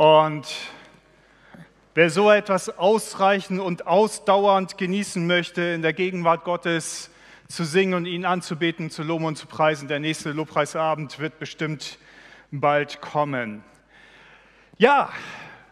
Und 0.00 0.46
wer 1.92 2.08
so 2.08 2.30
etwas 2.30 2.78
ausreichend 2.78 3.60
und 3.60 3.86
ausdauernd 3.86 4.78
genießen 4.78 5.26
möchte, 5.26 5.60
in 5.60 5.82
der 5.82 5.92
Gegenwart 5.92 6.44
Gottes 6.44 7.10
zu 7.48 7.64
singen 7.64 7.92
und 7.92 8.06
ihn 8.06 8.24
anzubeten, 8.24 8.88
zu 8.88 9.02
loben 9.02 9.26
und 9.26 9.36
zu 9.36 9.46
preisen, 9.46 9.88
der 9.88 10.00
nächste 10.00 10.32
Lobpreisabend 10.32 11.18
wird 11.18 11.38
bestimmt 11.38 11.98
bald 12.50 13.02
kommen. 13.02 13.62
Ja, 14.78 15.10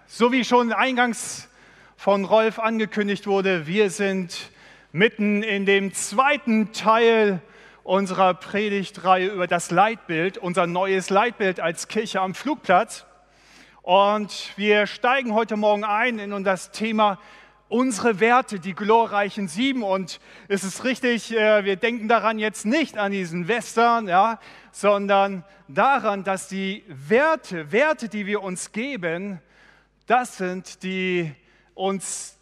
so 0.06 0.30
wie 0.30 0.44
schon 0.44 0.74
eingangs 0.74 1.48
von 1.96 2.26
Rolf 2.26 2.58
angekündigt 2.58 3.26
wurde, 3.26 3.66
wir 3.66 3.88
sind 3.88 4.50
mitten 4.92 5.42
in 5.42 5.64
dem 5.64 5.94
zweiten 5.94 6.74
Teil 6.74 7.40
unserer 7.82 8.34
Predigtreihe 8.34 9.28
über 9.28 9.46
das 9.46 9.70
Leitbild, 9.70 10.36
unser 10.36 10.66
neues 10.66 11.08
Leitbild 11.08 11.60
als 11.60 11.88
Kirche 11.88 12.20
am 12.20 12.34
Flugplatz. 12.34 13.06
Und 13.88 14.52
wir 14.56 14.86
steigen 14.86 15.32
heute 15.32 15.56
Morgen 15.56 15.82
ein 15.82 16.18
in 16.18 16.44
das 16.44 16.72
Thema 16.72 17.18
unsere 17.70 18.20
Werte, 18.20 18.60
die 18.60 18.74
glorreichen 18.74 19.48
sieben. 19.48 19.82
Und 19.82 20.20
es 20.46 20.62
ist 20.62 20.84
richtig, 20.84 21.34
äh, 21.34 21.64
wir 21.64 21.76
denken 21.76 22.06
daran 22.06 22.38
jetzt 22.38 22.66
nicht 22.66 22.98
an 22.98 23.12
diesen 23.12 23.48
Western, 23.48 24.06
ja, 24.06 24.40
sondern 24.72 25.42
daran, 25.68 26.22
dass 26.22 26.48
die 26.48 26.84
Werte, 26.86 27.72
Werte, 27.72 28.10
die 28.10 28.26
wir 28.26 28.42
uns 28.42 28.72
geben, 28.72 29.40
das 30.04 30.36
sind, 30.36 30.82
die 30.82 31.34
uns 31.72 32.36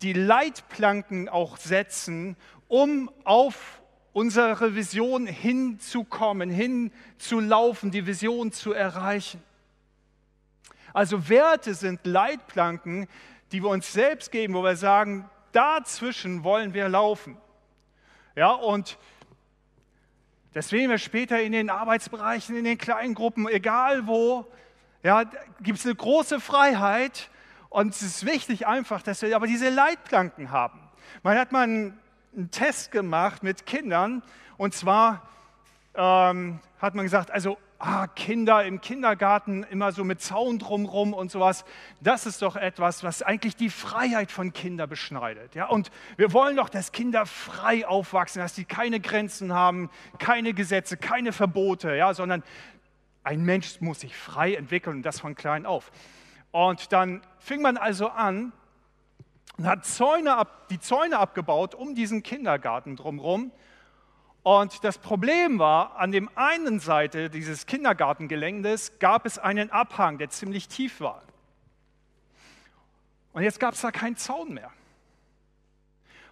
die 0.00 0.12
Leitplanken 0.12 1.28
auch 1.28 1.56
setzen, 1.56 2.36
um 2.68 3.10
auf 3.24 3.82
unsere 4.12 4.76
Vision 4.76 5.26
hinzukommen, 5.26 6.50
hinzulaufen, 6.50 7.90
die 7.90 8.06
Vision 8.06 8.52
zu 8.52 8.72
erreichen. 8.72 9.42
Also 10.96 11.28
Werte 11.28 11.74
sind 11.74 12.06
Leitplanken, 12.06 13.06
die 13.52 13.62
wir 13.62 13.68
uns 13.68 13.92
selbst 13.92 14.32
geben, 14.32 14.54
wo 14.54 14.64
wir 14.64 14.76
sagen, 14.76 15.28
dazwischen 15.52 16.42
wollen 16.42 16.72
wir 16.72 16.88
laufen. 16.88 17.36
Ja, 18.34 18.52
und 18.52 18.96
deswegen 20.54 20.88
wir 20.88 20.96
später 20.96 21.38
in 21.38 21.52
den 21.52 21.68
Arbeitsbereichen, 21.68 22.56
in 22.56 22.64
den 22.64 22.78
kleinen 22.78 23.12
Gruppen, 23.12 23.46
egal 23.46 24.06
wo, 24.06 24.50
ja, 25.02 25.24
gibt 25.60 25.80
es 25.80 25.84
eine 25.84 25.94
große 25.94 26.40
Freiheit 26.40 27.28
und 27.68 27.94
es 27.94 28.00
ist 28.00 28.24
wichtig 28.24 28.66
einfach, 28.66 29.02
dass 29.02 29.20
wir 29.20 29.36
aber 29.36 29.46
diese 29.46 29.68
Leitplanken 29.68 30.50
haben. 30.50 30.80
Man 31.22 31.36
hat 31.36 31.52
mal 31.52 31.64
einen 31.64 32.00
einen 32.34 32.50
Test 32.50 32.90
gemacht 32.90 33.42
mit 33.42 33.66
Kindern 33.66 34.22
und 34.56 34.72
zwar 34.72 35.28
ähm, 35.94 36.60
hat 36.78 36.94
man 36.94 37.04
gesagt, 37.04 37.30
also 37.30 37.58
ah, 37.78 38.06
Kinder 38.06 38.64
im 38.64 38.80
Kindergarten 38.80 39.64
immer 39.64 39.92
so 39.92 40.04
mit 40.04 40.20
Zaun 40.20 40.58
drumrum 40.58 41.12
und 41.12 41.30
sowas, 41.30 41.64
das 42.00 42.26
ist 42.26 42.42
doch 42.42 42.56
etwas, 42.56 43.04
was 43.04 43.22
eigentlich 43.22 43.56
die 43.56 43.70
Freiheit 43.70 44.30
von 44.30 44.52
Kindern 44.52 44.88
beschneidet. 44.88 45.54
Ja? 45.54 45.66
Und 45.66 45.90
wir 46.16 46.32
wollen 46.32 46.56
doch, 46.56 46.68
dass 46.68 46.92
Kinder 46.92 47.26
frei 47.26 47.86
aufwachsen, 47.86 48.40
dass 48.40 48.54
sie 48.54 48.64
keine 48.64 49.00
Grenzen 49.00 49.52
haben, 49.52 49.90
keine 50.18 50.54
Gesetze, 50.54 50.96
keine 50.96 51.32
Verbote, 51.32 51.94
ja? 51.94 52.14
sondern 52.14 52.42
ein 53.24 53.42
Mensch 53.42 53.80
muss 53.80 54.00
sich 54.00 54.16
frei 54.16 54.54
entwickeln 54.54 54.96
und 54.96 55.02
das 55.02 55.20
von 55.20 55.34
klein 55.34 55.66
auf. 55.66 55.90
Und 56.52 56.92
dann 56.92 57.22
fing 57.38 57.60
man 57.60 57.76
also 57.76 58.08
an, 58.08 58.52
und 59.58 59.66
hat 59.66 59.86
Zäune 59.86 60.36
ab, 60.36 60.68
die 60.68 60.78
Zäune 60.78 61.18
abgebaut 61.18 61.74
um 61.74 61.94
diesen 61.94 62.22
Kindergarten 62.22 62.96
drumherum. 62.96 63.52
Und 64.46 64.84
das 64.84 64.98
Problem 64.98 65.58
war, 65.58 65.96
an 65.96 66.12
dem 66.12 66.30
einen 66.36 66.78
Seite 66.78 67.30
dieses 67.30 67.66
Kindergartengeländes 67.66 69.00
gab 69.00 69.26
es 69.26 69.40
einen 69.40 69.70
Abhang, 69.70 70.18
der 70.18 70.30
ziemlich 70.30 70.68
tief 70.68 71.00
war. 71.00 71.24
Und 73.32 73.42
jetzt 73.42 73.58
gab 73.58 73.74
es 73.74 73.80
da 73.80 73.90
keinen 73.90 74.16
Zaun 74.16 74.54
mehr. 74.54 74.70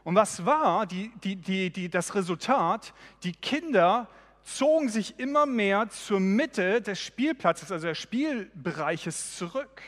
Und 0.05 0.15
was 0.15 0.47
war 0.47 0.87
die, 0.87 1.11
die, 1.25 1.71
die, 1.71 1.89
das 1.89 2.15
Resultat? 2.15 2.95
Die 3.25 3.33
Kinder 3.33 4.07
zogen 4.45 4.91
sich 4.91 5.19
immer 5.19 5.45
mehr 5.45 5.89
zur 5.89 6.21
Mitte 6.21 6.81
des 6.83 7.01
Spielplatzes, 7.01 7.73
also 7.73 7.89
des 7.89 7.99
Spielbereiches 7.99 9.37
zurück 9.37 9.83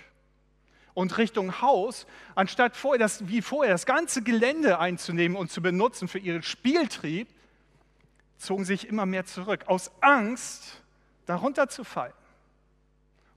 und 0.94 1.16
Richtung 1.16 1.60
Haus, 1.60 2.08
anstatt 2.34 2.76
vorher 2.76 2.98
das, 2.98 3.28
wie 3.28 3.41
vorher 3.41 3.72
das 3.72 3.87
ganze 3.87 4.22
Gelände 4.22 4.81
einzunehmen 4.81 5.37
und 5.37 5.53
zu 5.53 5.62
benutzen 5.62 6.08
für 6.08 6.19
ihren 6.19 6.43
Spieltrieb, 6.43 7.28
zogen 8.38 8.64
sich 8.64 8.88
immer 8.88 9.06
mehr 9.06 9.24
zurück, 9.24 9.64
aus 9.66 9.91
Angst, 10.00 10.82
darunter 11.26 11.69
zu 11.69 11.84
fallen. 11.84 12.12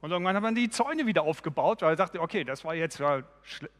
Und 0.01 0.11
irgendwann 0.11 0.35
hat 0.35 0.43
man 0.43 0.55
die 0.55 0.69
Zäune 0.69 1.05
wieder 1.05 1.23
aufgebaut, 1.23 1.81
weil 1.81 1.91
er 1.91 1.95
dachte, 1.97 2.21
okay, 2.21 2.45
das 2.45 2.63
war 2.63 2.73
jetzt, 2.73 3.01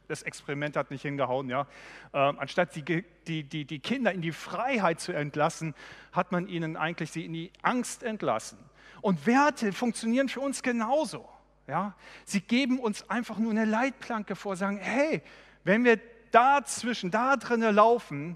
das 0.10 0.22
Experiment 0.24 0.76
hat 0.76 0.92
nicht 0.92 1.02
hingehauen. 1.02 1.50
Ja. 1.50 1.66
Ähm, 2.14 2.38
anstatt 2.40 2.76
die, 2.76 3.06
die, 3.28 3.44
die, 3.44 3.64
die 3.64 3.80
Kinder 3.80 4.12
in 4.12 4.22
die 4.22 4.34
Freiheit 4.34 5.00
zu 5.00 5.14
entlassen, 5.14 5.74
hat 6.12 6.34
man 6.34 6.48
ihnen 6.48 6.76
eigentlich 6.76 7.12
sie 7.12 7.26
in 7.26 7.32
die 7.32 7.52
Angst 7.62 8.04
entlassen. 8.04 8.58
Und 9.02 9.26
Werte 9.26 9.72
funktionieren 9.72 10.28
für 10.28 10.42
uns 10.42 10.62
genauso. 10.62 11.28
Ja? 11.68 11.96
Sie 12.26 12.42
geben 12.42 12.80
uns 12.80 13.10
einfach 13.10 13.38
nur 13.38 13.52
eine 13.52 13.64
Leitplanke 13.64 14.36
vor, 14.36 14.58
sagen, 14.58 14.78
hey, 14.78 15.22
wenn 15.64 15.86
wir 15.86 16.02
dazwischen, 16.32 17.12
da 17.12 17.38
drinnen 17.38 17.74
laufen, 17.74 18.36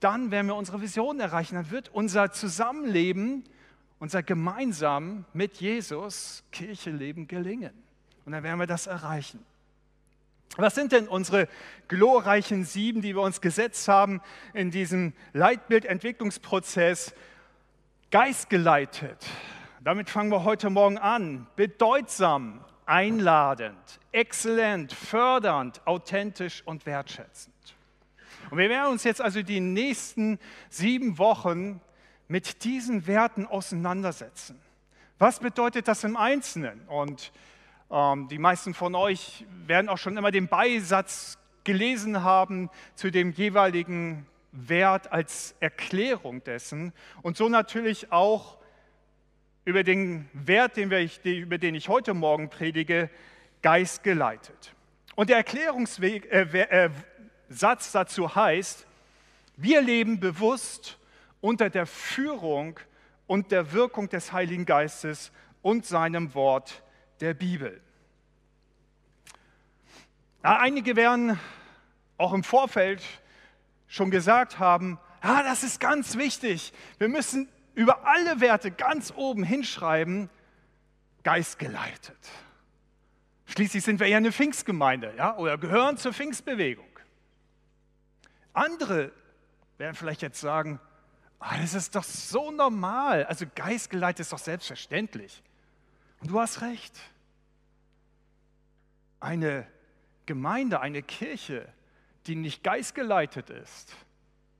dann 0.00 0.30
werden 0.30 0.46
wir 0.46 0.56
unsere 0.56 0.80
Vision 0.80 1.20
erreichen. 1.20 1.54
Dann 1.54 1.70
wird 1.70 1.90
unser 1.90 2.32
Zusammenleben, 2.32 3.44
unser 3.98 4.22
gemeinsam 4.22 5.24
mit 5.32 5.58
Jesus 5.58 6.42
Kircheleben 6.52 7.28
gelingen. 7.28 7.72
Und 8.24 8.32
dann 8.32 8.42
werden 8.42 8.58
wir 8.58 8.66
das 8.66 8.86
erreichen. 8.86 9.44
Was 10.56 10.74
sind 10.74 10.92
denn 10.92 11.06
unsere 11.06 11.48
glorreichen 11.86 12.64
sieben, 12.64 13.02
die 13.02 13.14
wir 13.14 13.22
uns 13.22 13.40
gesetzt 13.40 13.86
haben 13.86 14.20
in 14.52 14.70
diesem 14.70 15.12
Leitbildentwicklungsprozess? 15.32 17.14
Geistgeleitet. 18.10 19.24
Damit 19.84 20.10
fangen 20.10 20.30
wir 20.30 20.42
heute 20.42 20.68
Morgen 20.68 20.98
an. 20.98 21.46
Bedeutsam, 21.54 22.64
einladend, 22.84 24.00
exzellent, 24.10 24.92
fördernd, 24.92 25.86
authentisch 25.86 26.62
und 26.66 26.86
wertschätzend. 26.86 27.54
Und 28.50 28.58
wir 28.58 28.68
werden 28.68 28.92
uns 28.92 29.04
jetzt 29.04 29.20
also 29.20 29.42
die 29.42 29.60
nächsten 29.60 30.38
sieben 30.68 31.18
Wochen 31.18 31.80
mit 32.28 32.64
diesen 32.64 33.06
Werten 33.06 33.46
auseinandersetzen. 33.46 34.60
Was 35.18 35.40
bedeutet 35.40 35.88
das 35.88 36.04
im 36.04 36.16
Einzelnen? 36.16 36.80
Und 36.88 37.32
ähm, 37.90 38.28
die 38.28 38.38
meisten 38.38 38.72
von 38.72 38.94
euch 38.94 39.44
werden 39.66 39.88
auch 39.88 39.98
schon 39.98 40.16
immer 40.16 40.30
den 40.30 40.48
Beisatz 40.48 41.38
gelesen 41.64 42.22
haben 42.22 42.70
zu 42.94 43.10
dem 43.10 43.32
jeweiligen 43.32 44.26
Wert 44.52 45.12
als 45.12 45.54
Erklärung 45.60 46.42
dessen 46.42 46.92
und 47.22 47.36
so 47.36 47.48
natürlich 47.48 48.10
auch 48.10 48.58
über 49.64 49.84
den 49.84 50.28
Wert, 50.32 50.76
den 50.76 50.90
wir, 50.90 51.08
über 51.24 51.58
den 51.58 51.74
ich 51.74 51.88
heute 51.88 52.14
Morgen 52.14 52.48
predige, 52.48 53.10
Geist 53.62 54.02
geleitet. 54.02 54.74
Und 55.14 55.28
der 55.28 55.36
Erklärungssatz 55.36 56.02
äh, 56.02 56.40
äh, 56.42 56.90
dazu 57.92 58.34
heißt, 58.34 58.86
wir 59.56 59.82
leben 59.82 60.20
bewusst 60.20 60.98
unter 61.40 61.68
der 61.68 61.86
Führung 61.86 62.78
und 63.26 63.50
der 63.50 63.72
Wirkung 63.72 64.08
des 64.08 64.32
Heiligen 64.32 64.64
Geistes 64.64 65.32
und 65.62 65.84
seinem 65.84 66.34
Wort 66.34 66.82
der 67.20 67.34
Bibel. 67.34 67.80
Ja, 70.42 70.58
einige 70.58 70.96
werden 70.96 71.38
auch 72.16 72.32
im 72.32 72.44
Vorfeld 72.44 73.02
schon 73.88 74.10
gesagt 74.10 74.58
haben, 74.58 74.98
ah, 75.20 75.42
das 75.42 75.64
ist 75.64 75.80
ganz 75.80 76.16
wichtig. 76.16 76.72
Wir 76.98 77.08
müssen 77.08 77.48
über 77.74 78.06
alle 78.06 78.40
Werte 78.40 78.70
ganz 78.70 79.12
oben 79.14 79.42
hinschreiben, 79.42 80.30
geistgeleitet. 81.24 82.18
Schließlich 83.46 83.82
sind 83.82 84.00
wir 84.00 84.06
ja 84.06 84.16
eine 84.16 84.32
Pfingstgemeinde 84.32 85.14
ja, 85.16 85.36
oder 85.36 85.58
gehören 85.58 85.96
zur 85.96 86.12
Pfingstbewegung. 86.12 86.89
Andere 88.60 89.10
werden 89.78 89.94
vielleicht 89.94 90.20
jetzt 90.20 90.38
sagen, 90.38 90.78
ah, 91.38 91.56
das 91.58 91.72
ist 91.72 91.94
doch 91.96 92.04
so 92.04 92.50
normal. 92.50 93.24
Also 93.24 93.46
geistgeleitet 93.54 94.20
ist 94.20 94.34
doch 94.34 94.38
selbstverständlich. 94.38 95.42
Und 96.20 96.30
du 96.30 96.38
hast 96.38 96.60
recht. 96.60 97.00
Eine 99.18 99.66
Gemeinde, 100.26 100.80
eine 100.80 101.02
Kirche, 101.02 101.72
die 102.26 102.34
nicht 102.34 102.62
geistgeleitet 102.62 103.48
ist, 103.48 103.96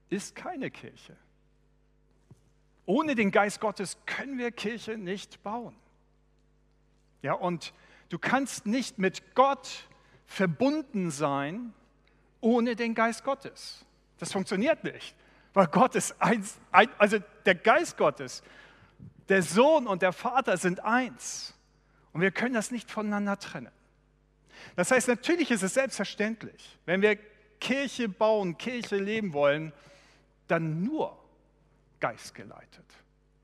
ist 0.09 0.35
keine 0.35 0.71
Kirche. 0.71 1.15
Ohne 2.87 3.15
den 3.15 3.31
Geist 3.31 3.61
Gottes 3.61 3.99
können 4.07 4.39
wir 4.39 4.51
Kirche 4.51 4.97
nicht 4.97 5.43
bauen. 5.43 5.77
Ja, 7.21 7.35
und 7.35 7.75
du 8.09 8.19
kannst 8.19 8.65
nicht 8.65 8.99
mit 8.99 9.35
Gott 9.35 9.87
verbunden 10.25 11.11
sein 11.11 11.75
ohne 12.41 12.77
den 12.77 12.95
Geist 12.95 13.25
Gottes. 13.25 13.85
Das 14.21 14.33
funktioniert 14.33 14.85
nicht, 14.85 15.17
weil 15.55 15.67
Gott 15.67 15.97
ist 15.97 16.15
eins, 16.21 16.59
also 16.71 17.19
der 17.45 17.55
Geist 17.55 17.97
Gottes, 17.97 18.43
der 19.29 19.43
Sohn 19.43 19.87
und 19.87 20.03
der 20.03 20.13
Vater 20.13 20.57
sind 20.57 20.81
eins. 20.81 21.55
Und 22.13 22.21
wir 22.21 22.31
können 22.31 22.55
das 22.55 22.71
nicht 22.71 22.91
voneinander 22.91 23.39
trennen. 23.39 23.73
Das 24.77 24.91
heißt, 24.91 25.09
natürlich 25.09 25.51
ist 25.51 25.63
es 25.63 25.75
selbstverständlich, 25.75 26.79
wenn 26.85 27.01
wir 27.01 27.17
Kirche 27.61 28.09
bauen, 28.09 28.59
Kirche 28.59 28.97
leben 28.97 29.33
wollen, 29.33 29.73
dann 30.49 30.83
nur 30.83 31.17
geistgeleitet. 32.01 32.85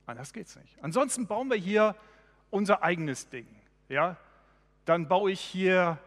Anders 0.06 0.32
geht 0.32 0.46
es 0.46 0.56
nicht. 0.56 0.76
Ansonsten 0.82 1.26
bauen 1.26 1.48
wir 1.48 1.56
hier 1.56 1.94
unser 2.50 2.82
eigenes 2.82 3.28
Ding. 3.28 3.48
Ja? 3.88 4.16
Dann 4.84 5.08
baue 5.08 5.30
ich 5.30 5.40
hier 5.40 5.98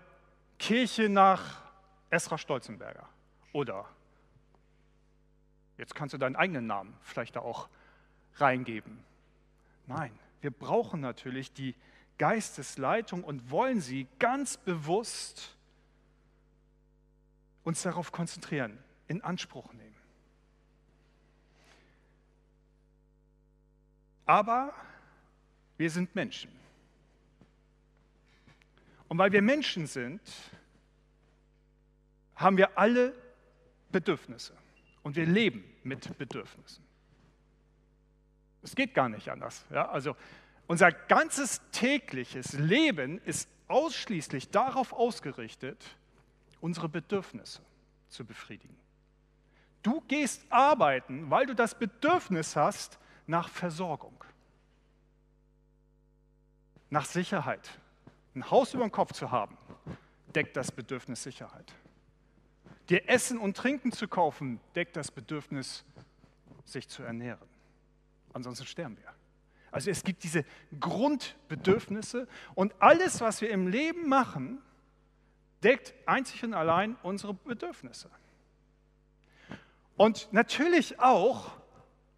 Kirche 0.57 1.09
nach 1.09 1.61
Esra 2.09 2.37
Stolzenberger. 2.37 3.07
Oder 3.53 3.85
jetzt 5.79 5.95
kannst 5.95 6.13
du 6.13 6.17
deinen 6.17 6.35
eigenen 6.35 6.67
Namen 6.67 6.95
vielleicht 7.01 7.37
da 7.37 7.39
auch 7.39 7.69
reingeben. 8.35 8.99
Nein, 9.87 10.11
wir 10.41 10.51
brauchen 10.51 10.99
natürlich 10.99 11.53
die 11.53 11.73
Geistesleitung 12.17 13.23
und 13.23 13.49
wollen 13.49 13.79
sie 13.79 14.07
ganz 14.19 14.57
bewusst 14.57 15.55
uns 17.63 17.81
darauf 17.81 18.11
konzentrieren, 18.11 18.77
in 19.07 19.21
Anspruch 19.23 19.71
nehmen. 19.73 19.95
Aber 24.25 24.73
wir 25.77 25.89
sind 25.89 26.13
Menschen. 26.13 26.51
Und 29.07 29.17
weil 29.17 29.31
wir 29.31 29.41
Menschen 29.41 29.87
sind, 29.87 30.21
haben 32.35 32.57
wir 32.57 32.77
alle 32.77 33.13
Bedürfnisse. 33.91 34.55
Und 35.03 35.15
wir 35.15 35.25
leben 35.25 35.63
mit 35.83 36.17
Bedürfnissen. 36.17 36.83
Es 38.61 38.75
geht 38.75 38.93
gar 38.93 39.09
nicht 39.09 39.29
anders. 39.29 39.65
Ja? 39.69 39.89
Also 39.89 40.15
unser 40.67 40.91
ganzes 40.91 41.61
tägliches 41.71 42.53
Leben 42.53 43.19
ist 43.19 43.49
ausschließlich 43.67 44.49
darauf 44.49 44.93
ausgerichtet, 44.93 45.83
unsere 46.61 46.89
Bedürfnisse 46.89 47.61
zu 48.09 48.25
befriedigen. 48.25 48.77
Du 49.81 50.01
gehst 50.01 50.43
arbeiten, 50.49 51.29
weil 51.29 51.45
du 51.45 51.55
das 51.55 51.77
Bedürfnis 51.77 52.55
hast 52.55 52.99
nach 53.27 53.47
Versorgung, 53.47 54.23
nach 56.89 57.05
Sicherheit. 57.05 57.69
Ein 58.35 58.49
Haus 58.51 58.73
über 58.73 58.83
dem 58.83 58.91
Kopf 58.91 59.13
zu 59.13 59.31
haben, 59.31 59.57
deckt 60.35 60.57
das 60.57 60.71
Bedürfnis 60.71 61.23
Sicherheit. 61.23 61.73
Dir 62.89 63.07
Essen 63.07 63.37
und 63.37 63.55
Trinken 63.55 63.91
zu 63.91 64.07
kaufen, 64.07 64.59
deckt 64.75 64.95
das 64.95 65.11
Bedürfnis, 65.11 65.85
sich 66.65 66.87
zu 66.87 67.03
ernähren. 67.03 67.47
Ansonsten 68.33 68.65
sterben 68.65 68.97
wir. 68.97 69.13
Also 69.71 69.91
es 69.91 70.03
gibt 70.03 70.23
diese 70.23 70.45
Grundbedürfnisse 70.79 72.27
und 72.55 72.73
alles, 72.79 73.21
was 73.21 73.41
wir 73.41 73.51
im 73.51 73.67
Leben 73.67 74.09
machen, 74.09 74.59
deckt 75.63 75.93
einzig 76.07 76.43
und 76.43 76.53
allein 76.53 76.95
unsere 77.03 77.33
Bedürfnisse. 77.33 78.09
Und 79.95 80.29
natürlich 80.31 80.99
auch, 80.99 81.51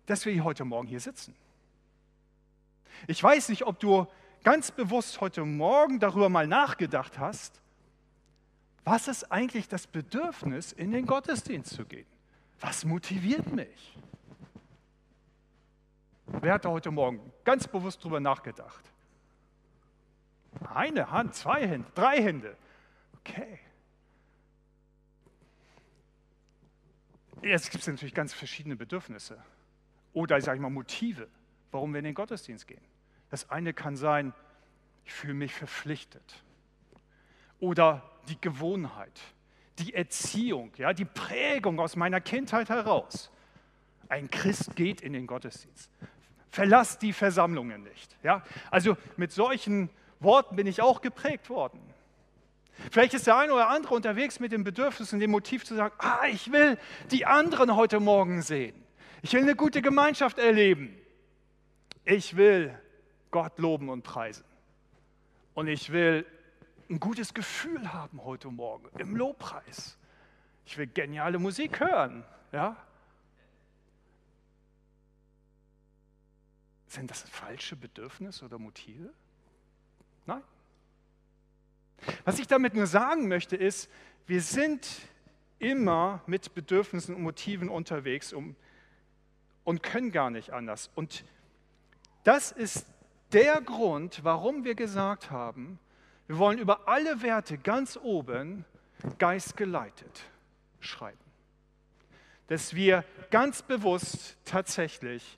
dass 0.05 0.25
wir 0.25 0.43
heute 0.43 0.63
Morgen 0.63 0.87
hier 0.87 0.99
sitzen. 0.99 1.35
Ich 3.07 3.21
weiß 3.21 3.49
nicht, 3.49 3.65
ob 3.65 3.79
du 3.79 4.07
ganz 4.43 4.71
bewusst 4.71 5.19
heute 5.19 5.43
Morgen 5.43 5.99
darüber 5.99 6.29
mal 6.29 6.47
nachgedacht 6.47 7.19
hast, 7.19 7.61
was 8.83 9.07
ist 9.07 9.31
eigentlich 9.31 9.67
das 9.67 9.87
Bedürfnis, 9.87 10.71
in 10.71 10.91
den 10.91 11.05
Gottesdienst 11.05 11.73
zu 11.73 11.85
gehen? 11.85 12.07
Was 12.59 12.85
motiviert 12.85 13.51
mich? 13.51 13.97
Wer 16.25 16.53
hat 16.53 16.65
da 16.65 16.69
heute 16.69 16.91
Morgen 16.91 17.19
ganz 17.43 17.67
bewusst 17.67 18.01
darüber 18.01 18.19
nachgedacht? 18.19 18.91
Eine 20.73 21.11
Hand, 21.11 21.35
zwei 21.35 21.67
Hände, 21.67 21.87
drei 21.95 22.21
Hände. 22.21 22.57
Okay. 23.19 23.59
Jetzt 27.41 27.71
gibt 27.71 27.81
es 27.81 27.87
natürlich 27.87 28.13
ganz 28.13 28.33
verschiedene 28.33 28.75
Bedürfnisse 28.75 29.43
oder, 30.13 30.39
sage 30.41 30.57
ich 30.57 30.61
mal, 30.61 30.69
Motive, 30.69 31.27
warum 31.71 31.93
wir 31.93 31.99
in 31.99 32.05
den 32.05 32.13
Gottesdienst 32.13 32.67
gehen. 32.67 32.81
Das 33.29 33.49
eine 33.49 33.73
kann 33.73 33.95
sein, 33.95 34.33
ich 35.05 35.13
fühle 35.13 35.33
mich 35.33 35.53
verpflichtet. 35.53 36.43
Oder 37.61 38.03
die 38.27 38.39
Gewohnheit, 38.41 39.21
die 39.79 39.93
Erziehung, 39.93 40.73
ja, 40.77 40.91
die 40.91 41.05
Prägung 41.05 41.79
aus 41.79 41.95
meiner 41.95 42.19
Kindheit 42.19 42.67
heraus. 42.67 43.31
Ein 44.09 44.29
Christ 44.29 44.75
geht 44.75 44.99
in 44.99 45.13
den 45.13 45.25
Gottesdienst 45.25 45.89
verlass 46.51 46.99
die 46.99 47.13
Versammlungen 47.13 47.83
nicht. 47.83 48.15
Ja? 48.23 48.43
Also 48.69 48.97
mit 49.17 49.31
solchen 49.31 49.89
Worten 50.19 50.55
bin 50.55 50.67
ich 50.67 50.81
auch 50.81 51.01
geprägt 51.01 51.49
worden. 51.49 51.79
Vielleicht 52.91 53.13
ist 53.13 53.27
der 53.27 53.37
eine 53.37 53.53
oder 53.53 53.69
andere 53.69 53.95
unterwegs 53.95 54.39
mit 54.39 54.51
dem 54.51 54.63
Bedürfnis 54.63 55.13
und 55.13 55.19
dem 55.19 55.31
Motiv 55.31 55.63
zu 55.65 55.75
sagen, 55.75 55.95
ah, 55.99 56.25
ich 56.29 56.51
will 56.51 56.77
die 57.11 57.25
anderen 57.25 57.75
heute 57.75 57.99
Morgen 57.99 58.41
sehen. 58.41 58.75
Ich 59.21 59.33
will 59.33 59.41
eine 59.41 59.55
gute 59.55 59.81
Gemeinschaft 59.81 60.39
erleben. 60.39 60.97
Ich 62.05 62.35
will 62.35 62.77
Gott 63.29 63.57
loben 63.59 63.89
und 63.89 64.03
preisen. 64.03 64.43
Und 65.53 65.67
ich 65.67 65.91
will 65.91 66.25
ein 66.91 66.99
gutes 66.99 67.33
Gefühl 67.33 67.93
haben 67.93 68.21
heute 68.23 68.49
Morgen 68.49 68.89
im 68.99 69.15
Lobpreis. 69.15 69.97
Ich 70.65 70.77
will 70.77 70.87
geniale 70.87 71.39
Musik 71.39 71.79
hören. 71.79 72.25
Ja? 72.51 72.75
Sind 76.87 77.09
das 77.09 77.21
falsche 77.21 77.77
Bedürfnisse 77.77 78.43
oder 78.43 78.59
Motive? 78.59 79.09
Nein. 80.25 80.43
Was 82.25 82.39
ich 82.39 82.47
damit 82.47 82.73
nur 82.73 82.87
sagen 82.87 83.29
möchte, 83.29 83.55
ist, 83.55 83.89
wir 84.27 84.41
sind 84.41 84.87
immer 85.59 86.21
mit 86.25 86.53
Bedürfnissen 86.53 87.15
und 87.15 87.21
Motiven 87.21 87.69
unterwegs 87.69 88.33
um, 88.33 88.57
und 89.63 89.81
können 89.81 90.11
gar 90.11 90.29
nicht 90.29 90.51
anders. 90.51 90.89
Und 90.95 91.23
das 92.25 92.51
ist 92.51 92.85
der 93.31 93.61
Grund, 93.61 94.25
warum 94.25 94.65
wir 94.65 94.75
gesagt 94.75 95.31
haben, 95.31 95.79
wir 96.31 96.37
wollen 96.37 96.59
über 96.59 96.87
alle 96.87 97.21
Werte 97.23 97.57
ganz 97.57 97.97
oben 97.97 98.63
geistgeleitet 99.17 100.23
schreiben. 100.79 101.19
Dass 102.47 102.73
wir 102.73 103.03
ganz 103.31 103.61
bewusst 103.61 104.37
tatsächlich 104.45 105.37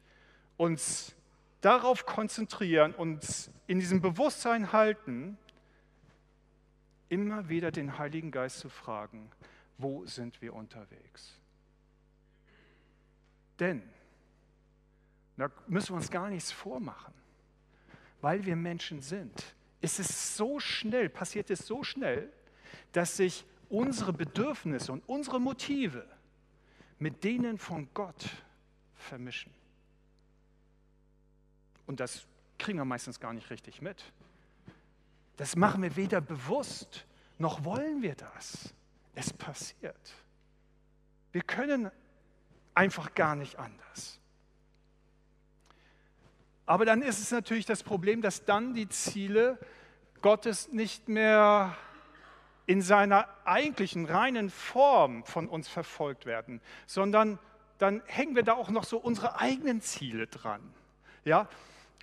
uns 0.55 1.15
darauf 1.61 2.05
konzentrieren, 2.05 2.93
uns 2.93 3.49
in 3.65 3.79
diesem 3.79 4.01
Bewusstsein 4.01 4.71
halten, 4.71 5.39
immer 7.09 7.49
wieder 7.49 7.71
den 7.71 7.97
Heiligen 7.97 8.29
Geist 8.29 8.59
zu 8.59 8.69
fragen, 8.69 9.31
wo 9.79 10.05
sind 10.05 10.43
wir 10.43 10.53
unterwegs? 10.53 11.39
Denn, 13.59 13.81
da 15.37 15.49
müssen 15.65 15.89
wir 15.89 15.95
uns 15.95 16.11
gar 16.11 16.29
nichts 16.29 16.51
vormachen, 16.51 17.15
weil 18.21 18.45
wir 18.45 18.55
Menschen 18.55 19.01
sind, 19.01 19.55
ist 19.83 19.99
es 19.99 20.37
so 20.37 20.61
schnell, 20.61 21.09
passiert 21.09 21.49
es 21.49 21.67
so 21.67 21.83
schnell, 21.83 22.31
dass 22.93 23.17
sich 23.17 23.45
unsere 23.69 24.13
Bedürfnisse 24.13 24.93
und 24.93 25.03
unsere 25.07 25.41
Motive 25.41 26.07
mit 26.99 27.23
denen 27.25 27.57
von 27.57 27.89
Gott 27.93 28.29
vermischen. 28.95 29.51
Und 31.85 31.99
das 31.99 32.25
kriegen 32.57 32.77
wir 32.77 32.85
meistens 32.85 33.19
gar 33.19 33.33
nicht 33.33 33.49
richtig 33.49 33.81
mit. 33.81 34.13
Das 35.35 35.57
machen 35.57 35.81
wir 35.81 35.97
weder 35.97 36.21
bewusst, 36.21 37.05
noch 37.37 37.65
wollen 37.65 38.01
wir 38.01 38.15
das. 38.15 38.73
Es 39.15 39.33
passiert. 39.33 40.13
Wir 41.33 41.41
können 41.41 41.91
einfach 42.73 43.13
gar 43.15 43.35
nicht 43.35 43.59
anders. 43.59 44.21
Aber 46.65 46.85
dann 46.85 47.01
ist 47.01 47.19
es 47.19 47.31
natürlich 47.31 47.65
das 47.65 47.83
Problem, 47.83 48.21
dass 48.21 48.45
dann 48.45 48.73
die 48.73 48.87
Ziele 48.87 49.57
Gottes 50.21 50.71
nicht 50.71 51.09
mehr 51.09 51.75
in 52.65 52.81
seiner 52.81 53.27
eigentlichen 53.43 54.05
reinen 54.05 54.49
Form 54.49 55.25
von 55.25 55.49
uns 55.49 55.67
verfolgt 55.67 56.25
werden, 56.25 56.61
sondern 56.85 57.37
dann 57.77 58.01
hängen 58.05 58.35
wir 58.35 58.43
da 58.43 58.53
auch 58.53 58.69
noch 58.69 58.85
so 58.85 58.97
unsere 58.97 59.39
eigenen 59.39 59.81
Ziele 59.81 60.27
dran. 60.27 60.61
Ja, 61.25 61.49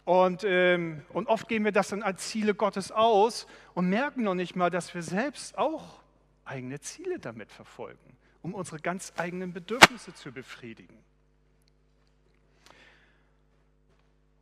und, 0.04 0.44
ähm, 0.44 1.02
und 1.10 1.28
oft 1.28 1.48
gehen 1.48 1.64
wir 1.64 1.72
das 1.72 1.88
dann 1.88 2.02
als 2.02 2.28
Ziele 2.28 2.54
Gottes 2.54 2.92
aus 2.92 3.46
und 3.74 3.88
merken 3.88 4.24
noch 4.24 4.34
nicht 4.34 4.56
mal, 4.56 4.70
dass 4.70 4.94
wir 4.94 5.02
selbst 5.02 5.56
auch 5.56 6.00
eigene 6.44 6.80
Ziele 6.80 7.18
damit 7.18 7.50
verfolgen, 7.52 8.16
um 8.42 8.54
unsere 8.54 8.80
ganz 8.80 9.12
eigenen 9.16 9.52
Bedürfnisse 9.52 10.14
zu 10.14 10.32
befriedigen. 10.32 10.98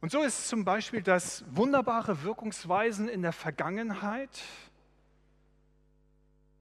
Und 0.00 0.12
so 0.12 0.22
ist 0.22 0.38
es 0.38 0.48
zum 0.48 0.64
Beispiel, 0.64 1.02
dass 1.02 1.44
wunderbare 1.50 2.22
Wirkungsweisen 2.22 3.08
in 3.08 3.22
der 3.22 3.32
Vergangenheit 3.32 4.30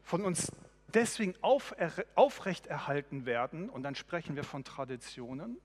von 0.02 0.24
uns 0.24 0.52
deswegen 0.94 1.36
aufrechterhalten 2.16 3.26
werden, 3.26 3.70
und 3.70 3.84
dann 3.84 3.94
sprechen 3.94 4.36
wir 4.36 4.44
von 4.44 4.64
Traditionen, 4.64 5.58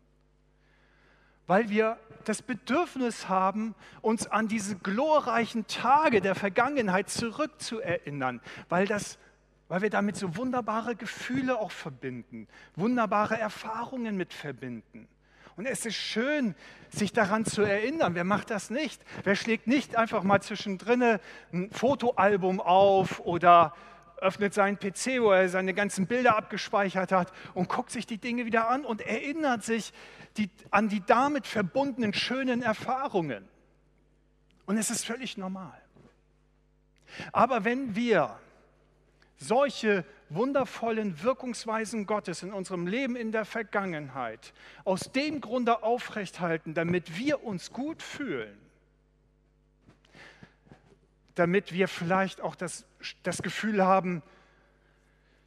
weil 1.46 1.70
wir 1.70 1.98
das 2.24 2.42
Bedürfnis 2.42 3.28
haben, 3.28 3.74
uns 4.00 4.26
an 4.26 4.48
diese 4.48 4.76
glorreichen 4.76 5.66
Tage 5.66 6.20
der 6.20 6.34
Vergangenheit 6.34 7.08
zurückzuerinnern, 7.08 8.40
weil, 8.68 8.86
das, 8.86 9.18
weil 9.68 9.82
wir 9.82 9.90
damit 9.90 10.16
so 10.16 10.36
wunderbare 10.36 10.94
Gefühle 10.94 11.58
auch 11.58 11.72
verbinden, 11.72 12.48
wunderbare 12.76 13.38
Erfahrungen 13.38 14.16
mit 14.16 14.34
verbinden. 14.34 15.08
Und 15.56 15.66
es 15.66 15.84
ist 15.84 15.96
schön, 15.96 16.54
sich 16.88 17.12
daran 17.12 17.44
zu 17.44 17.62
erinnern. 17.62 18.14
Wer 18.14 18.24
macht 18.24 18.50
das 18.50 18.70
nicht? 18.70 19.02
Wer 19.24 19.36
schlägt 19.36 19.66
nicht 19.66 19.96
einfach 19.96 20.22
mal 20.22 20.40
zwischendrin 20.40 21.18
ein 21.52 21.70
Fotoalbum 21.70 22.60
auf 22.60 23.20
oder 23.20 23.74
öffnet 24.22 24.54
seinen 24.54 24.78
PC, 24.78 25.20
wo 25.20 25.32
er 25.32 25.48
seine 25.48 25.74
ganzen 25.74 26.06
Bilder 26.06 26.36
abgespeichert 26.36 27.12
hat 27.12 27.32
und 27.54 27.68
guckt 27.68 27.90
sich 27.90 28.06
die 28.06 28.18
Dinge 28.18 28.46
wieder 28.46 28.68
an 28.68 28.84
und 28.84 29.00
erinnert 29.00 29.64
sich 29.64 29.92
die, 30.36 30.48
an 30.70 30.88
die 30.88 31.04
damit 31.04 31.46
verbundenen 31.46 32.14
schönen 32.14 32.62
Erfahrungen. 32.62 33.48
Und 34.64 34.78
es 34.78 34.90
ist 34.90 35.04
völlig 35.04 35.36
normal. 35.36 35.76
Aber 37.32 37.64
wenn 37.64 37.94
wir 37.96 38.38
solche 39.42 40.04
wundervollen 40.28 41.22
Wirkungsweisen 41.22 42.06
Gottes 42.06 42.42
in 42.42 42.52
unserem 42.52 42.86
Leben 42.86 43.16
in 43.16 43.32
der 43.32 43.44
Vergangenheit 43.44 44.52
aus 44.84 45.12
dem 45.12 45.40
Grunde 45.40 45.82
aufrechthalten, 45.82 46.74
damit 46.74 47.18
wir 47.18 47.44
uns 47.44 47.72
gut 47.72 48.02
fühlen, 48.02 48.58
damit 51.34 51.72
wir 51.72 51.88
vielleicht 51.88 52.40
auch 52.40 52.54
das, 52.54 52.86
das 53.22 53.42
Gefühl 53.42 53.84
haben, 53.84 54.22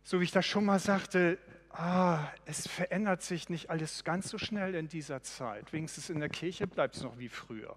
so 0.03 0.19
wie 0.19 0.25
ich 0.25 0.31
das 0.31 0.45
schon 0.45 0.65
mal 0.65 0.79
sagte, 0.79 1.39
ah, 1.71 2.27
es 2.45 2.67
verändert 2.67 3.23
sich 3.23 3.49
nicht 3.49 3.69
alles 3.69 4.03
ganz 4.03 4.29
so 4.29 4.37
schnell 4.37 4.75
in 4.75 4.87
dieser 4.87 5.23
Zeit. 5.23 5.73
Wenigstens 5.73 6.09
in 6.09 6.19
der 6.19 6.29
Kirche 6.29 6.67
bleibt 6.67 6.95
es 6.95 7.01
noch 7.01 7.17
wie 7.17 7.29
früher. 7.29 7.75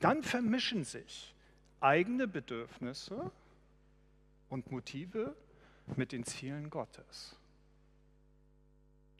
Dann 0.00 0.22
vermischen 0.22 0.84
sich 0.84 1.34
eigene 1.80 2.26
Bedürfnisse 2.26 3.30
und 4.48 4.70
Motive 4.70 5.34
mit 5.96 6.12
den 6.12 6.24
Zielen 6.24 6.70
Gottes. 6.70 7.36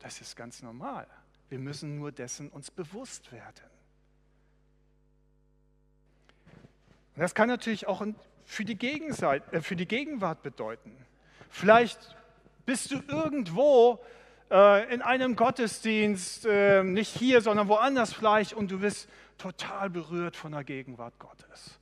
Das 0.01 0.21
ist 0.21 0.37
ganz 0.37 0.63
normal. 0.63 1.07
Wir 1.49 1.59
müssen 1.59 1.99
nur 1.99 2.13
dessen 2.13 2.49
uns 2.51 2.71
bewusst 2.71 3.33
werden. 3.33 3.71
Und 7.15 7.21
das 7.21 7.35
kann 7.35 7.49
natürlich 7.49 7.87
auch 7.87 8.05
für 8.45 8.65
die, 8.65 8.77
Gegenseite, 8.77 9.57
äh, 9.57 9.61
für 9.61 9.77
die 9.77 9.87
Gegenwart 9.87 10.43
bedeuten. 10.43 10.95
Vielleicht 11.49 12.17
bist 12.67 12.91
du 12.91 13.01
irgendwo 13.07 14.01
äh, 14.51 14.93
in 14.93 15.01
einem 15.03 15.37
Gottesdienst, 15.37 16.47
äh, 16.47 16.83
nicht 16.83 17.17
hier, 17.17 17.41
sondern 17.41 17.69
woanders 17.69 18.13
vielleicht, 18.13 18.53
und 18.53 18.71
du 18.71 18.81
bist 18.81 19.09
total 19.39 19.91
berührt 19.91 20.37
von 20.37 20.53
der 20.53 20.65
Gegenwart 20.65 21.19
Gottes. 21.19 21.79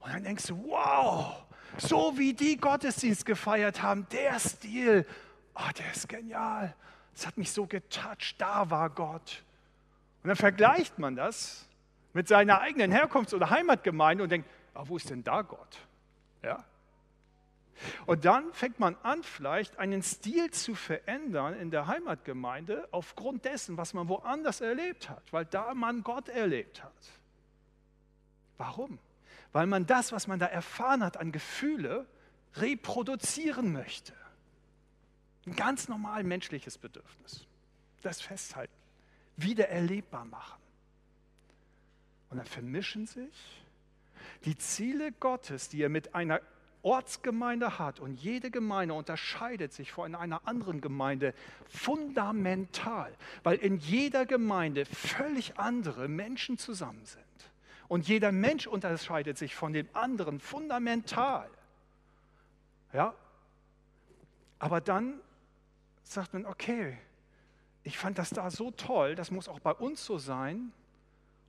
Und 0.00 0.12
dann 0.12 0.24
denkst 0.24 0.46
du, 0.48 0.64
wow, 0.64 1.43
so 1.78 2.16
wie 2.16 2.34
die 2.34 2.56
Gottesdienst 2.56 3.26
gefeiert 3.26 3.82
haben, 3.82 4.06
der 4.10 4.38
Stil, 4.38 5.06
oh, 5.54 5.70
der 5.78 5.92
ist 5.92 6.08
genial. 6.08 6.74
Das 7.14 7.26
hat 7.26 7.36
mich 7.36 7.52
so 7.52 7.66
getoucht, 7.66 8.40
da 8.40 8.70
war 8.70 8.90
Gott. 8.90 9.44
Und 10.22 10.28
dann 10.28 10.36
vergleicht 10.36 10.98
man 10.98 11.16
das 11.16 11.68
mit 12.12 12.28
seiner 12.28 12.60
eigenen 12.60 12.92
Herkunfts- 12.92 13.34
oder 13.34 13.50
Heimatgemeinde 13.50 14.24
und 14.24 14.30
denkt, 14.30 14.48
ah, 14.74 14.84
wo 14.86 14.96
ist 14.96 15.10
denn 15.10 15.22
da 15.22 15.42
Gott? 15.42 15.78
Ja? 16.42 16.64
Und 18.06 18.24
dann 18.24 18.52
fängt 18.52 18.78
man 18.78 18.96
an, 19.02 19.22
vielleicht 19.22 19.78
einen 19.78 20.02
Stil 20.02 20.50
zu 20.50 20.74
verändern 20.74 21.54
in 21.54 21.70
der 21.70 21.86
Heimatgemeinde 21.86 22.88
aufgrund 22.92 23.44
dessen, 23.44 23.76
was 23.76 23.94
man 23.94 24.08
woanders 24.08 24.60
erlebt 24.60 25.10
hat, 25.10 25.22
weil 25.32 25.44
da 25.44 25.74
man 25.74 26.02
Gott 26.02 26.28
erlebt 26.28 26.82
hat. 26.82 26.92
Warum? 28.58 28.98
Weil 29.54 29.68
man 29.68 29.86
das, 29.86 30.10
was 30.10 30.26
man 30.26 30.40
da 30.40 30.46
erfahren 30.46 31.04
hat 31.04 31.16
an 31.16 31.30
Gefühle, 31.30 32.06
reproduzieren 32.56 33.72
möchte. 33.72 34.12
Ein 35.46 35.54
ganz 35.54 35.88
normal 35.88 36.24
menschliches 36.24 36.76
Bedürfnis. 36.76 37.46
Das 38.02 38.20
festhalten, 38.20 38.74
wieder 39.36 39.68
erlebbar 39.68 40.24
machen. 40.24 40.60
Und 42.30 42.38
dann 42.38 42.46
vermischen 42.46 43.06
sich 43.06 43.62
die 44.44 44.58
Ziele 44.58 45.12
Gottes, 45.12 45.68
die 45.68 45.82
er 45.82 45.88
mit 45.88 46.16
einer 46.16 46.40
Ortsgemeinde 46.82 47.78
hat 47.78 48.00
und 48.00 48.14
jede 48.14 48.50
Gemeinde 48.50 48.94
unterscheidet 48.94 49.72
sich 49.72 49.92
von 49.92 50.16
einer 50.16 50.48
anderen 50.48 50.80
Gemeinde 50.80 51.32
fundamental, 51.68 53.14
weil 53.44 53.58
in 53.58 53.78
jeder 53.78 54.26
Gemeinde 54.26 54.84
völlig 54.84 55.60
andere 55.60 56.08
Menschen 56.08 56.58
zusammen 56.58 57.06
sind. 57.06 57.23
Und 57.88 58.08
jeder 58.08 58.32
Mensch 58.32 58.66
unterscheidet 58.66 59.38
sich 59.38 59.54
von 59.54 59.72
den 59.72 59.94
anderen 59.94 60.40
fundamental. 60.40 61.50
Ja? 62.92 63.14
Aber 64.58 64.80
dann 64.80 65.20
sagt 66.02 66.32
man, 66.32 66.46
okay, 66.46 66.98
ich 67.82 67.98
fand 67.98 68.18
das 68.18 68.30
da 68.30 68.50
so 68.50 68.70
toll, 68.70 69.14
das 69.14 69.30
muss 69.30 69.48
auch 69.48 69.60
bei 69.60 69.72
uns 69.72 70.04
so 70.04 70.18
sein. 70.18 70.72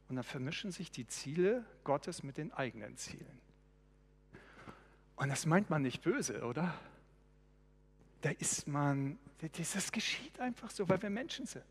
Und 0.08 0.18
dann 0.18 0.24
vermischen 0.24 0.72
sich 0.72 0.92
die 0.92 1.08
Ziele 1.08 1.66
Gottes 1.84 2.22
mit 2.24 2.38
den 2.38 2.52
eigenen 2.54 2.96
Zielen. 2.98 3.42
Und 5.16 5.30
das 5.30 5.46
meint 5.46 5.70
man 5.70 5.82
nicht 5.82 6.04
böse, 6.04 6.44
oder? 6.44 6.74
Da 8.22 8.30
ist 8.32 8.68
man, 8.68 9.18
das 9.58 9.92
geschieht 9.92 10.40
einfach 10.40 10.70
so, 10.70 10.88
weil 10.90 11.02
wir 11.02 11.10
Menschen 11.10 11.46
sind. 11.46 11.64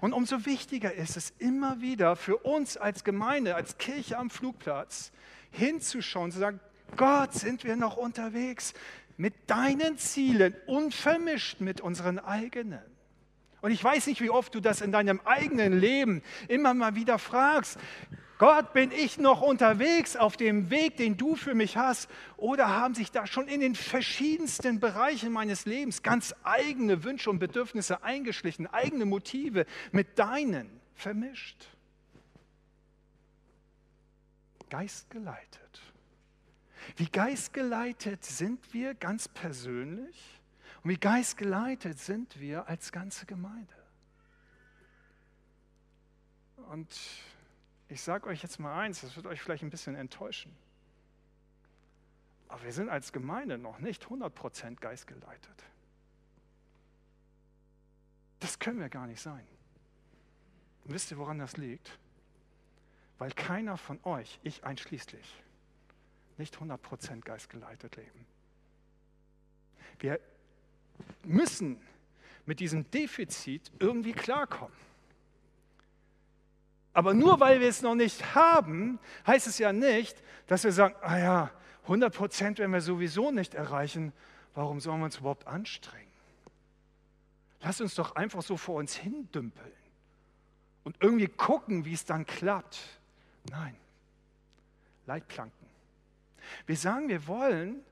Und 0.00 0.12
umso 0.12 0.46
wichtiger 0.46 0.92
ist 0.94 1.16
es 1.16 1.32
immer 1.38 1.80
wieder 1.80 2.16
für 2.16 2.38
uns 2.38 2.76
als 2.76 3.04
Gemeinde, 3.04 3.54
als 3.54 3.78
Kirche 3.78 4.18
am 4.18 4.30
Flugplatz 4.30 5.12
hinzuschauen, 5.50 6.32
zu 6.32 6.38
sagen, 6.38 6.60
Gott, 6.96 7.32
sind 7.32 7.64
wir 7.64 7.76
noch 7.76 7.96
unterwegs 7.96 8.74
mit 9.16 9.34
deinen 9.48 9.98
Zielen, 9.98 10.54
unvermischt 10.66 11.60
mit 11.60 11.80
unseren 11.80 12.18
eigenen. 12.18 12.82
Und 13.60 13.70
ich 13.70 13.82
weiß 13.82 14.08
nicht, 14.08 14.20
wie 14.20 14.30
oft 14.30 14.54
du 14.54 14.60
das 14.60 14.80
in 14.82 14.92
deinem 14.92 15.20
eigenen 15.24 15.78
Leben 15.78 16.22
immer 16.48 16.74
mal 16.74 16.94
wieder 16.96 17.18
fragst. 17.18 17.78
Gott, 18.44 18.74
bin 18.74 18.90
ich 18.90 19.16
noch 19.16 19.40
unterwegs 19.40 20.16
auf 20.16 20.36
dem 20.36 20.68
Weg, 20.68 20.98
den 20.98 21.16
du 21.16 21.34
für 21.34 21.54
mich 21.54 21.78
hast? 21.78 22.10
Oder 22.36 22.68
haben 22.68 22.94
sich 22.94 23.10
da 23.10 23.26
schon 23.26 23.48
in 23.48 23.62
den 23.62 23.74
verschiedensten 23.74 24.80
Bereichen 24.80 25.32
meines 25.32 25.64
Lebens 25.64 26.02
ganz 26.02 26.34
eigene 26.42 27.04
Wünsche 27.04 27.30
und 27.30 27.38
Bedürfnisse 27.38 28.02
eingeschlichen, 28.02 28.66
eigene 28.66 29.06
Motive 29.06 29.64
mit 29.92 30.18
deinen 30.18 30.68
vermischt? 30.94 31.56
Geistgeleitet. 34.68 35.80
Wie 36.96 37.08
geistgeleitet 37.08 38.26
sind 38.26 38.74
wir 38.74 38.92
ganz 38.92 39.26
persönlich 39.26 40.38
und 40.82 40.90
wie 40.90 40.98
geistgeleitet 40.98 41.98
sind 41.98 42.38
wir 42.38 42.68
als 42.68 42.92
ganze 42.92 43.24
Gemeinde? 43.24 43.72
Und 46.70 46.90
ich 47.94 48.02
sage 48.02 48.26
euch 48.26 48.42
jetzt 48.42 48.58
mal 48.58 48.76
eins, 48.76 49.02
das 49.02 49.14
wird 49.14 49.26
euch 49.26 49.40
vielleicht 49.40 49.62
ein 49.62 49.70
bisschen 49.70 49.94
enttäuschen. 49.94 50.52
Aber 52.48 52.64
wir 52.64 52.72
sind 52.72 52.88
als 52.88 53.12
Gemeinde 53.12 53.56
noch 53.56 53.78
nicht 53.78 54.06
100% 54.06 54.80
geistgeleitet. 54.80 55.64
Das 58.40 58.58
können 58.58 58.80
wir 58.80 58.88
gar 58.88 59.06
nicht 59.06 59.20
sein. 59.20 59.46
Und 60.84 60.92
wisst 60.92 61.12
ihr, 61.12 61.18
woran 61.18 61.38
das 61.38 61.56
liegt? 61.56 61.96
Weil 63.18 63.30
keiner 63.30 63.76
von 63.76 64.00
euch, 64.02 64.40
ich 64.42 64.64
einschließlich, 64.64 65.42
nicht 66.36 66.56
100% 66.56 67.20
geistgeleitet 67.20 67.94
leben. 67.94 68.26
Wir 70.00 70.18
müssen 71.22 71.80
mit 72.44 72.58
diesem 72.58 72.90
Defizit 72.90 73.70
irgendwie 73.78 74.12
klarkommen. 74.12 74.74
Aber 76.94 77.12
nur 77.12 77.40
weil 77.40 77.60
wir 77.60 77.68
es 77.68 77.82
noch 77.82 77.96
nicht 77.96 78.34
haben, 78.34 78.98
heißt 79.26 79.48
es 79.48 79.58
ja 79.58 79.72
nicht, 79.72 80.16
dass 80.46 80.64
wir 80.64 80.72
sagen, 80.72 80.94
ah 81.02 81.18
ja, 81.18 81.50
100 81.82 82.14
Prozent 82.14 82.58
werden 82.58 82.72
wir 82.72 82.80
sowieso 82.80 83.30
nicht 83.30 83.54
erreichen. 83.54 84.12
Warum 84.54 84.80
sollen 84.80 85.00
wir 85.00 85.06
uns 85.06 85.18
überhaupt 85.18 85.46
anstrengen? 85.46 86.04
Lass 87.60 87.80
uns 87.80 87.94
doch 87.94 88.14
einfach 88.14 88.42
so 88.42 88.56
vor 88.56 88.76
uns 88.76 88.94
hindümpeln 88.94 89.72
und 90.84 90.96
irgendwie 91.00 91.28
gucken, 91.28 91.84
wie 91.84 91.94
es 91.94 92.04
dann 92.04 92.26
klappt. 92.26 92.78
Nein, 93.50 93.74
Leitplanken. 95.06 95.66
Wir 96.66 96.76
sagen, 96.76 97.08
wir 97.08 97.26
wollen 97.26 97.82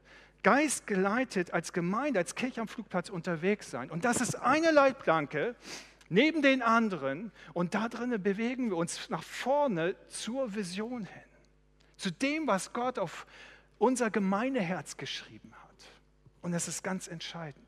geistgeleitet 0.42 1.52
als 1.52 1.73
Gemeinde, 1.73 2.18
als 2.18 2.35
Kirche 2.35 2.61
am 2.61 2.68
Flugplatz 2.68 3.09
unterwegs 3.09 3.71
sein. 3.71 3.90
Und 3.90 4.04
das 4.04 4.21
ist 4.21 4.35
eine 4.37 4.71
Leitplanke, 4.71 5.56
neben 6.12 6.42
den 6.42 6.62
anderen 6.62 7.33
und 7.54 7.75
da 7.75 7.88
drinnen 7.88 8.23
bewegen 8.23 8.71
wir 8.71 8.76
uns 8.76 9.09
nach 9.09 9.23
vorne 9.23 9.97
zur 10.09 10.54
Vision 10.54 11.04
hin, 11.04 11.23
zu 11.97 12.11
dem, 12.11 12.47
was 12.47 12.73
Gott 12.73 12.99
auf 12.99 13.26
unser 13.78 14.11
Gemeindeherz 14.11 14.97
geschrieben 14.97 15.52
hat. 15.54 15.85
Und 16.42 16.52
das 16.52 16.69
ist 16.69 16.85
ganz 16.85 17.09
entscheidend. 17.09 17.66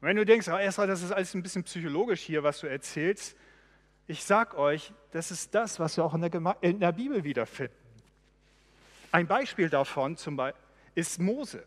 Wenn 0.00 0.16
du 0.16 0.26
denkst, 0.26 0.48
oh, 0.48 0.56
Esra, 0.56 0.86
das 0.86 1.02
ist 1.02 1.12
alles 1.12 1.34
ein 1.34 1.42
bisschen 1.42 1.64
psychologisch 1.64 2.20
hier, 2.20 2.42
was 2.42 2.60
du 2.60 2.66
erzählst, 2.66 3.36
ich 4.06 4.24
sag 4.24 4.54
euch, 4.54 4.92
das 5.10 5.30
ist 5.30 5.54
das, 5.54 5.80
was 5.80 5.96
wir 5.96 6.04
auch 6.04 6.14
in 6.14 6.20
der, 6.20 6.30
Geme 6.30 6.56
in 6.60 6.80
der 6.80 6.92
Bibel 6.92 7.24
wiederfinden. 7.24 7.74
Ein 9.10 9.26
Beispiel 9.26 9.68
davon 9.68 10.16
zum 10.16 10.36
Beispiel 10.36 10.62
ist 10.94 11.18
Mose. 11.18 11.64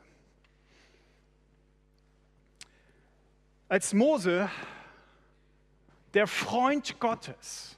Als 3.69 3.93
Mose, 3.93 4.49
der 6.15 6.25
Freund 6.25 6.99
Gottes, 6.99 7.77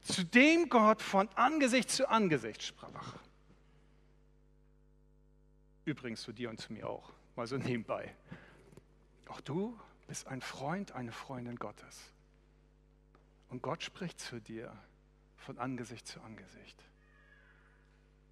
zu 0.00 0.24
dem 0.24 0.70
Gott 0.70 1.02
von 1.02 1.28
Angesicht 1.34 1.90
zu 1.90 2.08
Angesicht 2.08 2.62
sprach. 2.62 3.14
Übrigens 5.84 6.22
zu 6.22 6.32
dir 6.32 6.48
und 6.48 6.58
zu 6.58 6.72
mir 6.72 6.88
auch, 6.88 7.12
mal 7.36 7.46
so 7.46 7.58
nebenbei. 7.58 8.14
Auch 9.28 9.42
du 9.42 9.78
bist 10.06 10.26
ein 10.26 10.40
Freund, 10.40 10.92
eine 10.92 11.12
Freundin 11.12 11.56
Gottes. 11.56 12.00
Und 13.50 13.62
Gott 13.62 13.82
spricht 13.82 14.18
zu 14.18 14.40
dir 14.40 14.74
von 15.36 15.58
Angesicht 15.58 16.06
zu 16.06 16.22
Angesicht. 16.22 16.82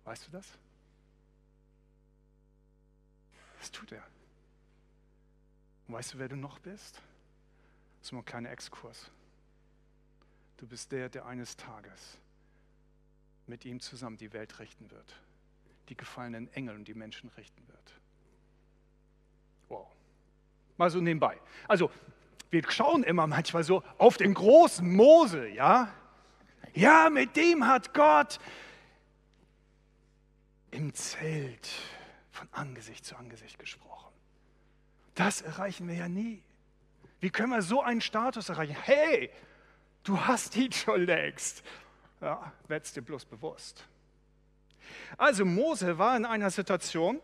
Weißt 0.04 0.26
du 0.28 0.30
das? 0.30 0.46
Das 3.58 3.70
tut 3.70 3.92
er. 3.92 4.15
Und 5.86 5.94
weißt 5.94 6.14
du, 6.14 6.18
wer 6.18 6.28
du 6.28 6.36
noch 6.36 6.58
bist? 6.58 6.96
Das 7.98 8.08
ist 8.08 8.12
nur 8.12 8.22
ein 8.22 8.24
kleiner 8.24 8.50
Exkurs. 8.50 9.10
Du 10.56 10.66
bist 10.66 10.90
der, 10.92 11.08
der 11.08 11.26
eines 11.26 11.56
Tages 11.56 12.18
mit 13.46 13.64
ihm 13.64 13.80
zusammen 13.80 14.16
die 14.16 14.32
Welt 14.32 14.58
richten 14.58 14.90
wird, 14.90 15.20
die 15.88 15.96
gefallenen 15.96 16.52
Engel 16.54 16.74
und 16.74 16.88
die 16.88 16.94
Menschen 16.94 17.30
richten 17.36 17.66
wird. 17.68 18.00
Wow. 19.68 19.86
Mal 20.76 20.90
so 20.90 21.00
nebenbei. 21.00 21.40
Also, 21.68 21.90
wir 22.50 22.68
schauen 22.70 23.02
immer 23.02 23.26
manchmal 23.26 23.64
so 23.64 23.82
auf 23.98 24.16
den 24.16 24.34
großen 24.34 24.90
Mose, 24.90 25.48
ja? 25.48 25.92
Ja, 26.74 27.10
mit 27.10 27.36
dem 27.36 27.66
hat 27.66 27.94
Gott 27.94 28.38
im 30.70 30.92
Zelt 30.94 31.68
von 32.30 32.48
Angesicht 32.52 33.04
zu 33.04 33.16
Angesicht 33.16 33.58
gesprochen. 33.58 34.05
Das 35.16 35.40
erreichen 35.40 35.88
wir 35.88 35.96
ja 35.96 36.08
nie. 36.08 36.42
Wie 37.20 37.30
können 37.30 37.50
wir 37.50 37.62
so 37.62 37.82
einen 37.82 38.02
Status 38.02 38.50
erreichen? 38.50 38.76
Hey, 38.80 39.30
du 40.04 40.20
hast 40.20 40.54
ihn 40.56 40.70
schon 40.70 41.06
längst. 41.06 41.64
Ja, 42.20 42.52
werd's 42.68 42.92
dir 42.92 43.02
bloß 43.02 43.24
bewusst. 43.24 43.84
Also 45.16 45.44
Mose 45.44 45.98
war 45.98 46.16
in 46.16 46.26
einer 46.26 46.50
Situation 46.50 47.20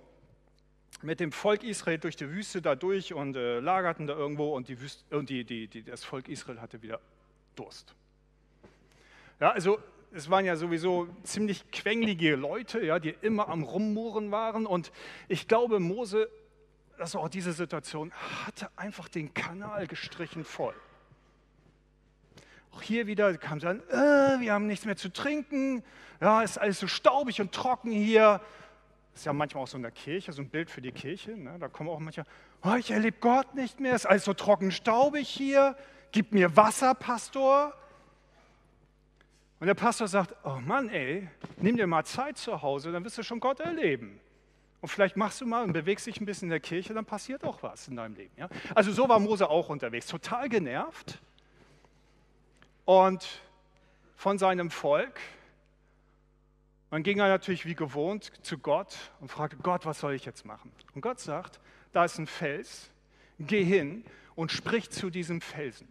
mit 1.03 1.21
dem 1.21 1.33
Volk 1.33 1.65
Israel 1.65 1.99
durch 1.99 2.17
die 2.17 2.31
Wüste 2.31 2.63
da 2.63 2.75
durch 2.75 3.13
und 3.13 3.37
äh, 3.37 3.61
lagerten 3.61 4.07
da 4.07 4.15
irgendwo 4.15 4.57
und, 4.57 4.69
die 4.69 4.81
Wüste, 4.81 5.17
und 5.17 5.29
die, 5.29 5.45
die, 5.45 5.69
die, 5.69 5.83
das 5.83 6.03
Volk 6.03 6.29
Israel 6.29 6.61
hatte 6.61 6.81
wieder 6.81 6.99
Durst. 7.57 7.95
Ja, 9.39 9.51
also 9.51 9.79
es 10.13 10.31
waren 10.31 10.47
ja 10.47 10.57
sowieso 10.57 11.09
ziemlich 11.25 11.71
quengelige 11.71 12.37
Leute, 12.37 12.85
ja, 12.85 12.99
die 12.99 13.15
immer 13.21 13.49
am 13.49 13.63
Rummurren 13.63 14.31
waren. 14.31 14.65
Und 14.65 14.93
ich 15.29 15.47
glaube, 15.47 15.79
Mose, 15.79 16.31
das 17.03 17.15
war 17.15 17.23
auch 17.23 17.29
diese 17.29 17.53
Situation, 17.53 18.13
hatte 18.47 18.71
einfach 18.77 19.09
den 19.09 19.35
Kanal 19.35 19.89
gestrichen 19.89 20.45
voll. 20.45 20.75
Auch 22.71 22.81
hier 22.81 23.09
wieder 23.09 23.37
kam 23.39 23.59
an, 23.65 23.81
äh, 23.89 24.41
wir 24.41 24.53
haben 24.53 24.69
nichts 24.69 24.85
mehr 24.85 24.97
zu 24.97 25.13
trinken, 25.13 25.83
ja, 26.21 26.43
ist 26.43 26.59
alles 26.59 26.79
so 26.79 26.87
staubig 26.87 27.41
und 27.41 27.51
trocken 27.51 27.91
hier. 27.91 28.41
Das 29.11 29.23
ist 29.23 29.25
ja 29.25 29.33
manchmal 29.33 29.65
auch 29.65 29.69
so 29.69 29.77
in 29.79 29.83
der 29.83 29.91
Kirche, 29.91 30.33
so 30.33 30.43
ein 30.43 30.49
Bild 30.49 30.71
für 30.71 30.81
die 30.81 30.93
Kirche. 30.93 31.33
Ne? 31.33 31.57
Da 31.59 31.67
kommen 31.67 31.91
auch 31.91 31.99
manche, 31.99 32.25
oh, 32.63 32.75
ich 32.77 32.93
erlebe 32.93 33.17
Gott 33.19 33.53
nicht 33.57 33.81
mehr, 33.81 33.97
ist 33.97 34.07
alles 34.07 34.25
so 34.25 34.33
trocken 34.33 34.71
staubig 34.71 35.29
hier, 35.29 35.77
gib 36.13 36.33
mir 36.33 36.57
Wasser, 36.57 36.95
Pastor. 36.95 37.75
Und 39.59 39.67
der 39.67 39.75
Pastor 39.75 40.07
sagt, 40.07 40.37
oh 40.45 40.61
Mann, 40.65 40.89
ey, 40.89 41.29
nimm 41.57 41.77
dir 41.77 41.89
mal 41.89 42.05
Zeit 42.05 42.39
zu 42.39 42.63
Hause, 42.63 42.93
dann 42.93 43.05
wirst 43.05 43.19
du 43.19 43.25
schon 43.25 43.41
Gott 43.41 43.59
erleben. 43.59 44.21
Und 44.83 44.89
vielleicht 44.89 45.17
machst 45.17 45.41
du 45.41 45.47
mal 45.47 45.63
und 45.63 45.73
bewegst 45.73 46.09
dich 46.09 46.21
ein 46.21 46.27
bisschen 46.27 46.47
in 46.47 46.51
der 46.51 46.61
Kirche, 46.61 46.93
dann 46.93 47.05
passiert 47.05 47.45
auch 47.45 47.63
was 47.63 47.87
in 47.87 47.95
deinem 47.95 48.17
Leben. 48.17 48.35
Ja? 48.37 48.49
Also 48.75 48.91
so 48.91 49.09
war 49.09 49.21
Mose 49.21 49.49
auch 49.49 49.69
unterwegs, 49.69 50.09
total 50.09 50.49
genervt 50.49 51.21
und 52.85 53.41
von 54.17 54.39
seinem 54.39 54.73
Volk. 54.73 55.21
Dann 56.91 57.05
ging 57.05 57.21
er 57.21 57.29
natürlich 57.29 57.65
wie 57.65 57.77
gewohnt 57.77 58.33
zu 58.43 58.59
Gott 58.59 58.99
und 59.21 59.31
fragte, 59.31 59.57
Gott, 59.57 59.87
was 59.87 60.01
soll 60.01 60.15
ich 60.15 60.25
jetzt 60.25 60.45
machen? 60.45 60.73
Und 60.97 61.01
Gott 61.01 61.21
sagt, 61.21 61.61
da 61.93 62.05
ist 62.05 62.19
ein 62.19 62.27
Fels, 62.27 62.91
geh 63.39 63.63
hin 63.63 64.05
und 64.35 64.51
sprich 64.51 64.91
zu 64.91 65.11
diesem 65.11 65.41
Felsen. 65.41 65.87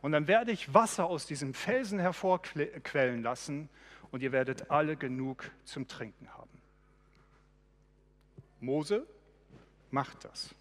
Und 0.00 0.12
dann 0.12 0.28
werde 0.28 0.52
ich 0.52 0.72
Wasser 0.72 1.06
aus 1.06 1.26
diesem 1.26 1.54
Felsen 1.54 1.98
hervorquellen 1.98 3.24
lassen 3.24 3.68
und 4.12 4.22
ihr 4.22 4.30
werdet 4.30 4.70
alle 4.70 4.96
genug 4.96 5.50
zum 5.64 5.88
Trinken 5.88 6.32
haben. 6.34 6.55
Mose 8.66 9.06
macht 9.90 10.24
das. 10.24 10.54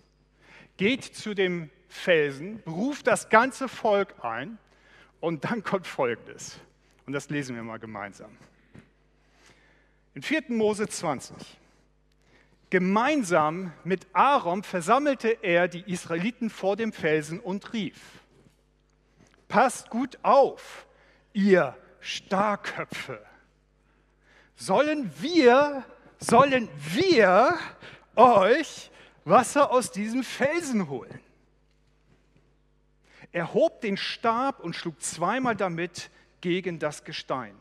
Geht 0.78 1.04
zu 1.04 1.34
dem 1.34 1.70
Felsen, 1.90 2.64
ruft 2.66 3.08
das 3.08 3.30
ganze 3.30 3.68
Volk 3.68 4.24
ein 4.24 4.58
und 5.20 5.44
dann 5.44 5.64
kommt 5.64 5.88
Folgendes. 5.88 6.58
Und 7.06 7.14
das 7.14 7.30
lesen 7.30 7.56
wir 7.56 7.64
mal 7.64 7.80
gemeinsam. 7.80 8.32
In 10.14 10.22
4. 10.22 10.44
Mose 10.50 10.88
20. 10.88 11.36
Gemeinsam 12.70 13.74
mit 13.84 14.08
Aaron 14.14 14.64
versammelte 14.64 15.30
er 15.42 15.68
die 15.68 15.90
Israeliten 15.92 16.50
vor 16.50 16.76
dem 16.76 16.94
Felsen 16.94 17.40
und 17.40 17.74
rief, 17.74 18.00
passt 19.48 19.90
gut 19.90 20.18
auf, 20.24 20.88
ihr 21.34 21.78
Starköpfe. 22.00 23.20
Sollen 24.56 25.12
wir, 25.20 25.84
sollen 26.18 26.70
wir 26.94 27.58
euch 28.16 28.92
Wasser 29.24 29.72
aus 29.72 29.92
diesem 29.92 30.24
Felsen 30.24 30.90
holen? 30.90 31.20
Er 33.32 33.54
hob 33.54 33.82
den 33.82 33.98
Stab 33.98 34.60
und 34.60 34.76
schlug 34.76 35.02
zweimal 35.02 35.56
damit 35.56 36.10
gegen 36.42 36.80
das 36.80 37.04
Gestein. 37.04 37.56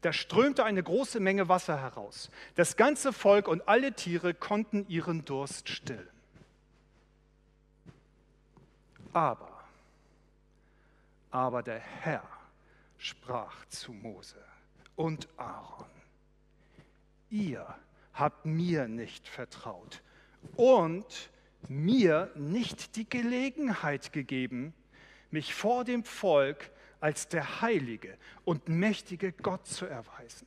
Da 0.00 0.12
strömte 0.12 0.64
eine 0.64 0.82
große 0.82 1.20
Menge 1.20 1.48
Wasser 1.48 1.80
heraus. 1.80 2.30
Das 2.54 2.76
ganze 2.76 3.12
Volk 3.12 3.48
und 3.48 3.68
alle 3.68 3.92
Tiere 3.92 4.34
konnten 4.34 4.86
ihren 4.88 5.24
Durst 5.24 5.68
stillen. 5.68 6.08
Aber 9.12 9.56
aber 11.36 11.62
der 11.62 11.78
Herr 11.78 12.26
sprach 12.96 13.66
zu 13.66 13.92
Mose 13.92 14.42
und 14.94 15.28
Aaron, 15.36 15.90
ihr 17.28 17.66
habt 18.16 18.44
mir 18.46 18.88
nicht 18.88 19.28
vertraut 19.28 20.02
und 20.56 21.30
mir 21.68 22.30
nicht 22.34 22.96
die 22.96 23.08
Gelegenheit 23.08 24.12
gegeben, 24.12 24.74
mich 25.30 25.54
vor 25.54 25.84
dem 25.84 26.02
Volk 26.02 26.70
als 27.00 27.28
der 27.28 27.60
heilige 27.60 28.16
und 28.44 28.68
mächtige 28.68 29.32
Gott 29.32 29.66
zu 29.66 29.86
erweisen. 29.86 30.46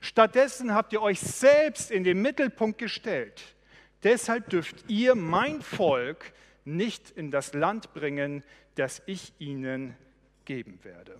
Stattdessen 0.00 0.74
habt 0.74 0.92
ihr 0.92 1.02
euch 1.02 1.20
selbst 1.20 1.90
in 1.90 2.04
den 2.04 2.20
Mittelpunkt 2.20 2.78
gestellt. 2.78 3.56
Deshalb 4.02 4.50
dürft 4.50 4.88
ihr 4.88 5.14
mein 5.14 5.62
Volk 5.62 6.32
nicht 6.64 7.10
in 7.10 7.30
das 7.30 7.54
Land 7.54 7.94
bringen, 7.94 8.44
das 8.74 9.02
ich 9.06 9.32
ihnen 9.38 9.96
geben 10.44 10.78
werde. 10.84 11.18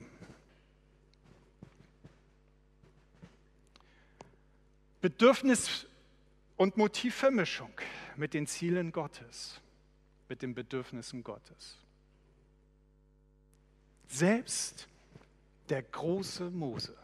Bedürfnis- 5.00 5.87
und 6.56 6.76
Motivvermischung 6.76 7.72
mit 8.16 8.34
den 8.34 8.46
Zielen 8.46 8.92
Gottes, 8.92 9.61
mit 10.28 10.42
den 10.42 10.54
Bedürfnissen 10.54 11.22
Gottes. 11.22 11.78
Selbst 14.08 14.88
der 15.68 15.82
große 15.82 16.50
Mose. 16.50 16.96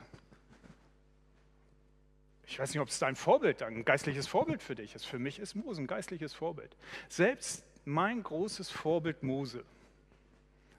Ich 2.46 2.58
weiß 2.58 2.70
nicht, 2.70 2.80
ob 2.80 2.88
es 2.88 2.98
dein 2.98 3.16
Vorbild, 3.16 3.62
ein 3.62 3.84
geistliches 3.84 4.26
Vorbild 4.26 4.62
für 4.62 4.74
dich 4.74 4.94
ist. 4.94 5.04
Für 5.04 5.18
mich 5.18 5.38
ist 5.38 5.54
Mose 5.54 5.82
ein 5.82 5.86
geistliches 5.86 6.34
Vorbild. 6.34 6.76
Selbst 7.08 7.64
mein 7.84 8.22
großes 8.22 8.70
Vorbild 8.70 9.22
Mose 9.22 9.64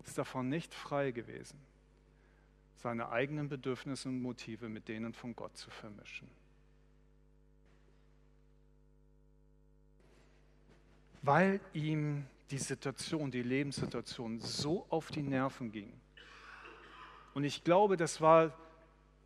ist 0.05 0.17
davon 0.17 0.49
nicht 0.49 0.73
frei 0.73 1.11
gewesen, 1.11 1.59
seine 2.77 3.09
eigenen 3.09 3.49
Bedürfnisse 3.49 4.09
und 4.09 4.21
Motive 4.21 4.69
mit 4.69 4.87
denen 4.87 5.13
von 5.13 5.35
Gott 5.35 5.57
zu 5.57 5.69
vermischen. 5.69 6.29
Weil 11.25 11.59
ihm 11.73 12.27
die 12.51 12.59
Situation, 12.59 13.31
die 13.31 13.41
Lebenssituation 13.41 14.39
so 14.39 14.85
auf 14.89 15.09
die 15.09 15.23
Nerven 15.23 15.71
ging. 15.71 15.91
Und 17.33 17.43
ich 17.45 17.63
glaube, 17.63 17.97
das 17.97 18.21
war, 18.21 18.53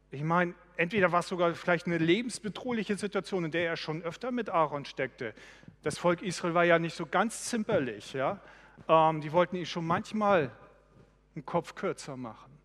ich 0.09 0.23
meine, 0.23 0.55
entweder 0.77 1.11
war 1.11 1.19
es 1.19 1.27
sogar 1.27 1.53
vielleicht 1.55 1.87
eine 1.87 1.97
lebensbedrohliche 1.97 2.97
Situation, 2.97 3.43
in 3.43 3.51
der 3.51 3.67
er 3.67 3.75
schon 3.75 4.01
öfter 4.01 4.31
mit 4.31 4.49
Aaron 4.49 4.85
steckte. 4.85 5.33
Das 5.83 5.97
Volk 5.97 6.21
Israel 6.21 6.53
war 6.53 6.63
ja 6.63 6.79
nicht 6.79 6.95
so 6.95 7.05
ganz 7.05 7.43
zimperlich. 7.49 8.13
Ja? 8.13 8.39
Ähm, 8.87 9.19
die 9.19 9.33
wollten 9.33 9.57
ihn 9.57 9.65
schon 9.65 9.85
manchmal 9.85 10.51
einen 11.35 11.45
Kopf 11.45 11.75
kürzer 11.75 12.15
machen. 12.15 12.57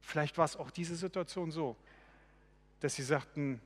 Vielleicht 0.00 0.38
war 0.38 0.46
es 0.46 0.56
auch 0.56 0.70
diese 0.70 0.96
Situation 0.96 1.50
so, 1.50 1.76
dass 2.80 2.94
sie 2.94 3.02
sagten, 3.02 3.60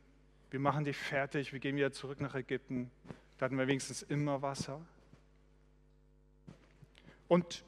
wir 0.50 0.60
machen 0.60 0.84
dich 0.84 0.96
fertig, 0.96 1.52
wir 1.52 1.60
gehen 1.60 1.76
wieder 1.76 1.92
zurück 1.92 2.20
nach 2.20 2.34
Ägypten. 2.34 2.90
Da 3.36 3.46
hatten 3.46 3.58
wir 3.58 3.66
wenigstens 3.66 4.02
immer 4.02 4.42
Wasser. 4.42 4.80
Und 7.28 7.64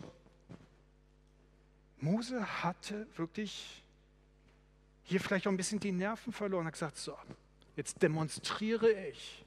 Mose 1.98 2.62
hatte 2.62 3.06
wirklich 3.16 3.84
hier 5.02 5.20
vielleicht 5.20 5.46
auch 5.46 5.50
ein 5.50 5.56
bisschen 5.56 5.80
die 5.80 5.92
Nerven 5.92 6.32
verloren 6.32 6.62
und 6.62 6.66
hat 6.68 6.74
gesagt, 6.74 6.96
so, 6.96 7.16
jetzt 7.76 8.02
demonstriere 8.02 8.90
ich 8.90 9.44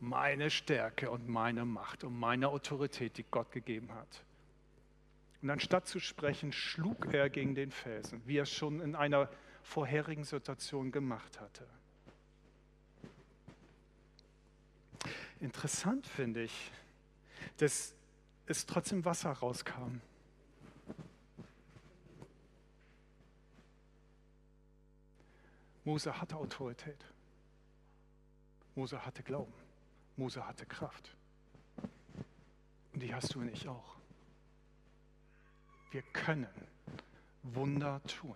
meine 0.00 0.50
Stärke 0.50 1.10
und 1.10 1.28
meine 1.28 1.64
Macht 1.64 2.04
und 2.04 2.18
meine 2.18 2.48
Autorität, 2.48 3.16
die 3.18 3.24
Gott 3.30 3.52
gegeben 3.52 3.94
hat. 3.94 4.24
Und 5.42 5.50
anstatt 5.50 5.86
zu 5.86 6.00
sprechen, 6.00 6.52
schlug 6.52 7.12
er 7.14 7.30
gegen 7.30 7.54
den 7.54 7.70
Felsen, 7.70 8.20
wie 8.26 8.38
er 8.38 8.42
es 8.42 8.50
schon 8.50 8.80
in 8.80 8.96
einer 8.96 9.30
vorherigen 9.62 10.24
Situation 10.24 10.90
gemacht 10.92 11.40
hatte. 11.40 11.66
Interessant 15.40 16.06
finde 16.06 16.42
ich, 16.42 16.70
dass 17.58 17.94
es 18.46 18.66
trotzdem 18.66 19.04
Wasser 19.04 19.30
rauskam. 19.32 20.00
Mose 25.84 26.20
hatte 26.20 26.36
Autorität. 26.36 27.04
Mose 28.74 29.04
hatte 29.06 29.22
Glauben. 29.22 29.52
Mose 30.16 30.46
hatte 30.46 30.66
Kraft. 30.66 31.14
Und 32.92 33.00
die 33.02 33.14
hast 33.14 33.34
du 33.34 33.40
und 33.40 33.48
ich 33.48 33.68
auch. 33.68 33.96
Wir 35.90 36.02
können 36.02 36.48
Wunder 37.42 38.02
tun. 38.04 38.34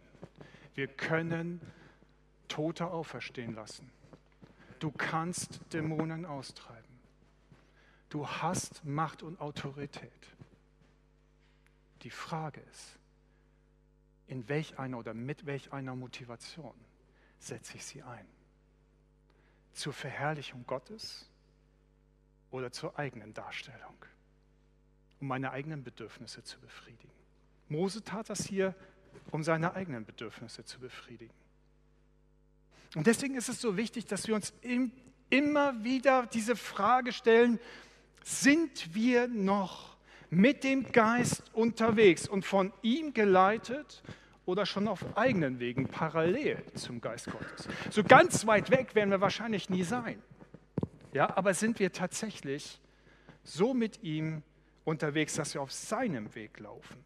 Wir 0.74 0.86
können 0.86 1.60
Tote 2.46 2.86
auferstehen 2.86 3.54
lassen. 3.54 3.90
Du 4.78 4.90
kannst 4.92 5.60
Dämonen 5.72 6.24
austreiben. 6.24 6.79
Du 8.10 8.28
hast 8.28 8.84
Macht 8.84 9.22
und 9.22 9.40
Autorität. 9.40 10.10
Die 12.02 12.10
Frage 12.10 12.60
ist, 12.60 12.98
in 14.26 14.48
welch 14.48 14.78
einer 14.78 14.98
oder 14.98 15.14
mit 15.14 15.46
welch 15.46 15.72
einer 15.72 15.94
Motivation 15.94 16.74
setze 17.38 17.76
ich 17.76 17.84
sie 17.84 18.02
ein? 18.02 18.26
Zur 19.72 19.92
Verherrlichung 19.92 20.66
Gottes 20.66 21.30
oder 22.50 22.72
zur 22.72 22.98
eigenen 22.98 23.32
Darstellung, 23.32 23.94
um 25.20 25.28
meine 25.28 25.52
eigenen 25.52 25.84
Bedürfnisse 25.84 26.42
zu 26.42 26.58
befriedigen? 26.60 27.12
Mose 27.68 28.02
tat 28.02 28.28
das 28.28 28.44
hier, 28.44 28.74
um 29.30 29.44
seine 29.44 29.74
eigenen 29.74 30.04
Bedürfnisse 30.04 30.64
zu 30.64 30.80
befriedigen. 30.80 31.34
Und 32.96 33.06
deswegen 33.06 33.36
ist 33.36 33.48
es 33.48 33.60
so 33.60 33.76
wichtig, 33.76 34.06
dass 34.06 34.26
wir 34.26 34.34
uns 34.34 34.52
immer 35.30 35.84
wieder 35.84 36.26
diese 36.26 36.56
Frage 36.56 37.12
stellen, 37.12 37.60
sind 38.22 38.94
wir 38.94 39.28
noch 39.28 39.96
mit 40.30 40.64
dem 40.64 40.92
Geist 40.92 41.42
unterwegs 41.52 42.28
und 42.28 42.44
von 42.44 42.72
ihm 42.82 43.12
geleitet 43.14 44.02
oder 44.46 44.66
schon 44.66 44.88
auf 44.88 45.16
eigenen 45.16 45.58
Wegen 45.58 45.88
parallel 45.88 46.62
zum 46.74 47.00
Geist 47.00 47.30
Gottes? 47.30 47.68
So 47.90 48.04
ganz 48.04 48.46
weit 48.46 48.70
weg 48.70 48.94
werden 48.94 49.10
wir 49.10 49.20
wahrscheinlich 49.20 49.70
nie 49.70 49.82
sein. 49.82 50.22
Ja, 51.12 51.36
aber 51.36 51.54
sind 51.54 51.78
wir 51.80 51.92
tatsächlich 51.92 52.80
so 53.42 53.74
mit 53.74 54.02
ihm 54.02 54.42
unterwegs, 54.84 55.34
dass 55.34 55.54
wir 55.54 55.62
auf 55.62 55.72
seinem 55.72 56.34
Weg 56.34 56.58
laufen? 56.60 57.04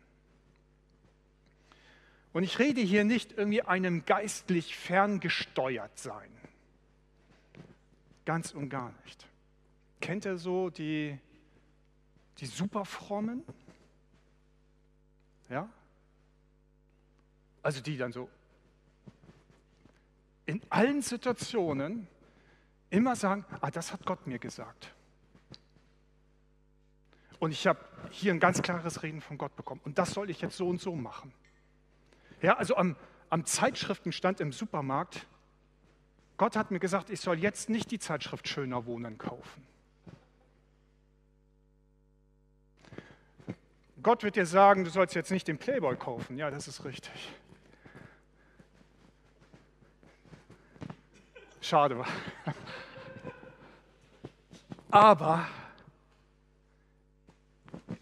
Und 2.35 2.43
ich 2.43 2.59
rede 2.59 2.81
hier 2.81 3.05
nicht 3.05 3.33
irgendwie 3.39 3.63
einem 3.63 4.05
geistlich 4.05 4.77
ferngesteuert 4.77 5.97
sein. 5.99 6.31
Ganz 8.25 8.53
und 8.53 8.69
gar 8.69 8.93
nicht. 9.05 9.27
Kennt 10.05 10.27
ihr 10.27 10.37
so 10.37 10.69
die, 10.69 11.19
die 12.37 12.45
Superfrommen? 12.45 13.43
Ja? 15.49 15.67
Also 17.63 17.81
die 17.81 17.97
dann 17.97 18.13
so 18.13 18.29
in 20.45 20.61
allen 20.69 21.01
Situationen 21.01 22.07
immer 22.91 23.17
sagen, 23.17 23.47
ah, 23.63 23.71
das 23.71 23.95
hat 23.95 24.05
Gott 24.05 24.27
mir 24.27 24.39
gesagt. 24.39 24.93
Und 27.39 27.53
ich 27.53 27.67
habe 27.67 27.81
hier 28.11 28.35
ein 28.35 28.41
ganz 28.41 28.61
klares 28.61 29.03
Reden 29.03 29.23
von 29.23 29.39
Gott 29.39 29.57
bekommen. 29.57 29.81
Und 29.87 29.97
das 29.97 30.11
soll 30.11 30.29
ich 30.29 30.43
jetzt 30.43 30.59
so 30.59 30.69
und 30.69 30.83
so 30.83 30.95
machen. 30.95 31.33
Ja, 32.43 32.59
also 32.59 32.77
am, 32.77 32.95
am 33.31 33.47
Zeitschriftenstand 33.47 34.41
im 34.41 34.53
Supermarkt, 34.53 35.27
Gott 36.37 36.57
hat 36.57 36.71
mir 36.71 36.79
gesagt, 36.79 37.09
ich 37.09 37.21
soll 37.23 37.39
jetzt 37.39 37.71
nicht 37.71 37.91
die 37.91 37.99
Zeitschrift 37.99 38.47
Schöner 38.47 38.85
Wohnen 38.85 39.17
kaufen. 39.17 39.67
Gott 44.05 44.23
wird 44.23 44.37
dir 44.37 44.45
sagen, 44.45 44.85
du 44.85 44.91
sollst 44.91 45.15
jetzt 45.15 45.31
nicht 45.31 45.49
den 45.49 45.57
Playboy 45.57 45.97
kaufen. 45.97 46.37
Ja, 46.37 46.51
das 46.51 46.69
ist 46.69 46.85
richtig. 46.85 47.33
Schade. 51.63 52.05
Aber 54.91 55.49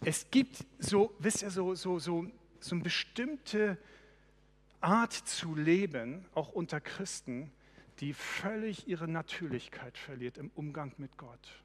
es 0.03 0.29
gibt 0.29 0.65
so, 0.77 1.15
wisst 1.19 1.41
ihr, 1.41 1.49
so, 1.49 1.73
so, 1.73 1.97
so, 1.99 2.27
so 2.59 2.75
eine 2.75 2.83
bestimmte 2.83 3.77
Art 4.81 5.13
zu 5.13 5.55
leben, 5.55 6.25
auch 6.35 6.49
unter 6.49 6.81
Christen, 6.81 7.49
die 8.01 8.13
völlig 8.13 8.89
ihre 8.89 9.07
Natürlichkeit 9.07 9.97
verliert 9.97 10.37
im 10.37 10.51
Umgang 10.55 10.93
mit 10.97 11.15
Gott. 11.17 11.62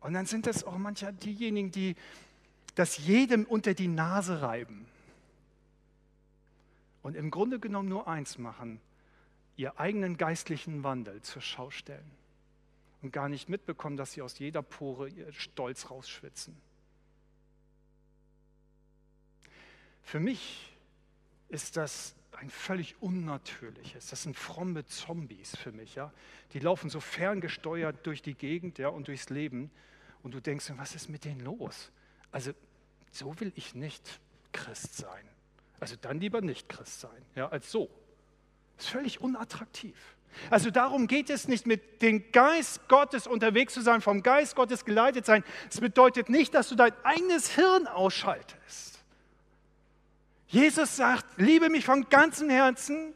Und 0.00 0.14
dann 0.14 0.26
sind 0.26 0.46
es 0.46 0.64
auch 0.64 0.78
manchmal 0.78 1.12
diejenigen, 1.12 1.70
die 1.70 1.96
das 2.74 2.98
jedem 2.98 3.44
unter 3.44 3.74
die 3.74 3.88
Nase 3.88 4.40
reiben 4.40 4.86
und 7.02 7.16
im 7.16 7.30
Grunde 7.30 7.58
genommen 7.58 7.88
nur 7.88 8.06
eins 8.06 8.38
machen, 8.38 8.80
ihr 9.56 9.80
eigenen 9.80 10.16
geistlichen 10.16 10.84
Wandel 10.84 11.20
zur 11.22 11.42
Schau 11.42 11.70
stellen 11.70 12.10
und 13.02 13.12
gar 13.12 13.28
nicht 13.28 13.48
mitbekommen, 13.48 13.96
dass 13.96 14.12
sie 14.12 14.22
aus 14.22 14.38
jeder 14.38 14.62
Pore 14.62 15.08
ihr 15.08 15.32
Stolz 15.32 15.90
rausschwitzen. 15.90 16.56
Für 20.04 20.20
mich 20.20 20.72
ist 21.48 21.76
das 21.76 22.14
ein 22.38 22.50
völlig 22.50 22.96
unnatürliches. 23.00 24.08
Das 24.08 24.22
sind 24.22 24.36
fromme 24.36 24.86
Zombies 24.86 25.56
für 25.56 25.72
mich. 25.72 25.96
Ja? 25.96 26.12
Die 26.52 26.60
laufen 26.60 26.88
so 26.88 27.00
ferngesteuert 27.00 28.06
durch 28.06 28.22
die 28.22 28.34
Gegend 28.34 28.78
ja, 28.78 28.88
und 28.88 29.08
durchs 29.08 29.28
Leben. 29.28 29.70
Und 30.22 30.34
du 30.34 30.40
denkst, 30.40 30.72
was 30.76 30.94
ist 30.94 31.08
mit 31.08 31.24
denen 31.24 31.40
los? 31.40 31.90
Also 32.30 32.52
so 33.10 33.38
will 33.40 33.52
ich 33.56 33.74
nicht 33.74 34.20
Christ 34.52 34.96
sein. 34.96 35.28
Also 35.80 35.96
dann 36.00 36.20
lieber 36.20 36.40
nicht 36.40 36.68
Christ 36.68 37.00
sein, 37.00 37.22
ja, 37.34 37.48
als 37.48 37.70
so. 37.70 37.90
Das 38.76 38.86
ist 38.86 38.92
völlig 38.92 39.20
unattraktiv. 39.20 39.96
Also 40.50 40.70
darum 40.70 41.06
geht 41.06 41.30
es 41.30 41.48
nicht, 41.48 41.66
mit 41.66 42.02
dem 42.02 42.30
Geist 42.32 42.86
Gottes 42.88 43.26
unterwegs 43.26 43.74
zu 43.74 43.80
sein, 43.80 44.00
vom 44.00 44.22
Geist 44.22 44.54
Gottes 44.54 44.84
geleitet 44.84 45.26
sein. 45.26 45.42
Es 45.70 45.80
bedeutet 45.80 46.28
nicht, 46.28 46.54
dass 46.54 46.68
du 46.68 46.74
dein 46.74 46.92
eigenes 47.04 47.54
Hirn 47.54 47.86
ausschaltest. 47.86 48.97
Jesus 50.48 50.96
sagt, 50.96 51.26
liebe 51.36 51.68
mich 51.68 51.84
von 51.84 52.08
ganzem 52.08 52.48
Herzen, 52.48 53.14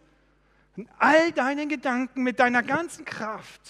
in 0.76 0.88
all 0.98 1.32
deinen 1.32 1.68
Gedanken, 1.68 2.22
mit 2.22 2.38
deiner 2.38 2.62
ganzen 2.62 3.04
Kraft 3.04 3.60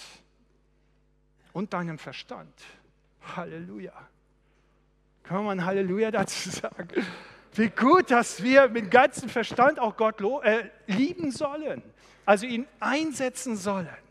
und 1.53 1.73
deinem 1.73 1.97
Verstand. 1.97 2.53
Halleluja. 3.35 3.93
Kann 5.23 5.45
man 5.45 5.63
Halleluja 5.63 6.11
dazu 6.11 6.49
sagen? 6.49 6.89
Wie 7.53 7.69
gut, 7.69 8.11
dass 8.11 8.43
wir 8.43 8.67
mit 8.67 8.91
ganzem 8.91 9.29
Verstand 9.29 9.79
auch 9.79 9.95
Gott 9.95 10.19
äh, 10.43 10.69
lieben 10.87 11.31
sollen, 11.31 11.81
also 12.25 12.45
ihn 12.45 12.67
einsetzen 12.79 13.55
sollen. 13.55 14.02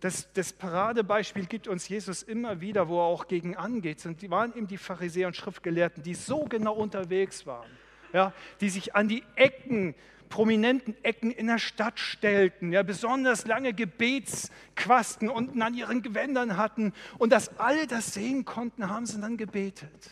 Das, 0.00 0.32
das, 0.32 0.52
Paradebeispiel 0.52 1.46
gibt 1.46 1.66
uns 1.66 1.88
Jesus 1.88 2.22
immer 2.22 2.60
wieder, 2.60 2.88
wo 2.88 3.00
er 3.00 3.06
auch 3.06 3.26
gegen 3.26 3.56
angeht. 3.56 4.04
Und 4.06 4.22
die 4.22 4.30
waren 4.30 4.54
eben 4.54 4.68
die 4.68 4.78
Pharisäer 4.78 5.26
und 5.26 5.34
Schriftgelehrten, 5.34 6.04
die 6.04 6.14
so 6.14 6.44
genau 6.44 6.74
unterwegs 6.74 7.46
waren, 7.46 7.70
ja, 8.12 8.32
die 8.60 8.70
sich 8.70 8.94
an 8.94 9.08
die 9.08 9.24
Ecken, 9.34 9.96
prominenten 10.28 10.94
Ecken 11.02 11.32
in 11.32 11.48
der 11.48 11.58
Stadt 11.58 11.98
stellten, 11.98 12.72
ja, 12.72 12.84
besonders 12.84 13.44
lange 13.46 13.74
Gebetsquasten 13.74 15.28
unten 15.28 15.62
an 15.62 15.74
ihren 15.74 16.02
Gewändern 16.02 16.56
hatten. 16.56 16.92
Und 17.18 17.32
dass 17.32 17.58
alle 17.58 17.88
das 17.88 18.14
sehen 18.14 18.44
konnten, 18.44 18.88
haben 18.88 19.04
sie 19.04 19.20
dann 19.20 19.36
gebetet. 19.36 20.10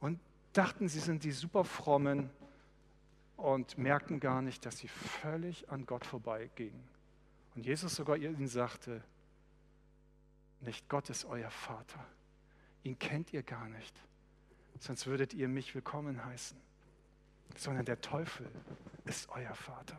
Und 0.00 0.18
dachten, 0.54 0.88
sie 0.88 1.00
sind 1.00 1.24
die 1.24 1.32
super 1.32 1.64
frommen 1.64 2.30
und 3.40 3.78
merkten 3.78 4.20
gar 4.20 4.42
nicht, 4.42 4.64
dass 4.66 4.78
sie 4.78 4.88
völlig 4.88 5.68
an 5.70 5.86
Gott 5.86 6.04
vorbeigingen. 6.04 6.88
Und 7.54 7.66
Jesus 7.66 7.96
sogar 7.96 8.16
ihnen 8.16 8.48
sagte, 8.48 9.02
nicht 10.60 10.88
Gott 10.88 11.10
ist 11.10 11.24
euer 11.24 11.50
Vater, 11.50 12.06
ihn 12.82 12.98
kennt 12.98 13.32
ihr 13.32 13.42
gar 13.42 13.68
nicht, 13.68 13.94
sonst 14.78 15.06
würdet 15.06 15.34
ihr 15.34 15.48
mich 15.48 15.74
willkommen 15.74 16.24
heißen, 16.24 16.56
sondern 17.56 17.84
der 17.84 18.00
Teufel 18.00 18.48
ist 19.04 19.28
euer 19.30 19.54
Vater. 19.54 19.98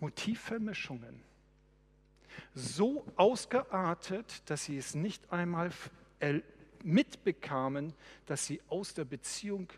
Motivvermischungen 0.00 1.22
so 2.54 3.04
ausgeartet, 3.16 4.42
dass 4.50 4.64
sie 4.64 4.76
es 4.76 4.94
nicht 4.94 5.32
einmal 5.32 5.70
mitbekamen, 6.82 7.94
dass 8.26 8.46
sie 8.46 8.60
aus 8.68 8.94
der 8.94 9.04
Beziehung 9.04 9.68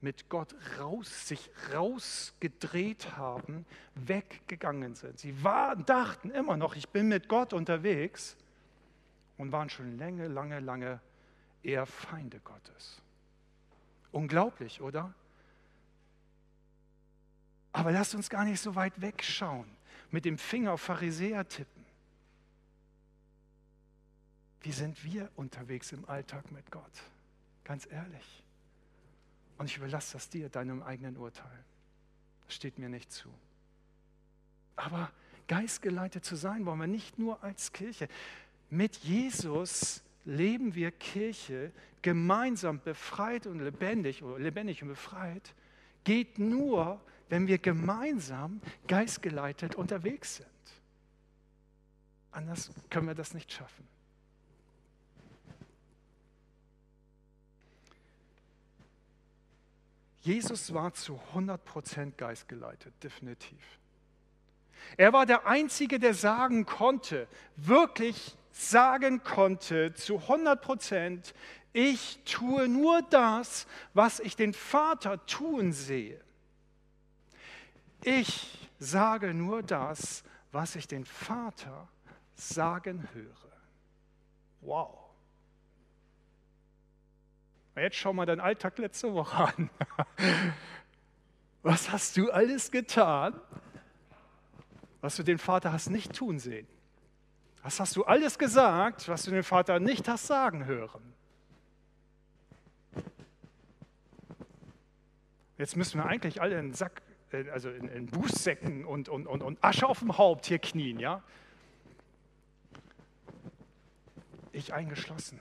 mit 0.00 0.28
Gott 0.28 0.54
raus, 0.78 1.28
sich 1.28 1.50
rausgedreht 1.72 3.16
haben, 3.16 3.66
weggegangen 3.94 4.94
sind. 4.94 5.18
Sie 5.18 5.42
waren, 5.44 5.84
dachten 5.84 6.30
immer 6.30 6.56
noch, 6.56 6.74
ich 6.74 6.88
bin 6.88 7.08
mit 7.08 7.28
Gott 7.28 7.52
unterwegs 7.52 8.36
und 9.36 9.52
waren 9.52 9.68
schon 9.68 9.98
lange, 9.98 10.28
lange, 10.28 10.60
lange 10.60 11.00
eher 11.62 11.86
Feinde 11.86 12.40
Gottes. 12.40 13.02
Unglaublich, 14.12 14.80
oder? 14.80 15.14
Aber 17.72 17.92
lasst 17.92 18.14
uns 18.14 18.28
gar 18.30 18.44
nicht 18.44 18.60
so 18.60 18.74
weit 18.74 19.00
wegschauen, 19.00 19.70
mit 20.10 20.24
dem 20.24 20.38
Finger 20.38 20.72
auf 20.72 20.80
Pharisäer 20.80 21.46
tippen. 21.46 21.84
Wie 24.62 24.72
sind 24.72 25.04
wir 25.04 25.30
unterwegs 25.36 25.92
im 25.92 26.08
Alltag 26.08 26.50
mit 26.50 26.70
Gott? 26.70 27.02
Ganz 27.64 27.86
ehrlich. 27.90 28.42
Und 29.60 29.66
ich 29.66 29.76
überlasse 29.76 30.14
das 30.14 30.30
dir, 30.30 30.48
deinem 30.48 30.82
eigenen 30.82 31.18
Urteil. 31.18 31.64
Das 32.46 32.54
steht 32.54 32.78
mir 32.78 32.88
nicht 32.88 33.12
zu. 33.12 33.28
Aber 34.74 35.10
geistgeleitet 35.48 36.24
zu 36.24 36.34
sein, 36.34 36.64
wollen 36.64 36.78
wir 36.78 36.86
nicht 36.86 37.18
nur 37.18 37.44
als 37.44 37.70
Kirche. 37.74 38.08
Mit 38.70 38.96
Jesus 38.96 40.02
leben 40.24 40.74
wir 40.74 40.90
Kirche 40.90 41.72
gemeinsam 42.00 42.80
befreit 42.80 43.46
und 43.46 43.60
lebendig 43.60 44.22
oder 44.22 44.38
lebendig 44.38 44.82
und 44.82 44.88
befreit, 44.88 45.54
geht 46.04 46.38
nur, 46.38 46.98
wenn 47.28 47.46
wir 47.46 47.58
gemeinsam 47.58 48.62
geistgeleitet 48.88 49.74
unterwegs 49.74 50.36
sind. 50.36 50.48
Anders 52.30 52.70
können 52.88 53.08
wir 53.08 53.14
das 53.14 53.34
nicht 53.34 53.52
schaffen. 53.52 53.86
Jesus 60.20 60.72
war 60.74 60.92
zu 60.92 61.20
100% 61.34 62.16
geistgeleitet, 62.16 62.92
definitiv. 63.02 63.58
Er 64.96 65.12
war 65.12 65.26
der 65.26 65.46
Einzige, 65.46 65.98
der 65.98 66.14
sagen 66.14 66.66
konnte, 66.66 67.26
wirklich 67.56 68.36
sagen 68.50 69.22
konnte 69.22 69.94
zu 69.94 70.16
100% 70.18 71.32
ich 71.72 72.18
tue 72.24 72.68
nur 72.68 73.02
das, 73.02 73.66
was 73.94 74.20
ich 74.20 74.34
den 74.34 74.52
Vater 74.52 75.24
tun 75.26 75.72
sehe. 75.72 76.20
Ich 78.02 78.68
sage 78.78 79.34
nur 79.34 79.62
das, 79.62 80.24
was 80.50 80.74
ich 80.74 80.88
den 80.88 81.04
Vater 81.04 81.88
sagen 82.34 83.08
höre. 83.12 83.52
Wow. 84.62 84.99
Jetzt 87.76 87.96
schau 87.96 88.12
mal 88.12 88.26
deinen 88.26 88.40
Alltag 88.40 88.78
letzte 88.78 89.12
Woche 89.14 89.36
an. 89.56 89.70
Was 91.62 91.92
hast 91.92 92.16
du 92.16 92.30
alles 92.30 92.70
getan, 92.70 93.38
was 95.00 95.16
du 95.16 95.22
den 95.22 95.38
Vater 95.38 95.72
hast 95.72 95.90
nicht 95.90 96.14
tun 96.14 96.38
sehen? 96.38 96.66
Was 97.62 97.78
hast 97.78 97.94
du 97.96 98.04
alles 98.04 98.38
gesagt, 98.38 99.08
was 99.08 99.24
du 99.24 99.30
den 99.30 99.42
Vater 99.42 99.78
nicht 99.78 100.08
hast 100.08 100.26
sagen 100.26 100.64
hören? 100.64 101.12
Jetzt 105.58 105.76
müssen 105.76 105.98
wir 106.00 106.06
eigentlich 106.06 106.40
alle 106.40 106.58
in 106.58 106.72
Sack, 106.72 107.02
also 107.52 107.68
in, 107.68 107.86
in 107.88 108.06
Bußsäcken 108.06 108.86
und, 108.86 109.10
und, 109.10 109.26
und, 109.26 109.42
und 109.42 109.62
Asche 109.62 109.86
auf 109.86 109.98
dem 109.98 110.16
Haupt 110.16 110.46
hier 110.46 110.58
knien, 110.58 110.98
ja? 110.98 111.22
Ich 114.52 114.72
eingeschlossen. 114.72 115.38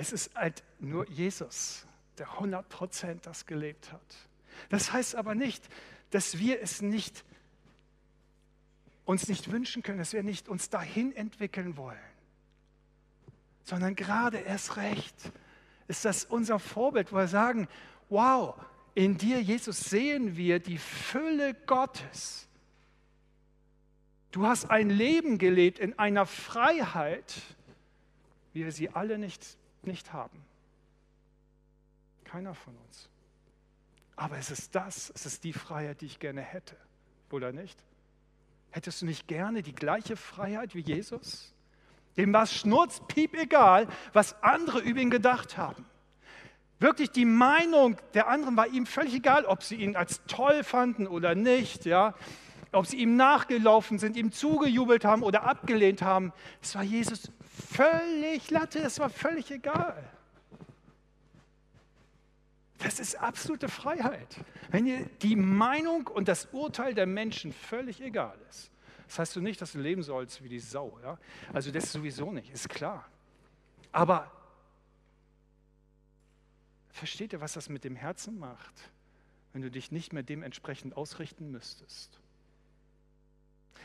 Es 0.00 0.12
ist 0.12 0.34
halt 0.34 0.64
nur 0.78 1.06
Jesus, 1.10 1.86
der 2.16 2.26
100% 2.26 3.20
das 3.20 3.44
gelebt 3.44 3.92
hat. 3.92 4.00
Das 4.70 4.94
heißt 4.94 5.14
aber 5.14 5.34
nicht, 5.34 5.62
dass 6.08 6.38
wir 6.38 6.62
es 6.62 6.80
nicht 6.80 7.22
uns 9.04 9.28
nicht 9.28 9.52
wünschen 9.52 9.82
können, 9.82 9.98
dass 9.98 10.14
wir 10.14 10.22
nicht 10.22 10.48
uns 10.48 10.70
dahin 10.70 11.14
entwickeln 11.14 11.76
wollen, 11.76 11.98
sondern 13.64 13.94
gerade 13.94 14.38
erst 14.38 14.78
recht 14.78 15.14
ist 15.86 16.06
das 16.06 16.24
unser 16.24 16.58
Vorbild, 16.58 17.12
wo 17.12 17.16
wir 17.16 17.28
sagen, 17.28 17.68
wow, 18.08 18.54
in 18.94 19.18
dir, 19.18 19.42
Jesus, 19.42 19.80
sehen 19.80 20.34
wir 20.34 20.60
die 20.60 20.78
Fülle 20.78 21.52
Gottes. 21.66 22.48
Du 24.30 24.46
hast 24.46 24.70
ein 24.70 24.88
Leben 24.88 25.36
gelebt 25.36 25.78
in 25.78 25.98
einer 25.98 26.24
Freiheit, 26.24 27.34
wie 28.54 28.64
wir 28.64 28.72
sie 28.72 28.88
alle 28.88 29.18
nicht 29.18 29.59
nicht 29.86 30.12
haben. 30.12 30.44
Keiner 32.24 32.54
von 32.54 32.76
uns. 32.76 33.08
Aber 34.16 34.36
es 34.36 34.50
ist 34.50 34.74
das, 34.74 35.10
es 35.14 35.26
ist 35.26 35.44
die 35.44 35.52
Freiheit, 35.52 36.00
die 36.00 36.06
ich 36.06 36.18
gerne 36.18 36.42
hätte, 36.42 36.76
oder 37.30 37.52
nicht? 37.52 37.82
Hättest 38.70 39.02
du 39.02 39.06
nicht 39.06 39.26
gerne 39.26 39.62
die 39.62 39.74
gleiche 39.74 40.16
Freiheit 40.16 40.74
wie 40.74 40.80
Jesus? 40.80 41.54
Dem 42.16 42.32
war 42.32 42.42
es 42.42 42.54
schnurzpiep 42.54 43.34
egal, 43.34 43.88
was 44.12 44.40
andere 44.42 44.80
über 44.80 45.00
ihn 45.00 45.10
gedacht 45.10 45.56
haben. 45.56 45.86
Wirklich 46.78 47.10
die 47.10 47.24
Meinung 47.24 47.96
der 48.14 48.28
anderen 48.28 48.56
war 48.56 48.66
ihm 48.66 48.86
völlig 48.86 49.14
egal, 49.14 49.44
ob 49.44 49.62
sie 49.62 49.76
ihn 49.76 49.96
als 49.96 50.22
toll 50.26 50.64
fanden 50.64 51.06
oder 51.06 51.34
nicht, 51.34 51.84
ja? 51.84 52.14
ob 52.72 52.86
sie 52.86 52.96
ihm 52.96 53.16
nachgelaufen 53.16 53.98
sind, 53.98 54.16
ihm 54.16 54.32
zugejubelt 54.32 55.04
haben 55.04 55.22
oder 55.22 55.42
abgelehnt 55.42 56.02
haben. 56.02 56.32
Es 56.62 56.74
war 56.74 56.82
Jesus 56.82 57.30
völlig 57.60 58.50
Latte, 58.50 58.80
es 58.80 58.98
war 58.98 59.10
völlig 59.10 59.50
egal. 59.50 60.10
Das 62.78 62.98
ist 62.98 63.14
absolute 63.16 63.68
Freiheit. 63.68 64.36
Wenn 64.70 64.86
dir 64.86 65.04
die 65.22 65.36
Meinung 65.36 66.06
und 66.06 66.28
das 66.28 66.46
Urteil 66.52 66.94
der 66.94 67.06
Menschen 67.06 67.52
völlig 67.52 68.00
egal 68.00 68.38
ist. 68.48 68.70
Das 69.06 69.18
heißt 69.18 69.36
du 69.36 69.40
nicht, 69.40 69.60
dass 69.60 69.72
du 69.72 69.80
leben 69.80 70.02
sollst 70.02 70.42
wie 70.42 70.48
die 70.48 70.60
Sau. 70.60 70.98
Ja? 71.02 71.18
Also 71.52 71.70
das 71.70 71.92
sowieso 71.92 72.32
nicht, 72.32 72.50
ist 72.50 72.68
klar. 72.68 73.06
Aber 73.92 74.30
versteht 76.90 77.32
ihr, 77.32 77.40
was 77.40 77.52
das 77.52 77.68
mit 77.68 77.84
dem 77.84 77.96
Herzen 77.96 78.38
macht, 78.38 78.90
wenn 79.52 79.62
du 79.62 79.70
dich 79.70 79.90
nicht 79.90 80.12
mehr 80.12 80.22
dementsprechend 80.22 80.96
ausrichten 80.96 81.50
müsstest? 81.50 82.20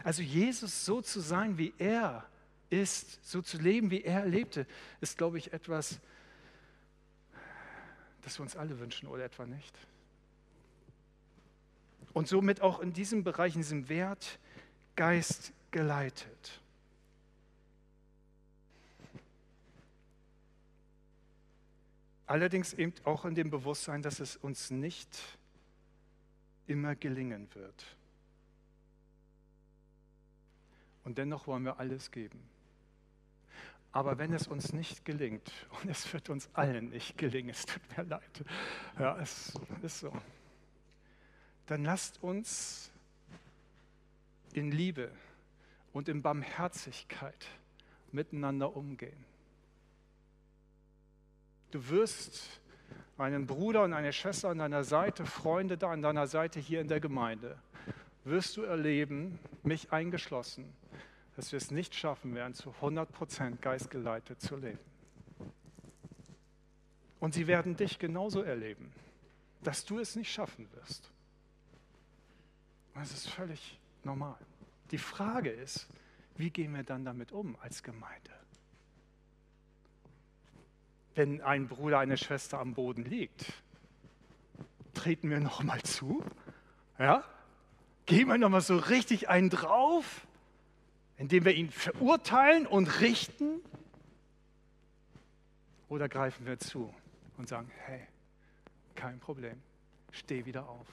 Also 0.04 0.22
Jesus 0.22 0.86
so 0.86 1.02
zu 1.02 1.20
sein, 1.20 1.58
wie 1.58 1.74
er 1.78 2.26
ist, 2.69 3.23
so 3.23 3.41
zu 3.41 3.58
leben, 3.58 3.91
wie 3.91 4.04
er 4.04 4.25
lebte, 4.25 4.65
ist, 5.01 5.17
glaube 5.17 5.38
ich, 5.38 5.54
etwas, 5.54 5.99
das 8.21 8.38
wir 8.39 8.43
uns 8.43 8.56
alle 8.56 8.80
wünschen 8.80 9.08
oder 9.08 9.25
etwa 9.25 9.45
nicht. 9.45 9.78
Und 12.13 12.28
somit 12.28 12.62
auch 12.62 12.80
in 12.80 12.93
diesem 12.93 13.23
Bereich, 13.23 13.56
in 13.56 13.62
diesem 13.62 13.89
Wert, 13.89 14.39
Geist 14.95 15.51
geleitet. 15.71 16.62
Allerdings 22.28 22.73
eben 22.73 22.93
auch 23.04 23.25
in 23.25 23.36
dem 23.36 23.51
Bewusstsein, 23.51 24.01
dass 24.01 24.19
es 24.19 24.38
uns 24.38 24.71
nicht 24.71 25.10
immer 26.65 26.95
gelingen 26.95 27.54
wird. 27.54 27.86
Und 31.04 31.19
dennoch 31.19 31.45
wollen 31.45 31.63
wir 31.63 31.80
alles 31.80 32.10
geben. 32.10 32.55
Aber 33.96 34.18
wenn 34.18 34.34
es 34.34 34.46
uns 34.50 34.74
nicht 34.74 35.06
gelingt, 35.06 35.50
und 35.82 35.90
es 35.90 36.12
wird 36.12 36.30
uns 36.30 36.50
allen 36.54 36.90
nicht 36.90 37.18
gelingen, 37.18 37.52
es 37.52 37.66
tut 37.66 37.82
mir 37.96 38.04
leid, 38.04 38.44
ja, 39.00 39.18
es 39.22 39.54
ist 39.82 40.02
so, 40.02 40.12
dann 41.68 41.86
lasst 41.86 42.22
uns 42.22 42.92
in 44.52 44.70
Liebe 44.70 45.10
und 45.94 46.10
in 46.10 46.22
Barmherzigkeit 46.22 47.48
miteinander 48.12 48.76
umgehen. 48.76 49.24
Du 51.72 51.88
wirst 51.88 52.60
einen 53.18 53.48
Bruder 53.48 53.86
und 53.86 53.94
eine 53.94 54.12
Schwester 54.12 54.50
an 54.50 54.58
deiner 54.58 54.84
Seite, 54.84 55.26
Freunde 55.26 55.78
da 55.78 55.92
an 55.92 56.02
deiner 56.02 56.28
Seite 56.28 56.60
hier 56.60 56.82
in 56.82 56.90
der 56.90 57.00
Gemeinde, 57.00 57.58
wirst 58.26 58.58
du 58.58 58.64
erleben, 58.64 59.40
mich 59.64 59.94
eingeschlossen, 59.94 60.74
dass 61.36 61.52
wir 61.52 61.58
es 61.58 61.71
nicht 61.71 61.95
schaffen 61.95 62.34
werden, 62.36 62.54
zu 62.54 62.71
100% 62.82 63.58
geistgeleitet 63.58 64.41
zu 64.41 64.56
leben. 64.56 64.80
Und 67.19 67.34
sie 67.34 67.48
werden 67.48 67.76
dich 67.76 68.00
genauso 68.00 68.41
erleben. 68.41 68.91
dass 69.63 69.84
du 69.84 69.98
es 69.98 70.15
nicht 70.15 70.32
schaffen 70.32 70.71
wirst. 70.74 71.12
Das 72.93 73.12
ist 73.12 73.28
völlig 73.30 73.80
normal. 74.04 74.38
Die 74.91 75.00
Frage 75.00 75.50
ist, 75.50 75.88
wie 76.38 76.52
gehen 76.52 76.74
wir 76.74 76.84
dann 76.84 77.04
damit 77.04 77.32
um 77.32 77.58
als 77.62 77.82
Gemeinde? 77.82 78.32
Wenn 81.15 81.41
ein 81.41 81.67
Bruder, 81.67 82.00
eine 82.00 82.17
Schwester 82.17 82.60
am 82.60 82.74
Boden 82.74 83.04
liegt, 83.06 83.54
treten 84.93 85.30
wir 85.30 85.39
noch 85.39 85.63
mal 85.63 85.82
zu? 85.82 86.24
Ja? 87.00 87.24
Gehen 88.06 88.28
wir 88.28 88.38
noch 88.38 88.50
mal 88.50 88.62
so 88.62 88.78
richtig 88.78 89.30
einen 89.30 89.50
drauf, 89.50 90.28
indem 91.17 91.45
wir 91.45 91.54
ihn 91.54 91.71
verurteilen 91.71 92.67
und 92.67 92.99
richten? 93.01 93.62
Oder 95.88 96.10
greifen 96.10 96.45
wir 96.45 96.60
zu 96.60 96.93
und 97.38 97.47
sagen, 97.47 97.71
hey, 97.86 98.01
kein 98.95 99.19
Problem, 99.19 99.62
steh 100.12 100.45
wieder 100.45 100.67
auf 100.67 100.88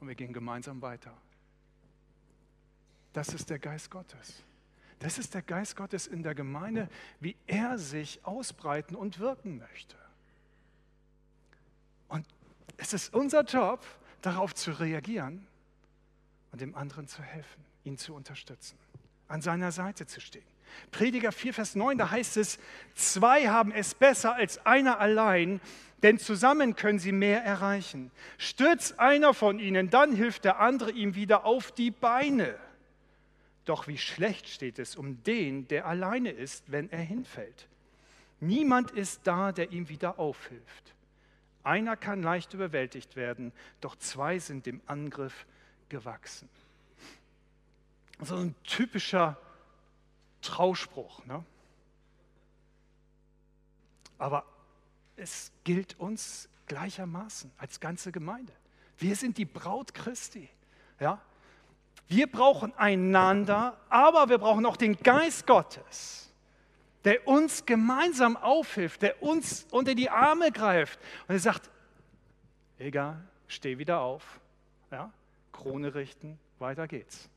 und 0.00 0.08
wir 0.08 0.14
gehen 0.14 0.32
gemeinsam 0.32 0.80
weiter. 0.82 1.12
Das 3.12 3.28
ist 3.34 3.50
der 3.50 3.58
Geist 3.58 3.90
Gottes. 3.90 4.42
Das 5.00 5.18
ist 5.18 5.34
der 5.34 5.42
Geist 5.42 5.76
Gottes 5.76 6.06
in 6.06 6.22
der 6.22 6.34
Gemeinde, 6.34 6.88
wie 7.20 7.36
er 7.46 7.78
sich 7.78 8.24
ausbreiten 8.24 8.96
und 8.96 9.18
wirken 9.18 9.58
möchte. 9.58 9.96
Und 12.08 12.26
es 12.76 12.92
ist 12.92 13.14
unser 13.14 13.42
Job, 13.44 13.84
darauf 14.22 14.54
zu 14.54 14.72
reagieren 14.72 15.46
und 16.50 16.60
dem 16.60 16.74
anderen 16.74 17.06
zu 17.06 17.22
helfen, 17.22 17.64
ihn 17.84 17.98
zu 17.98 18.14
unterstützen, 18.14 18.76
an 19.28 19.42
seiner 19.42 19.72
Seite 19.72 20.06
zu 20.06 20.20
stehen. 20.20 20.42
Prediger 20.90 21.32
4, 21.32 21.54
Vers 21.54 21.74
9, 21.74 21.98
da 21.98 22.10
heißt 22.10 22.36
es, 22.36 22.58
zwei 22.94 23.48
haben 23.48 23.72
es 23.72 23.94
besser 23.94 24.34
als 24.34 24.64
einer 24.66 25.00
allein, 25.00 25.60
denn 26.02 26.18
zusammen 26.18 26.76
können 26.76 26.98
sie 26.98 27.12
mehr 27.12 27.42
erreichen. 27.42 28.10
Stürzt 28.36 28.98
einer 29.00 29.34
von 29.34 29.58
ihnen, 29.58 29.90
dann 29.90 30.14
hilft 30.14 30.44
der 30.44 30.60
andere 30.60 30.92
ihm 30.92 31.14
wieder 31.14 31.44
auf 31.44 31.72
die 31.72 31.90
Beine. 31.90 32.54
Doch 33.64 33.86
wie 33.86 33.98
schlecht 33.98 34.48
steht 34.48 34.78
es 34.78 34.96
um 34.96 35.22
den, 35.24 35.68
der 35.68 35.86
alleine 35.86 36.30
ist, 36.30 36.64
wenn 36.68 36.90
er 36.90 37.00
hinfällt. 37.02 37.68
Niemand 38.40 38.92
ist 38.92 39.20
da, 39.24 39.52
der 39.52 39.72
ihm 39.72 39.88
wieder 39.88 40.18
aufhilft. 40.18 40.94
Einer 41.64 41.96
kann 41.96 42.22
leicht 42.22 42.54
überwältigt 42.54 43.16
werden, 43.16 43.52
doch 43.80 43.96
zwei 43.96 44.38
sind 44.38 44.64
dem 44.64 44.80
Angriff 44.86 45.44
gewachsen. 45.88 46.48
So 48.20 48.36
ein 48.36 48.54
typischer 48.64 49.36
Trauspruch. 50.42 51.24
Ne? 51.26 51.44
Aber 54.18 54.44
es 55.16 55.52
gilt 55.64 55.98
uns 55.98 56.48
gleichermaßen 56.66 57.50
als 57.58 57.80
ganze 57.80 58.12
Gemeinde. 58.12 58.52
Wir 58.98 59.14
sind 59.16 59.38
die 59.38 59.44
Braut 59.44 59.94
Christi. 59.94 60.48
Ja? 61.00 61.20
Wir 62.08 62.26
brauchen 62.26 62.74
einander, 62.76 63.78
aber 63.88 64.28
wir 64.28 64.38
brauchen 64.38 64.64
auch 64.66 64.76
den 64.76 64.96
Geist 64.96 65.46
Gottes, 65.46 66.32
der 67.04 67.28
uns 67.28 67.66
gemeinsam 67.66 68.36
aufhilft, 68.36 69.02
der 69.02 69.22
uns 69.22 69.66
unter 69.70 69.94
die 69.94 70.08
Arme 70.08 70.50
greift 70.50 70.98
und 71.28 71.34
er 71.34 71.38
sagt, 71.38 71.70
egal, 72.78 73.22
steh 73.46 73.78
wieder 73.78 74.00
auf, 74.00 74.40
ja? 74.90 75.12
Krone 75.52 75.94
richten, 75.94 76.38
weiter 76.58 76.88
geht's. 76.88 77.28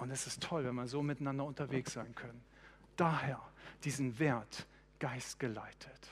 Und 0.00 0.10
es 0.10 0.26
ist 0.26 0.42
toll, 0.42 0.64
wenn 0.64 0.74
wir 0.74 0.88
so 0.88 1.02
miteinander 1.02 1.44
unterwegs 1.44 1.92
sein 1.92 2.14
können. 2.14 2.42
Daher 2.96 3.40
diesen 3.84 4.18
Wert 4.18 4.66
geistgeleitet, 4.98 6.08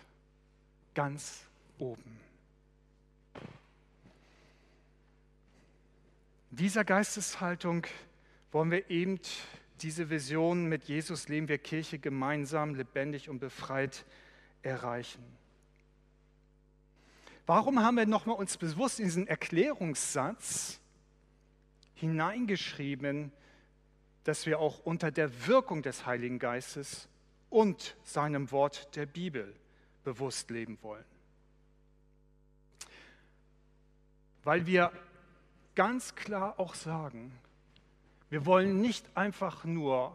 ganz 0.95 1.45
oben. 1.79 2.21
dieser 6.59 6.85
Geisteshaltung 6.85 7.87
wollen 8.51 8.71
wir 8.71 8.91
eben 8.91 9.21
diese 9.81 10.11
Vision 10.11 10.67
mit 10.67 10.85
Jesus 10.85 11.29
leben 11.29 11.47
wir 11.49 11.59
Kirche 11.59 11.99
gemeinsam, 11.99 12.75
lebendig 12.75 13.29
und 13.29 13.39
befreit 13.39 14.05
erreichen. 14.63 15.23
Warum 17.47 17.81
haben 17.81 17.97
wir 17.97 18.07
nochmal 18.07 18.37
uns 18.37 18.57
bewusst 18.57 18.99
in 18.99 19.07
diesen 19.07 19.27
Erklärungssatz 19.29 20.81
hineingeschrieben, 21.95 23.33
dass 24.29 24.45
wir 24.45 24.59
auch 24.59 24.81
unter 24.81 25.11
der 25.11 25.47
Wirkung 25.47 25.81
des 25.81 26.05
Heiligen 26.05 26.39
Geistes 26.39 27.09
und 27.49 27.97
seinem 28.05 28.51
Wort 28.51 28.95
der 28.95 29.07
Bibel 29.07 29.55
bewusst 30.05 30.51
leben 30.51 30.77
wollen? 30.83 31.07
Weil 34.45 34.67
wir 34.67 34.93
ganz 35.75 36.15
klar 36.15 36.61
auch 36.61 36.75
sagen, 36.75 37.33
wir 38.29 38.45
wollen 38.45 38.83
nicht 38.83 39.07
einfach 39.17 39.65
nur 39.65 40.15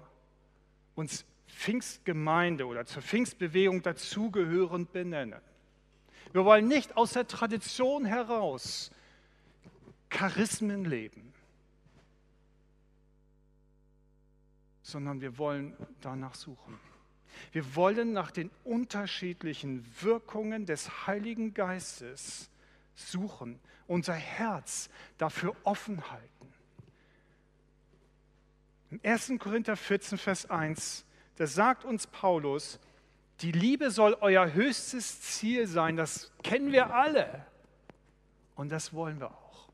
uns 0.93 1.25
Pfingstgemeinde 1.47 2.67
oder 2.67 2.85
zur 2.85 3.01
Pfingstbewegung 3.01 3.81
dazugehörend 3.81 4.91
benennen. 4.91 5.41
Wir 6.33 6.45
wollen 6.45 6.67
nicht 6.67 6.97
aus 6.97 7.13
der 7.13 7.25
Tradition 7.25 8.05
heraus 8.05 8.91
Charismen 10.11 10.85
leben, 10.85 11.32
sondern 14.83 15.21
wir 15.21 15.37
wollen 15.37 15.75
danach 16.01 16.35
suchen. 16.35 16.77
Wir 17.51 17.75
wollen 17.75 18.13
nach 18.13 18.29
den 18.29 18.51
unterschiedlichen 18.63 19.85
Wirkungen 20.01 20.65
des 20.65 21.07
Heiligen 21.07 21.53
Geistes 21.53 22.51
suchen, 22.93 23.59
unser 23.87 24.13
Herz 24.13 24.89
dafür 25.17 25.55
offen 25.63 26.11
halten. 26.11 26.53
Im 28.91 28.99
1. 29.03 29.33
Korinther 29.39 29.75
14, 29.75 30.17
Vers 30.19 30.49
1, 30.49 31.05
da 31.37 31.47
sagt 31.47 31.85
uns 31.85 32.05
Paulus, 32.05 32.79
die 33.39 33.51
Liebe 33.51 33.89
soll 33.89 34.15
euer 34.21 34.53
höchstes 34.53 35.21
Ziel 35.21 35.65
sein, 35.65 35.97
das 35.97 36.31
kennen 36.43 36.71
wir 36.71 36.93
alle 36.93 37.45
und 38.55 38.71
das 38.71 38.93
wollen 38.93 39.19
wir 39.19 39.31
auch. 39.31 39.69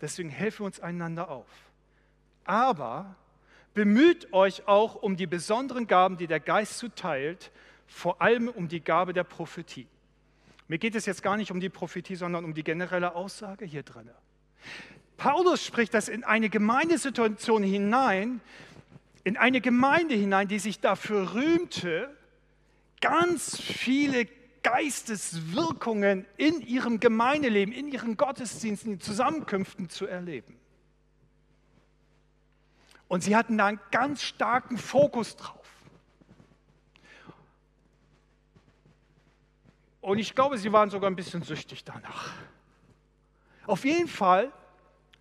Deswegen 0.00 0.30
helfen 0.30 0.60
wir 0.60 0.66
uns 0.66 0.80
einander 0.80 1.28
auf. 1.28 1.46
Aber 2.44 3.16
bemüht 3.74 4.32
euch 4.32 4.66
auch 4.66 4.94
um 4.94 5.16
die 5.16 5.26
besonderen 5.26 5.86
Gaben, 5.86 6.16
die 6.16 6.26
der 6.26 6.40
Geist 6.40 6.78
zuteilt, 6.78 7.50
vor 7.86 8.22
allem 8.22 8.48
um 8.48 8.68
die 8.68 8.80
Gabe 8.80 9.12
der 9.12 9.24
Prophetie. 9.24 9.86
Mir 10.68 10.78
geht 10.78 10.94
es 10.94 11.04
jetzt 11.06 11.22
gar 11.22 11.36
nicht 11.36 11.50
um 11.50 11.60
die 11.60 11.68
Prophetie, 11.68 12.16
sondern 12.16 12.44
um 12.44 12.54
die 12.54 12.64
generelle 12.64 13.14
Aussage 13.14 13.64
hier 13.64 13.82
drin. 13.82 14.08
Paulus 15.16 15.64
spricht 15.64 15.92
das 15.92 16.08
in 16.08 16.24
eine 16.24 16.48
Gemeindesituation 16.48 17.62
hinein, 17.62 18.40
in 19.24 19.36
eine 19.36 19.60
Gemeinde 19.60 20.14
hinein, 20.14 20.48
die 20.48 20.58
sich 20.58 20.80
dafür 20.80 21.34
rühmte, 21.34 22.10
ganz 23.00 23.60
viele 23.60 24.26
Geisteswirkungen 24.62 26.24
in 26.36 26.60
ihrem 26.62 26.98
Gemeindeleben, 26.98 27.74
in 27.74 27.88
ihren 27.88 28.16
Gottesdiensten, 28.16 28.94
in 28.94 29.00
Zusammenkünften 29.00 29.90
zu 29.90 30.06
erleben. 30.06 30.56
Und 33.08 33.22
sie 33.22 33.36
hatten 33.36 33.58
da 33.58 33.66
einen 33.66 33.80
ganz 33.90 34.22
starken 34.22 34.78
Fokus 34.78 35.36
drauf. 35.36 35.60
Und 40.00 40.18
ich 40.18 40.34
glaube, 40.34 40.58
sie 40.58 40.70
waren 40.72 40.90
sogar 40.90 41.10
ein 41.10 41.16
bisschen 41.16 41.42
süchtig 41.42 41.84
danach. 41.84 42.34
Auf 43.66 43.84
jeden 43.84 44.08
Fall 44.08 44.52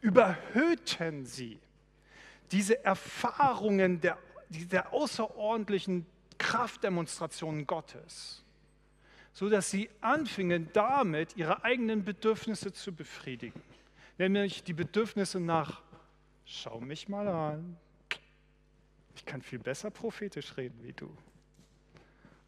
überhöhten 0.02 1.26
sie 1.26 1.60
diese 2.52 2.84
Erfahrungen 2.84 4.02
der, 4.02 4.18
der 4.50 4.92
außerordentlichen 4.92 6.06
Kraftdemonstrationen 6.38 7.66
Gottes, 7.66 8.44
sodass 9.32 9.72
sie 9.72 9.90
anfingen 10.02 10.70
damit, 10.74 11.38
ihre 11.38 11.64
eigenen 11.64 12.04
Bedürfnisse 12.04 12.74
zu 12.74 12.92
befriedigen. 12.92 13.62
Nämlich 14.18 14.64
die 14.64 14.74
Bedürfnisse 14.74 15.40
nach, 15.40 15.82
schau 16.46 16.80
mich 16.80 17.10
mal 17.10 17.28
an, 17.28 17.78
ich 19.16 19.26
kann 19.26 19.42
viel 19.42 19.60
besser 19.60 19.92
prophetisch 19.92 20.58
reden 20.58 20.82
wie 20.84 20.94
du. 20.94 21.16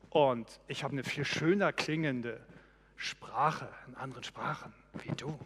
Und 0.10 0.60
ich 0.68 0.84
habe 0.84 0.94
eine 0.94 1.04
viel 1.04 1.26
schöner 1.26 1.74
klingende 1.74 2.46
Sprache, 2.96 3.70
in 3.88 3.96
anderen 3.96 4.24
Sprachen, 4.24 4.74
wie 4.94 5.12
du. 5.12 5.38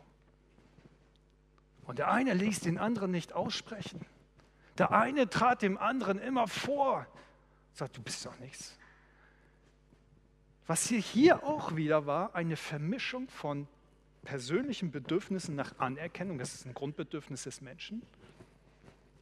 Und 1.86 2.00
der 2.00 2.12
eine 2.12 2.34
ließ 2.34 2.60
den 2.62 2.78
anderen 2.78 3.12
nicht 3.12 3.34
aussprechen. 3.34 4.06
Der 4.78 4.92
eine 4.92 5.30
trat 5.30 5.62
dem 5.62 5.78
anderen 5.78 6.20
immer 6.20 6.48
vor, 6.48 7.08
sagt, 7.74 7.98
du 7.98 8.02
bist 8.02 8.26
doch 8.26 8.38
nichts. 8.40 8.78
Was 10.68 10.88
hier, 10.88 11.00
hier 11.00 11.44
auch 11.44 11.76
wieder 11.76 12.06
war, 12.06 12.36
eine 12.36 12.56
Vermischung 12.56 13.28
von 13.28 13.68
persönlichen 14.24 14.92
Bedürfnissen 14.92 15.56
nach 15.56 15.80
Anerkennung, 15.80 16.38
das 16.38 16.54
ist 16.54 16.66
ein 16.68 16.76
Grundbedürfnis 16.76 17.44
des 17.44 17.62
Menschen, 17.62 18.04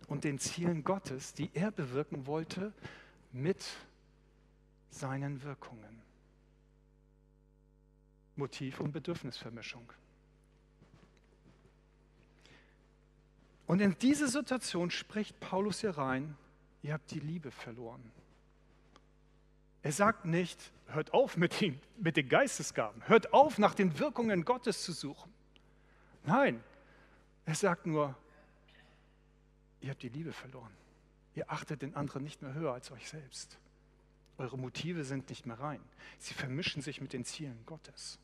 und 0.07 0.23
den 0.23 0.39
Zielen 0.39 0.83
Gottes, 0.83 1.33
die 1.33 1.49
er 1.53 1.71
bewirken 1.71 2.25
wollte, 2.25 2.73
mit 3.31 3.63
seinen 4.89 5.43
Wirkungen. 5.43 6.01
Motiv- 8.35 8.79
und 8.79 8.91
Bedürfnisvermischung. 8.91 9.91
Und 13.65 13.81
in 13.81 13.97
diese 13.99 14.29
Situation 14.29 14.91
spricht 14.91 15.39
Paulus 15.39 15.81
hier 15.81 15.97
rein, 15.97 16.37
ihr 16.83 16.93
habt 16.93 17.11
die 17.11 17.19
Liebe 17.19 17.51
verloren. 17.51 18.11
Er 19.83 19.91
sagt 19.91 20.25
nicht, 20.25 20.71
hört 20.87 21.13
auf 21.13 21.35
mit 21.35 21.59
den, 21.59 21.79
mit 21.97 22.15
den 22.15 22.29
Geistesgaben, 22.29 23.01
hört 23.07 23.33
auf, 23.33 23.57
nach 23.57 23.75
den 23.75 23.99
Wirkungen 23.99 24.45
Gottes 24.45 24.83
zu 24.83 24.93
suchen. 24.93 25.33
Nein, 26.23 26.63
er 27.45 27.55
sagt 27.55 27.85
nur, 27.85 28.15
ihr 29.87 29.91
habt 29.91 30.03
die 30.03 30.09
Liebe 30.09 30.33
verloren. 30.33 30.71
Ihr 31.33 31.49
achtet 31.49 31.81
den 31.81 31.95
anderen 31.95 32.23
nicht 32.23 32.41
mehr 32.41 32.53
höher 32.53 32.73
als 32.73 32.91
euch 32.91 33.07
selbst. 33.07 33.57
Eure 34.37 34.57
Motive 34.57 35.03
sind 35.03 35.29
nicht 35.29 35.45
mehr 35.45 35.59
rein. 35.59 35.81
Sie 36.19 36.33
vermischen 36.33 36.81
sich 36.81 36.99
mit 36.99 37.13
den 37.13 37.23
Zielen 37.23 37.65
Gottes. 37.65 38.19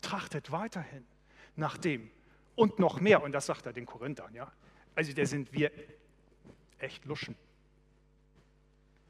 Trachtet 0.00 0.50
weiterhin 0.50 1.04
nach 1.54 1.76
dem 1.76 2.10
und 2.56 2.78
noch 2.78 2.98
mehr. 2.98 3.22
Und 3.22 3.32
das 3.32 3.46
sagt 3.46 3.66
er 3.66 3.72
den 3.72 3.84
Korinthern, 3.84 4.34
ja. 4.34 4.50
Also 4.94 5.12
da 5.12 5.24
sind 5.26 5.52
wir 5.52 5.70
echt 6.78 7.04
luschen, 7.04 7.36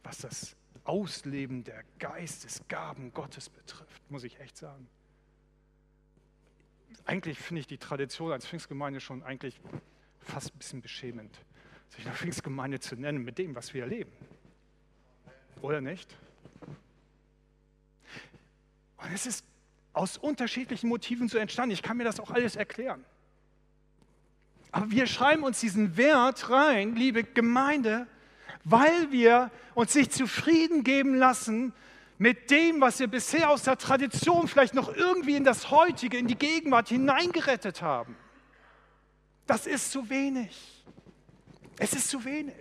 was 0.03 0.19
das 0.19 0.57
Ausleben 0.85 1.63
der 1.63 1.85
Geistesgaben 1.99 3.13
Gottes 3.13 3.49
betrifft, 3.49 4.11
muss 4.11 4.25
ich 4.25 4.41
echt 4.41 4.57
sagen. 4.57 4.89
Eigentlich 7.05 7.39
finde 7.39 7.61
ich 7.61 7.67
die 7.67 7.79
Tradition 7.79 8.33
als 8.33 8.47
Pfingstgemeinde 8.47 9.01
schon 9.01 9.23
eigentlich 9.23 9.61
fast 10.25 10.55
ein 10.55 10.59
bisschen 10.59 10.83
beschämend, 10.83 11.37
sich 11.89 12.07
eine 12.07 12.15
Pfingstgemeinde 12.15 12.81
zu 12.81 12.97
nennen 12.97 13.25
mit 13.25 13.39
dem, 13.39 13.55
was 13.55 13.75
wir 13.75 13.83
erleben. 13.83 14.13
Oder 15.61 15.81
nicht? 15.81 16.17
Und 18.97 19.13
es 19.13 19.27
ist 19.27 19.45
aus 19.93 20.17
unterschiedlichen 20.17 20.89
Motiven 20.89 21.29
so 21.29 21.39
entstanden. 21.39 21.73
Ich 21.73 21.83
kann 21.83 21.97
mir 21.97 22.05
das 22.05 22.21
auch 22.21 22.31
alles 22.31 22.57
erklären. 22.57 23.05
Aber 24.71 24.91
wir 24.91 25.07
schreiben 25.07 25.43
uns 25.43 25.61
diesen 25.61 25.97
Wert 25.97 26.49
rein, 26.49 26.97
liebe 26.97 27.25
Gemeinde, 27.25 28.07
weil 28.65 29.13
wir 29.13 29.51
uns 29.75 29.95
nicht 29.95 30.13
zufrieden 30.13 30.83
geben 30.83 31.15
lassen 31.15 31.75
mit 32.17 32.51
dem, 32.51 32.81
was 32.81 33.01
wir 33.01 33.09
bisher 33.09 33.51
aus 33.51 33.65
der 33.65 33.77
Tradition 33.77 34.49
vielleicht 34.49 34.75
noch 34.75 34.95
irgendwie 34.95 35.37
in 35.37 35.45
das 35.45 35.71
Heutige, 35.71 36.17
in 36.17 36.27
die 36.27 36.39
Gegenwart 36.39 36.89
hineingerettet 36.89 37.83
haben. 37.83 38.17
Das 39.53 39.67
ist 39.67 39.91
zu 39.91 40.09
wenig. 40.09 40.83
Es 41.77 41.93
ist 41.93 42.09
zu 42.09 42.25
wenig. 42.25 42.55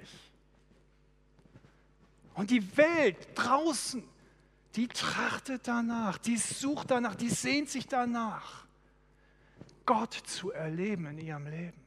Und 2.34 2.50
die 2.50 2.76
Welt 2.76 3.16
draußen, 3.34 4.04
die 4.76 4.90
trachtet 4.90 5.70
danach, 5.70 6.18
die 6.18 6.36
sucht 6.36 6.92
danach, 6.92 7.16
die 7.16 7.30
sehnt 7.30 7.70
sich 7.70 7.88
danach, 7.88 8.66
Gott 9.86 10.14
zu 10.14 10.52
erleben 10.52 11.06
in 11.06 11.20
ihrem 11.20 11.48
Leben. 11.48 11.80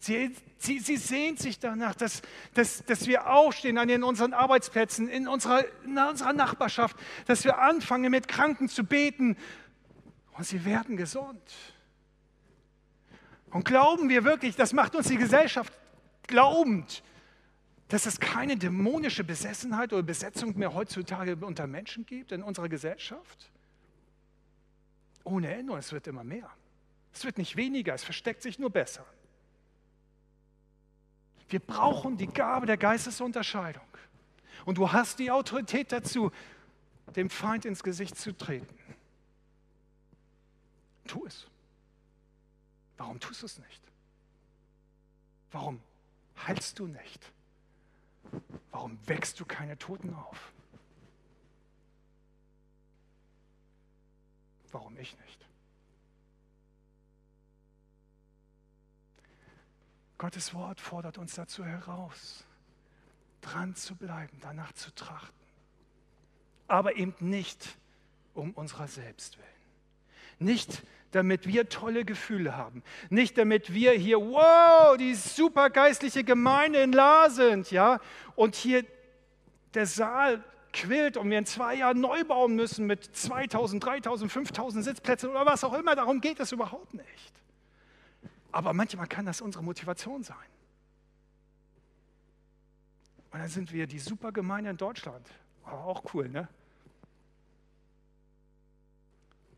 Sie, 0.00 0.36
sie, 0.58 0.78
sie 0.80 0.98
sehnt 0.98 1.38
sich 1.38 1.58
danach, 1.58 1.94
dass, 1.94 2.20
dass, 2.52 2.84
dass 2.84 3.06
wir 3.06 3.30
aufstehen 3.30 3.78
an 3.78 4.04
unseren 4.04 4.34
Arbeitsplätzen, 4.34 5.08
in 5.08 5.26
unserer, 5.26 5.64
in 5.86 5.96
unserer 5.96 6.34
Nachbarschaft, 6.34 6.98
dass 7.24 7.44
wir 7.44 7.60
anfangen 7.60 8.10
mit 8.10 8.28
Kranken 8.28 8.68
zu 8.68 8.84
beten 8.84 9.38
und 10.36 10.44
sie 10.44 10.66
werden 10.66 10.98
gesund. 10.98 11.40
Und 13.50 13.64
glauben 13.64 14.08
wir 14.08 14.24
wirklich, 14.24 14.56
das 14.56 14.72
macht 14.72 14.94
uns 14.94 15.08
die 15.08 15.16
Gesellschaft 15.16 15.72
glaubend, 16.26 17.02
dass 17.88 18.06
es 18.06 18.20
keine 18.20 18.56
dämonische 18.56 19.24
Besessenheit 19.24 19.92
oder 19.92 20.04
Besetzung 20.04 20.56
mehr 20.56 20.72
heutzutage 20.72 21.36
unter 21.36 21.66
Menschen 21.66 22.06
gibt 22.06 22.30
in 22.30 22.42
unserer 22.42 22.68
Gesellschaft? 22.68 23.50
Ohne 25.24 25.52
Ende, 25.52 25.76
es 25.76 25.92
wird 25.92 26.06
immer 26.06 26.22
mehr. 26.24 26.50
Es 27.12 27.24
wird 27.24 27.38
nicht 27.38 27.56
weniger, 27.56 27.92
es 27.94 28.04
versteckt 28.04 28.42
sich 28.42 28.60
nur 28.60 28.70
besser. 28.70 29.04
Wir 31.48 31.58
brauchen 31.58 32.16
die 32.16 32.28
Gabe 32.28 32.66
der 32.66 32.76
Geistesunterscheidung. 32.76 33.82
Und 34.64 34.78
du 34.78 34.92
hast 34.92 35.18
die 35.18 35.32
Autorität 35.32 35.90
dazu, 35.90 36.30
dem 37.16 37.28
Feind 37.28 37.64
ins 37.64 37.82
Gesicht 37.82 38.16
zu 38.16 38.36
treten. 38.36 38.78
Tu 41.08 41.26
es. 41.26 41.49
Warum 43.00 43.18
tust 43.18 43.40
du 43.40 43.46
es 43.46 43.58
nicht? 43.58 43.82
Warum 45.52 45.80
heilst 46.46 46.78
du 46.78 46.86
nicht? 46.86 47.32
Warum 48.72 48.98
wächst 49.08 49.40
du 49.40 49.46
keine 49.46 49.78
Toten 49.78 50.12
auf? 50.12 50.52
Warum 54.70 54.98
ich 54.98 55.16
nicht? 55.20 55.48
Gottes 60.18 60.52
Wort 60.52 60.78
fordert 60.78 61.16
uns 61.16 61.34
dazu 61.34 61.64
heraus, 61.64 62.44
dran 63.40 63.74
zu 63.76 63.96
bleiben, 63.96 64.36
danach 64.42 64.72
zu 64.74 64.94
trachten. 64.94 65.46
Aber 66.68 66.96
eben 66.96 67.14
nicht 67.18 67.78
um 68.34 68.52
unserer 68.52 68.88
selbst 68.88 69.38
willen. 69.38 69.48
Nicht 70.38 70.82
damit 71.12 71.46
wir 71.46 71.68
tolle 71.68 72.04
Gefühle 72.04 72.56
haben. 72.56 72.82
Nicht 73.08 73.36
damit 73.38 73.72
wir 73.72 73.92
hier, 73.92 74.18
wow, 74.18 74.96
die 74.96 75.14
supergeistliche 75.14 76.24
Gemeinde 76.24 76.80
in 76.80 76.92
La 76.92 77.30
sind, 77.30 77.70
ja, 77.70 78.00
und 78.36 78.54
hier 78.54 78.84
der 79.74 79.86
Saal 79.86 80.42
quillt 80.72 81.16
und 81.16 81.30
wir 81.30 81.38
in 81.38 81.46
zwei 81.46 81.74
Jahren 81.74 82.00
neu 82.00 82.24
bauen 82.24 82.54
müssen 82.54 82.86
mit 82.86 83.04
2000, 83.04 83.84
3000, 83.84 84.30
5000 84.30 84.84
Sitzplätzen 84.84 85.30
oder 85.30 85.46
was 85.46 85.64
auch 85.64 85.74
immer. 85.74 85.96
Darum 85.96 86.20
geht 86.20 86.38
es 86.40 86.52
überhaupt 86.52 86.94
nicht. 86.94 87.32
Aber 88.52 88.72
manchmal 88.72 89.06
kann 89.06 89.26
das 89.26 89.40
unsere 89.40 89.64
Motivation 89.64 90.22
sein. 90.22 90.36
Und 93.32 93.38
dann 93.38 93.48
sind 93.48 93.72
wir 93.72 93.86
die 93.86 93.98
super 93.98 94.32
Gemeinde 94.32 94.70
in 94.70 94.76
Deutschland. 94.76 95.26
Aber 95.64 95.84
auch 95.84 96.14
cool, 96.14 96.28
ne? 96.28 96.48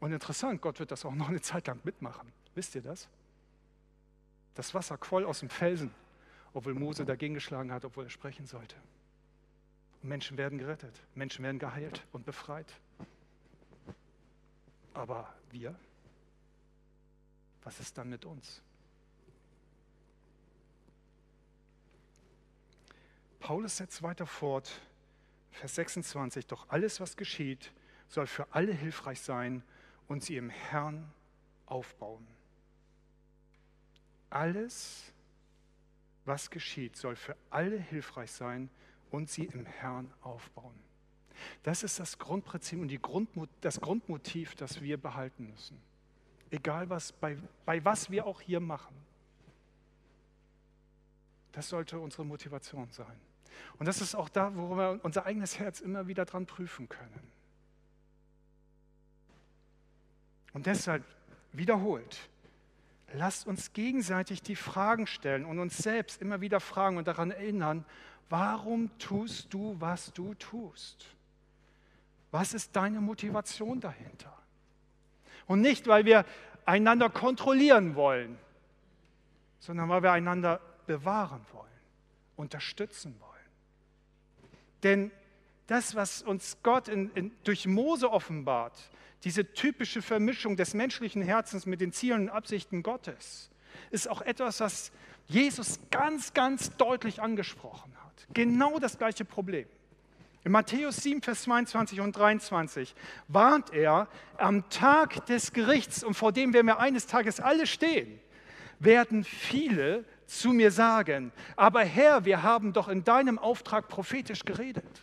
Und 0.03 0.11
interessant, 0.11 0.61
Gott 0.61 0.81
wird 0.81 0.91
das 0.91 1.05
auch 1.05 1.15
noch 1.15 1.29
eine 1.29 1.41
Zeit 1.41 1.69
lang 1.69 1.79
mitmachen. 1.85 2.33
Wisst 2.57 2.75
ihr 2.75 2.83
das? 2.83 3.09
Das 4.55 4.75
Wasser 4.75 4.99
quoll 4.99 5.25
aus 5.25 5.39
dem 5.39 5.49
Felsen, 5.49 5.95
obwohl 6.53 6.75
Mose 6.75 7.05
dagegen 7.05 7.35
geschlagen 7.35 7.71
hat, 7.71 7.85
obwohl 7.85 8.03
er 8.03 8.11
sprechen 8.11 8.45
sollte. 8.45 8.75
Menschen 10.03 10.37
werden 10.37 10.59
gerettet, 10.59 11.01
Menschen 11.15 11.45
werden 11.45 11.61
geheilt 11.61 12.05
und 12.11 12.27
befreit. 12.27 12.67
Aber 14.93 15.33
wir? 15.53 15.73
Was 17.63 17.79
ist 17.79 17.97
dann 17.97 18.09
mit 18.09 18.25
uns? 18.25 18.61
Paulus 23.39 23.77
setzt 23.77 24.03
weiter 24.03 24.27
fort, 24.27 24.69
Vers 25.53 25.77
26, 25.77 26.49
doch 26.49 26.69
alles, 26.71 27.01
was 27.01 27.17
geschieht, 27.17 27.71
soll 28.09 28.27
für 28.27 28.53
alle 28.53 28.73
hilfreich 28.73 29.21
sein 29.21 29.63
und 30.09 30.23
sie 30.23 30.37
im 30.37 30.51
Herrn 30.51 31.11
aufbauen. 31.67 32.27
Alles, 34.31 35.13
was 36.25 36.51
geschieht, 36.51 36.97
soll 36.97 37.17
für 37.17 37.37
alle 37.51 37.79
hilfreich 37.79 38.31
sein 38.31 38.71
und 39.11 39.31
sie 39.31 39.45
im 39.45 39.67
Herrn 39.67 40.13
aufbauen. 40.23 40.75
Das 41.63 41.83
ist 41.83 41.99
das 41.99 42.19
Grundprinzip 42.19 42.81
und 42.81 42.89
die 42.89 43.01
Grundmot 43.01 43.49
das 43.61 43.81
Grundmotiv, 43.81 44.55
das 44.55 44.81
wir 44.81 44.97
behalten 44.97 45.49
müssen. 45.51 45.81
Egal 46.51 46.89
was, 46.91 47.13
bei, 47.13 47.37
bei 47.65 47.85
was 47.85 48.11
wir 48.11 48.27
auch 48.27 48.41
hier 48.41 48.61
machen. 48.61 48.95
Das 51.53 51.69
sollte 51.69 51.99
unsere 51.99 52.25
Motivation 52.25 52.91
sein. 52.91 53.21
Und 53.79 53.87
das 53.87 54.01
ist 54.01 54.15
auch 54.15 54.29
da, 54.29 54.55
wo 54.55 54.75
wir 54.77 55.01
unser 55.03 55.27
eigenes 55.27 55.59
Herz 55.59 55.81
immer 55.81 56.07
wieder 56.07 56.25
dran 56.25 56.47
prüfen 56.47 56.89
können. 56.89 57.32
Und 60.53 60.67
deshalb 60.67 61.05
wiederholt, 61.53 62.19
lasst 63.15 63.47
uns 63.47 63.73
gegenseitig 63.73 64.43
die 64.43 64.57
Fragen 64.57 65.07
stellen 65.07 65.45
und 65.45 65.59
uns 65.59 65.79
selbst 65.79 66.21
immer 66.21 66.41
wieder 66.41 66.61
fragen 66.61 66.97
und 66.97 67.07
daran 67.07 67.31
erinnern, 67.31 67.85
warum 68.29 68.97
tust 68.99 69.53
du, 69.53 69.77
was 69.79 70.13
du 70.13 70.35
tust? 70.35 71.07
Was 72.31 72.55
ist 72.55 72.75
deine 72.75 73.01
Motivation 73.01 73.81
dahinter? 73.81 74.33
Und 75.47 75.61
nicht, 75.61 75.87
weil 75.87 76.05
wir 76.05 76.25
einander 76.65 77.11
kontrollieren 77.11 77.95
wollen, 77.95 78.39
sondern 79.59 79.89
weil 79.89 80.03
wir 80.03 80.13
einander 80.13 80.61
bewahren 80.87 81.45
wollen, 81.53 81.67
unterstützen 82.37 83.15
wollen. 83.21 83.33
Denn 84.83 85.11
das, 85.67 85.95
was 85.95 86.23
uns 86.23 86.57
Gott 86.63 86.89
in, 86.89 87.11
in, 87.15 87.33
durch 87.45 87.67
Mose 87.67 88.11
offenbart, 88.11 88.79
diese 89.25 89.53
typische 89.53 90.03
Vermischung 90.03 90.57
des 90.57 90.75
menschlichen 90.75 91.23
Herzens 91.23 91.67
mit 91.67 91.81
den 91.81 91.93
Zielen 91.93 92.23
und 92.23 92.29
Absichten 92.31 92.83
Gottes, 92.83 93.51
ist 93.91 94.09
auch 94.09 94.23
etwas, 94.23 94.61
was 94.61 94.93
Jesus 95.29 95.79
ganz, 95.91 96.35
ganz 96.35 96.77
deutlich 96.77 97.23
angesprochen 97.23 97.93
hat. 98.05 98.27
Genau 98.35 98.79
das 98.79 98.99
gleiche 98.99 99.25
Problem. 99.25 99.67
In 100.45 100.51
Matthäus 100.51 100.97
7, 100.97 101.23
Vers 101.23 101.43
22 101.43 102.01
und 102.01 102.17
23 102.17 102.95
warnt 103.29 103.73
er, 103.73 104.09
am 104.39 104.69
Tag 104.71 105.25
des 105.27 105.53
Gerichts, 105.53 106.03
und 106.03 106.15
vor 106.15 106.33
dem 106.33 106.53
werden 106.53 106.67
wir 106.67 106.81
eines 106.81 107.07
Tages 107.07 107.39
alle 107.39 107.67
stehen, 107.67 108.19
werden 108.81 109.23
viele 109.23 110.05
zu 110.27 110.51
mir 110.53 110.73
sagen, 110.73 111.31
aber 111.55 111.85
Herr, 111.85 112.25
wir 112.25 112.43
haben 112.43 112.73
doch 112.73 112.89
in 112.89 113.05
deinem 113.05 113.39
Auftrag 113.39 113.89
prophetisch 113.89 114.45
geredet. 114.45 115.03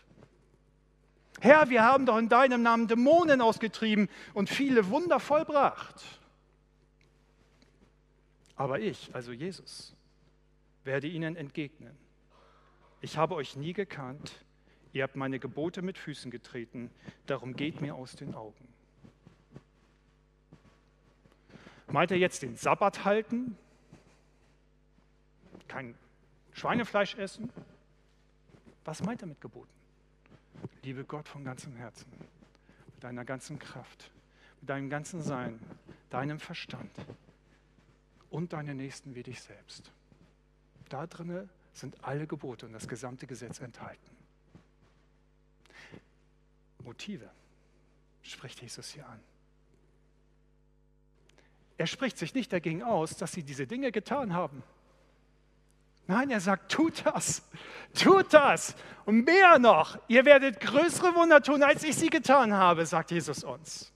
Herr, 1.42 1.70
wir 1.70 1.84
haben 1.84 2.06
doch 2.06 2.18
in 2.18 2.30
deinem 2.30 2.62
Namen 2.62 2.88
Dämonen 2.88 3.42
ausgetrieben 3.42 4.10
und 4.34 4.50
viele 4.50 4.90
Wunder 4.90 5.20
vollbracht. 5.20 6.20
Aber 8.56 8.80
ich, 8.80 9.14
also 9.16 9.32
Jesus, 9.32 9.96
werde 10.84 11.08
ihnen 11.08 11.38
entgegnen. 11.38 11.96
Ich 13.00 13.18
habe 13.18 13.36
euch 13.36 13.56
nie 13.56 13.72
gekannt, 13.72 14.34
ihr 14.92 15.04
habt 15.04 15.16
meine 15.16 15.40
Gebote 15.40 15.82
mit 15.82 15.98
Füßen 15.98 16.30
getreten, 16.30 16.92
darum 17.26 17.56
geht 17.56 17.80
mir 17.80 17.96
aus 17.96 18.18
den 18.18 18.36
Augen. 18.36 18.68
Meint 21.88 22.12
er 22.12 22.18
jetzt 22.18 22.44
den 22.44 22.58
Sabbat 22.58 23.06
halten? 23.06 23.58
Kein 25.68 25.96
Schweinefleisch 26.52 27.16
essen? 27.16 27.50
Was 28.84 29.02
meint 29.02 29.22
er 29.22 29.28
mit 29.28 29.40
Geboten? 29.40 29.79
Liebe 30.84 31.04
Gott 31.04 31.28
von 31.28 31.44
ganzem 31.44 31.76
Herzen, 31.76 32.12
mit 32.94 33.04
deiner 33.04 33.26
ganzen 33.26 33.60
Kraft, 33.60 34.12
mit 34.62 34.70
deinem 34.70 34.90
ganzen 34.90 35.22
Sein, 35.22 35.60
deinem 36.10 36.40
Verstand 36.40 36.92
und 38.30 38.54
deinen 38.54 38.78
Nächsten 38.78 39.16
wie 39.16 39.24
dich 39.24 39.42
selbst. 39.42 39.92
Da 40.90 41.08
drinne 41.08 41.50
sind 41.74 42.04
alle 42.04 42.28
Gebote 42.28 42.66
und 42.66 42.74
das 42.74 42.88
gesamte 42.88 43.28
Gesetz 43.28 43.60
enthalten. 43.60 44.18
Motive 46.84 47.30
spricht 48.22 48.62
Jesus 48.62 48.90
hier 48.90 49.08
an. 49.08 49.20
Er 51.78 51.88
spricht 51.88 52.18
sich 52.18 52.34
nicht 52.34 52.52
dagegen 52.52 52.84
aus, 52.84 53.16
dass 53.16 53.32
sie 53.32 53.44
diese 53.44 53.66
Dinge 53.66 53.92
getan 53.92 54.34
haben. 54.34 54.64
Nein, 56.10 56.32
er 56.32 56.40
sagt, 56.40 56.72
tut 56.72 57.06
das, 57.06 57.48
tut 57.94 58.34
das 58.34 58.76
und 59.06 59.26
mehr 59.26 59.60
noch. 59.60 59.96
Ihr 60.08 60.26
werdet 60.26 60.60
größere 60.60 61.14
Wunder 61.14 61.40
tun, 61.40 61.62
als 61.62 61.84
ich 61.84 61.96
sie 61.96 62.10
getan 62.10 62.52
habe, 62.52 62.84
sagt 62.88 63.12
Jesus 63.12 63.44
uns. 63.44 63.94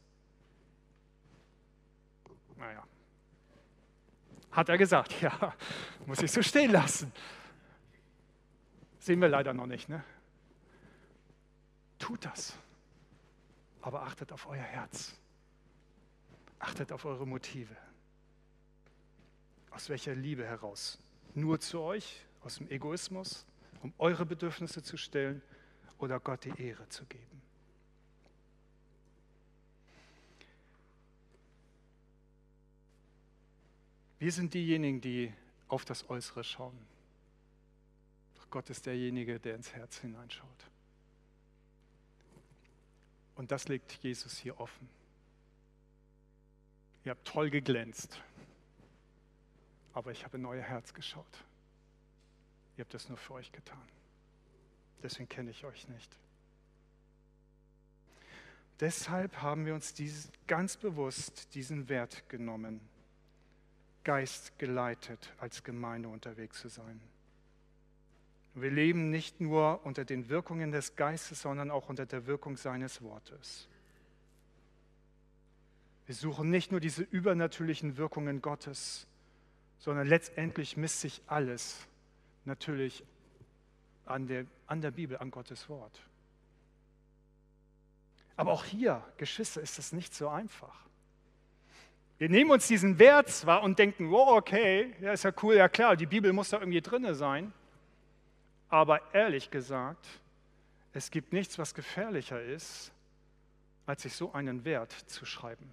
Naja, 2.55 2.83
hat 4.51 4.69
er 4.69 4.77
gesagt, 4.77 5.19
ja, 5.21 5.55
muss 6.05 6.21
ich 6.21 6.31
so 6.31 6.43
stehen 6.43 6.71
lassen. 6.71 7.11
Sehen 8.99 9.19
wir 9.19 9.29
leider 9.29 9.51
noch 9.55 9.65
nicht, 9.65 9.89
ne? 9.89 10.03
Tut 11.97 12.25
das, 12.25 12.53
aber 13.81 14.03
achtet 14.03 14.31
auf 14.31 14.45
euer 14.45 14.61
Herz, 14.61 15.15
achtet 16.59 16.91
auf 16.91 17.05
eure 17.05 17.25
Motive. 17.25 17.75
Aus 19.71 19.89
welcher 19.89 20.13
Liebe 20.13 20.45
heraus 20.45 20.99
nur 21.35 21.59
zu 21.59 21.79
euch, 21.79 22.25
aus 22.41 22.55
dem 22.57 22.69
Egoismus, 22.69 23.45
um 23.81 23.93
eure 23.97 24.25
Bedürfnisse 24.25 24.83
zu 24.83 24.97
stellen 24.97 25.41
oder 25.97 26.19
Gott 26.19 26.45
die 26.45 26.61
Ehre 26.61 26.87
zu 26.89 27.05
geben. 27.05 27.41
Wir 34.19 34.31
sind 34.31 34.53
diejenigen, 34.53 35.01
die 35.01 35.33
auf 35.67 35.83
das 35.83 36.09
Äußere 36.09 36.43
schauen. 36.43 36.77
Doch 38.35 38.49
Gott 38.49 38.69
ist 38.69 38.85
derjenige, 38.85 39.39
der 39.39 39.55
ins 39.55 39.73
Herz 39.73 39.97
hineinschaut. 39.97 40.47
Und 43.35 43.51
das 43.51 43.67
legt 43.67 43.91
Jesus 44.01 44.37
hier 44.37 44.59
offen. 44.59 44.87
Ihr 47.03 47.11
habt 47.11 47.27
toll 47.27 47.49
geglänzt 47.49 48.21
aber 49.93 50.11
ich 50.11 50.23
habe 50.25 50.37
in 50.37 50.45
euer 50.45 50.61
Herz 50.61 50.93
geschaut. 50.93 51.43
Ihr 52.77 52.83
habt 52.83 52.93
das 52.93 53.07
nur 53.09 53.17
für 53.17 53.33
euch 53.35 53.51
getan. 53.51 53.81
Deswegen 55.01 55.29
kenne 55.29 55.51
ich 55.51 55.63
euch 55.65 55.87
nicht. 55.89 56.17
Deshalb 58.79 59.41
haben 59.41 59.65
wir 59.65 59.75
uns 59.75 59.93
dies, 59.93 60.31
ganz 60.47 60.77
bewusst 60.77 61.53
diesen 61.53 61.89
Wert 61.89 62.27
genommen, 62.29 62.81
Geist 64.03 64.57
geleitet 64.57 65.31
als 65.37 65.63
Gemeinde 65.63 66.09
unterwegs 66.09 66.59
zu 66.59 66.67
sein. 66.67 66.99
Wir 68.55 68.71
leben 68.71 69.09
nicht 69.09 69.39
nur 69.39 69.85
unter 69.85 70.05
den 70.05 70.29
Wirkungen 70.29 70.71
des 70.71 70.95
Geistes, 70.95 71.41
sondern 71.41 71.71
auch 71.71 71.89
unter 71.89 72.05
der 72.05 72.27
Wirkung 72.27 72.57
seines 72.57 73.01
Wortes. 73.01 73.67
Wir 76.05 76.15
suchen 76.15 76.49
nicht 76.49 76.71
nur 76.71 76.79
diese 76.79 77.03
übernatürlichen 77.03 77.97
Wirkungen 77.97 78.41
Gottes, 78.41 79.07
sondern 79.79 80.07
letztendlich 80.07 80.77
misst 80.77 81.01
sich 81.01 81.21
alles 81.27 81.87
natürlich 82.45 83.03
an 84.05 84.27
der, 84.27 84.45
an 84.67 84.81
der 84.81 84.91
Bibel, 84.91 85.17
an 85.17 85.31
Gottes 85.31 85.69
Wort. 85.69 85.99
Aber 88.35 88.51
auch 88.51 88.65
hier, 88.65 89.03
Geschwister, 89.17 89.61
ist 89.61 89.77
es 89.77 89.91
nicht 89.93 90.13
so 90.13 90.27
einfach. 90.27 90.83
Wir 92.17 92.29
nehmen 92.29 92.51
uns 92.51 92.67
diesen 92.67 92.99
Wert 92.99 93.29
zwar 93.29 93.63
und 93.63 93.77
denken, 93.79 94.11
wow, 94.11 94.37
okay, 94.37 94.95
ja, 95.01 95.13
ist 95.13 95.23
ja 95.23 95.31
cool, 95.41 95.55
ja 95.55 95.67
klar, 95.67 95.95
die 95.95 96.05
Bibel 96.05 96.31
muss 96.33 96.49
da 96.49 96.59
irgendwie 96.59 96.81
drin 96.81 97.13
sein. 97.13 97.53
Aber 98.69 99.13
ehrlich 99.13 99.51
gesagt, 99.51 100.07
es 100.93 101.11
gibt 101.11 101.33
nichts, 101.33 101.57
was 101.59 101.73
gefährlicher 101.73 102.41
ist, 102.41 102.91
als 103.85 104.03
sich 104.03 104.15
so 104.15 104.31
einen 104.33 104.63
Wert 104.65 104.91
zu 104.91 105.25
schreiben. 105.25 105.71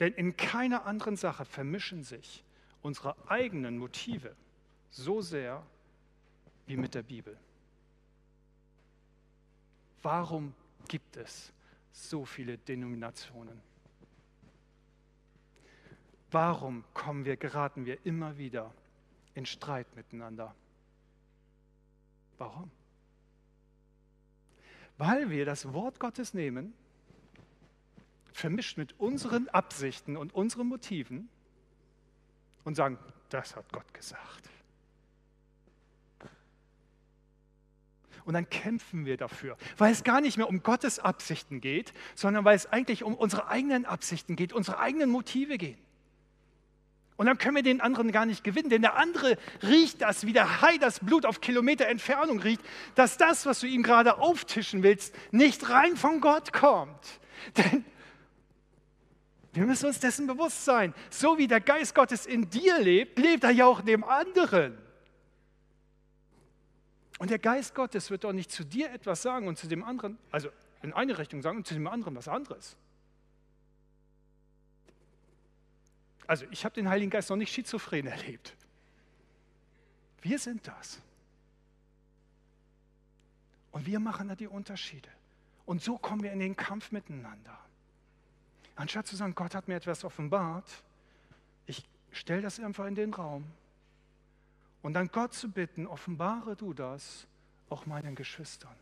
Denn 0.00 0.12
in 0.14 0.36
keiner 0.36 0.86
anderen 0.86 1.16
Sache 1.16 1.44
vermischen 1.44 2.02
sich 2.02 2.44
unsere 2.82 3.16
eigenen 3.30 3.78
Motive 3.78 4.34
so 4.90 5.20
sehr 5.20 5.64
wie 6.66 6.76
mit 6.76 6.94
der 6.94 7.02
Bibel. 7.02 7.36
Warum 10.02 10.54
gibt 10.88 11.16
es 11.16 11.52
so 11.92 12.24
viele 12.24 12.58
Denominationen? 12.58 13.60
Warum 16.30 16.84
kommen 16.92 17.24
wir, 17.24 17.36
geraten 17.36 17.86
wir 17.86 18.04
immer 18.04 18.36
wieder 18.36 18.74
in 19.34 19.46
Streit 19.46 19.94
miteinander? 19.94 20.54
Warum? 22.38 22.70
Weil 24.98 25.30
wir 25.30 25.44
das 25.44 25.72
Wort 25.72 26.00
Gottes 26.00 26.34
nehmen 26.34 26.74
vermischt 28.34 28.76
mit 28.76 28.98
unseren 28.98 29.48
Absichten 29.48 30.16
und 30.16 30.34
unseren 30.34 30.66
Motiven 30.66 31.28
und 32.64 32.74
sagen, 32.74 32.98
das 33.30 33.54
hat 33.56 33.72
Gott 33.72 33.94
gesagt. 33.94 34.50
Und 38.24 38.34
dann 38.34 38.48
kämpfen 38.50 39.06
wir 39.06 39.16
dafür, 39.16 39.56
weil 39.76 39.92
es 39.92 40.02
gar 40.02 40.20
nicht 40.20 40.36
mehr 40.36 40.48
um 40.48 40.62
Gottes 40.62 40.98
Absichten 40.98 41.60
geht, 41.60 41.92
sondern 42.14 42.44
weil 42.44 42.56
es 42.56 42.66
eigentlich 42.66 43.04
um 43.04 43.14
unsere 43.14 43.48
eigenen 43.48 43.84
Absichten 43.84 44.34
geht, 44.34 44.52
unsere 44.52 44.78
eigenen 44.78 45.10
Motive 45.10 45.56
gehen. 45.56 45.78
Und 47.16 47.26
dann 47.26 47.38
können 47.38 47.54
wir 47.54 47.62
den 47.62 47.80
anderen 47.80 48.10
gar 48.10 48.26
nicht 48.26 48.42
gewinnen, 48.42 48.70
denn 48.70 48.82
der 48.82 48.96
andere 48.96 49.38
riecht 49.62 50.02
das, 50.02 50.26
wie 50.26 50.32
der 50.32 50.60
Hai 50.60 50.78
das 50.78 50.98
Blut 50.98 51.24
auf 51.26 51.40
Kilometer 51.40 51.86
Entfernung 51.86 52.40
riecht, 52.40 52.62
dass 52.96 53.16
das, 53.16 53.46
was 53.46 53.60
du 53.60 53.68
ihm 53.68 53.84
gerade 53.84 54.18
auftischen 54.18 54.82
willst, 54.82 55.14
nicht 55.30 55.68
rein 55.68 55.96
von 55.96 56.20
Gott 56.20 56.52
kommt. 56.52 57.20
Denn 57.56 57.84
wir 59.54 59.64
müssen 59.64 59.86
uns 59.86 60.00
dessen 60.00 60.26
bewusst 60.26 60.64
sein. 60.64 60.94
So 61.10 61.38
wie 61.38 61.46
der 61.46 61.60
Geist 61.60 61.94
Gottes 61.94 62.26
in 62.26 62.50
dir 62.50 62.78
lebt, 62.78 63.18
lebt 63.18 63.44
er 63.44 63.50
ja 63.50 63.66
auch 63.66 63.80
in 63.80 63.86
dem 63.86 64.04
anderen. 64.04 64.76
Und 67.18 67.30
der 67.30 67.38
Geist 67.38 67.74
Gottes 67.74 68.10
wird 68.10 68.24
doch 68.24 68.32
nicht 68.32 68.50
zu 68.50 68.64
dir 68.64 68.90
etwas 68.90 69.22
sagen 69.22 69.46
und 69.46 69.56
zu 69.56 69.68
dem 69.68 69.84
anderen, 69.84 70.18
also 70.30 70.48
in 70.82 70.92
eine 70.92 71.16
Richtung 71.16 71.42
sagen 71.42 71.58
und 71.58 71.66
zu 71.66 71.74
dem 71.74 71.86
anderen 71.86 72.16
was 72.16 72.28
anderes. 72.28 72.76
Also 76.26 76.46
ich 76.50 76.64
habe 76.64 76.74
den 76.74 76.88
Heiligen 76.88 77.10
Geist 77.10 77.30
noch 77.30 77.36
nicht 77.36 77.52
schizophren 77.52 78.06
erlebt. 78.06 78.56
Wir 80.22 80.38
sind 80.38 80.66
das. 80.66 81.00
Und 83.72 83.86
wir 83.86 84.00
machen 84.00 84.28
da 84.28 84.34
die 84.34 84.46
Unterschiede. 84.46 85.08
Und 85.66 85.82
so 85.82 85.98
kommen 85.98 86.22
wir 86.22 86.32
in 86.32 86.38
den 86.38 86.56
Kampf 86.56 86.92
miteinander. 86.92 87.58
Anstatt 88.76 89.06
zu 89.06 89.16
sagen, 89.16 89.34
Gott 89.34 89.54
hat 89.54 89.68
mir 89.68 89.76
etwas 89.76 90.04
offenbart, 90.04 90.68
ich 91.66 91.88
stelle 92.10 92.42
das 92.42 92.58
einfach 92.60 92.86
in 92.86 92.94
den 92.94 93.14
Raum. 93.14 93.44
Und 94.82 94.94
dann 94.94 95.08
Gott 95.08 95.32
zu 95.32 95.50
bitten, 95.50 95.86
offenbare 95.86 96.56
du 96.56 96.74
das 96.74 97.26
auch 97.70 97.86
meinen 97.86 98.14
Geschwistern. 98.14 98.74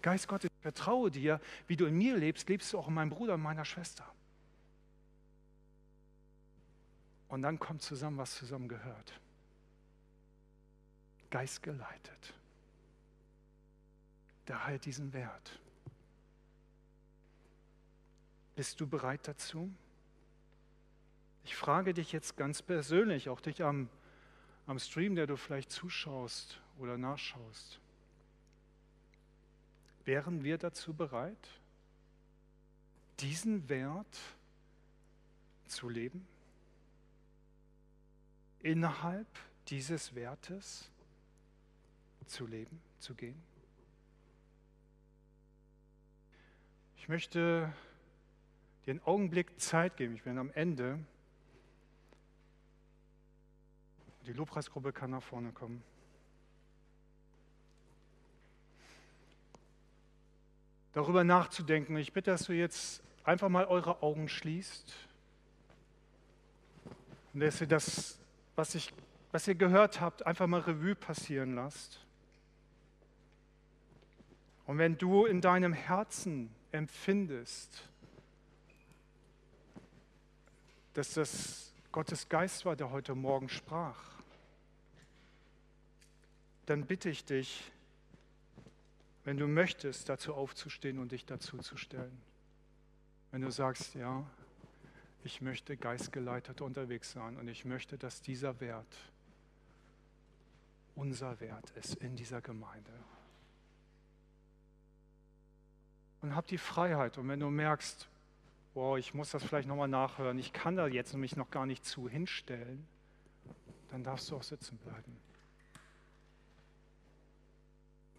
Geist 0.00 0.26
Gottes, 0.26 0.50
ich 0.52 0.62
vertraue 0.62 1.10
dir, 1.10 1.40
wie 1.66 1.76
du 1.76 1.86
in 1.86 1.96
mir 1.96 2.16
lebst, 2.16 2.48
lebst 2.48 2.72
du 2.72 2.78
auch 2.78 2.88
in 2.88 2.94
meinem 2.94 3.10
Bruder 3.10 3.34
und 3.34 3.42
meiner 3.42 3.64
Schwester. 3.64 4.04
Und 7.28 7.42
dann 7.42 7.58
kommt 7.58 7.82
zusammen, 7.82 8.18
was 8.18 8.34
zusammen 8.34 8.68
gehört. 8.68 9.20
Geist 11.30 11.62
geleitet. 11.62 12.34
der 14.48 14.66
halt 14.66 14.84
diesen 14.84 15.12
Wert. 15.12 15.61
Bist 18.62 18.80
du 18.80 18.86
bereit 18.86 19.26
dazu? 19.26 19.74
Ich 21.42 21.56
frage 21.56 21.94
dich 21.94 22.12
jetzt 22.12 22.36
ganz 22.36 22.62
persönlich, 22.62 23.28
auch 23.28 23.40
dich 23.40 23.64
am, 23.64 23.88
am 24.68 24.78
Stream, 24.78 25.16
der 25.16 25.26
du 25.26 25.36
vielleicht 25.36 25.72
zuschaust 25.72 26.60
oder 26.78 26.96
nachschaust. 26.96 27.80
Wären 30.04 30.44
wir 30.44 30.58
dazu 30.58 30.94
bereit, 30.94 31.48
diesen 33.18 33.68
Wert 33.68 34.20
zu 35.66 35.88
leben? 35.88 36.24
Innerhalb 38.60 39.26
dieses 39.70 40.14
Wertes 40.14 40.88
zu 42.26 42.46
leben, 42.46 42.80
zu 43.00 43.16
gehen? 43.16 43.42
Ich 46.96 47.08
möchte 47.08 47.74
dir 48.86 48.92
einen 48.92 49.02
Augenblick 49.04 49.60
Zeit 49.60 49.96
geben. 49.96 50.14
Ich 50.14 50.22
bin 50.22 50.38
am 50.38 50.50
Ende. 50.52 50.98
Die 54.26 54.32
Lobpreisgruppe 54.32 54.92
kann 54.92 55.10
nach 55.10 55.22
vorne 55.22 55.52
kommen. 55.52 55.82
Darüber 60.92 61.24
nachzudenken. 61.24 61.96
Ich 61.96 62.12
bitte, 62.12 62.30
dass 62.30 62.44
du 62.44 62.52
jetzt 62.52 63.02
einfach 63.24 63.48
mal 63.48 63.64
eure 63.64 64.02
Augen 64.02 64.28
schließt 64.28 64.94
und 67.32 67.40
dass 67.40 67.60
ihr 67.60 67.66
das, 67.66 68.18
was, 68.56 68.74
ich, 68.74 68.92
was 69.30 69.48
ihr 69.48 69.54
gehört 69.54 70.00
habt, 70.00 70.26
einfach 70.26 70.46
mal 70.46 70.60
Revue 70.60 70.94
passieren 70.94 71.54
lasst. 71.54 72.04
Und 74.66 74.78
wenn 74.78 74.98
du 74.98 75.24
in 75.24 75.40
deinem 75.40 75.72
Herzen 75.72 76.50
empfindest, 76.72 77.88
dass 80.94 81.14
das 81.14 81.72
Gottes 81.90 82.28
Geist 82.28 82.64
war, 82.64 82.76
der 82.76 82.90
heute 82.90 83.14
Morgen 83.14 83.48
sprach, 83.48 83.98
dann 86.66 86.86
bitte 86.86 87.10
ich 87.10 87.24
dich, 87.24 87.70
wenn 89.24 89.36
du 89.36 89.46
möchtest, 89.46 90.08
dazu 90.08 90.34
aufzustehen 90.34 90.98
und 90.98 91.12
dich 91.12 91.24
dazu 91.24 91.58
zu 91.58 91.76
stellen. 91.76 92.20
Wenn 93.30 93.42
du 93.42 93.50
sagst, 93.50 93.94
ja, 93.94 94.24
ich 95.24 95.40
möchte 95.40 95.76
geistgeleitet 95.76 96.60
unterwegs 96.60 97.12
sein 97.12 97.36
und 97.36 97.48
ich 97.48 97.64
möchte, 97.64 97.98
dass 97.98 98.20
dieser 98.20 98.60
Wert 98.60 98.96
unser 100.94 101.40
Wert 101.40 101.70
ist 101.70 101.94
in 101.96 102.16
dieser 102.16 102.40
Gemeinde. 102.40 102.92
Und 106.20 106.34
hab 106.34 106.46
die 106.46 106.58
Freiheit. 106.58 107.18
Und 107.18 107.28
wenn 107.28 107.40
du 107.40 107.50
merkst, 107.50 108.08
wow, 108.74 108.96
ich 108.96 109.14
muss 109.14 109.30
das 109.30 109.44
vielleicht 109.44 109.68
nochmal 109.68 109.88
nachhören, 109.88 110.38
ich 110.38 110.52
kann 110.52 110.76
da 110.76 110.86
jetzt 110.86 111.12
nämlich 111.12 111.36
noch 111.36 111.50
gar 111.50 111.66
nicht 111.66 111.84
zu 111.84 112.08
hinstellen, 112.08 112.86
dann 113.90 114.04
darfst 114.04 114.30
du 114.30 114.36
auch 114.36 114.42
sitzen 114.42 114.78
bleiben. 114.78 115.16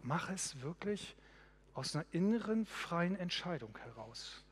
Mach 0.03 0.29
es 0.29 0.61
wirklich 0.61 1.15
aus 1.73 1.95
einer 1.95 2.05
inneren 2.11 2.65
freien 2.65 3.15
Entscheidung 3.15 3.75
heraus. 3.79 4.43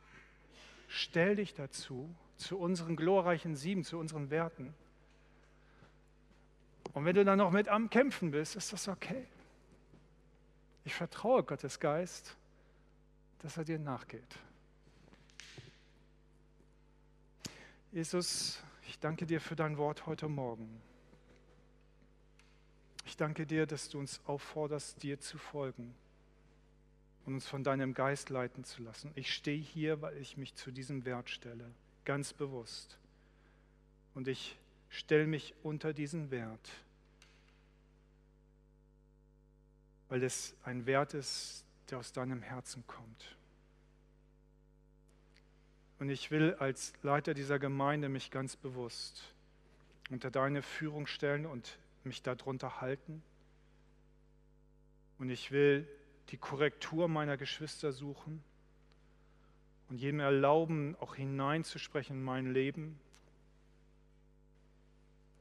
Stell 0.88 1.36
dich 1.36 1.54
dazu, 1.54 2.14
zu 2.38 2.58
unseren 2.58 2.96
glorreichen 2.96 3.56
Sieben, 3.56 3.84
zu 3.84 3.98
unseren 4.00 4.30
Werten. 4.30 4.74
Und 6.94 7.06
wenn 7.06 7.16
du 7.16 7.24
dann 7.24 7.38
noch 7.38 7.52
mit 7.52 7.68
am 7.68 7.90
Kämpfen 7.90 8.32
bist, 8.32 8.56
ist 8.56 8.74
das 8.74 8.88
okay. 8.88 9.28
Ich 10.84 10.96
vertraue 10.96 11.44
Gottes 11.44 11.80
Geist, 11.80 12.36
dass 13.40 13.58
er 13.58 13.64
dir 13.64 13.78
nachgeht. 13.78 14.40
Jesus, 17.92 18.64
ich 18.88 19.00
danke 19.00 19.26
dir 19.26 19.42
für 19.42 19.58
dein 19.58 19.78
Wort 19.78 20.06
heute 20.06 20.30
Morgen. 20.30 20.82
Ich 23.06 23.18
danke 23.18 23.46
dir, 23.46 23.66
dass 23.66 23.90
du 23.90 24.00
uns 24.00 24.22
aufforderst, 24.26 25.04
dir 25.04 25.20
zu 25.20 25.38
folgen 25.38 25.94
und 27.26 27.34
uns 27.34 27.48
von 27.48 27.66
deinem 27.66 27.94
Geist 27.94 28.30
leiten 28.30 28.64
zu 28.64 28.82
lassen. 28.82 29.12
Ich 29.16 29.34
stehe 29.34 29.60
hier, 29.60 30.02
weil 30.02 30.16
ich 30.16 30.38
mich 30.38 30.56
zu 30.56 30.72
diesem 30.72 31.04
Wert 31.04 31.30
stelle, 31.30 31.70
ganz 32.06 32.32
bewusst. 32.32 32.98
Und 34.16 34.30
ich 34.30 34.58
stelle 34.90 35.28
mich 35.28 35.54
unter 35.62 35.92
diesen 35.92 36.32
Wert, 36.32 36.70
weil 40.08 40.24
es 40.24 40.56
ein 40.64 40.86
Wert 40.86 41.14
ist, 41.14 41.66
der 41.90 42.00
aus 42.00 42.14
deinem 42.14 42.42
Herzen 42.42 42.88
kommt. 42.88 43.36
Und 46.02 46.10
ich 46.10 46.32
will 46.32 46.56
als 46.56 46.94
Leiter 47.04 47.36
dieser 47.36 47.60
Gemeinde 47.60 48.10
mich 48.10 48.32
ganz 48.32 48.56
bewusst 48.56 49.36
unter 50.10 50.32
deine 50.32 50.64
Führung 50.64 51.06
stellen 51.06 51.46
und 51.46 51.78
mich 52.04 52.24
darunter 52.24 52.82
halten. 52.82 53.22
Und 55.20 55.30
ich 55.30 55.52
will 55.52 55.88
die 56.30 56.38
Korrektur 56.38 57.08
meiner 57.08 57.38
Geschwister 57.38 57.92
suchen 57.92 58.44
und 59.90 59.98
jedem 59.98 60.22
erlauben, 60.22 60.96
auch 61.00 61.14
hineinzusprechen 61.14 62.16
in 62.16 62.24
mein 62.24 62.52
Leben. 62.52 63.00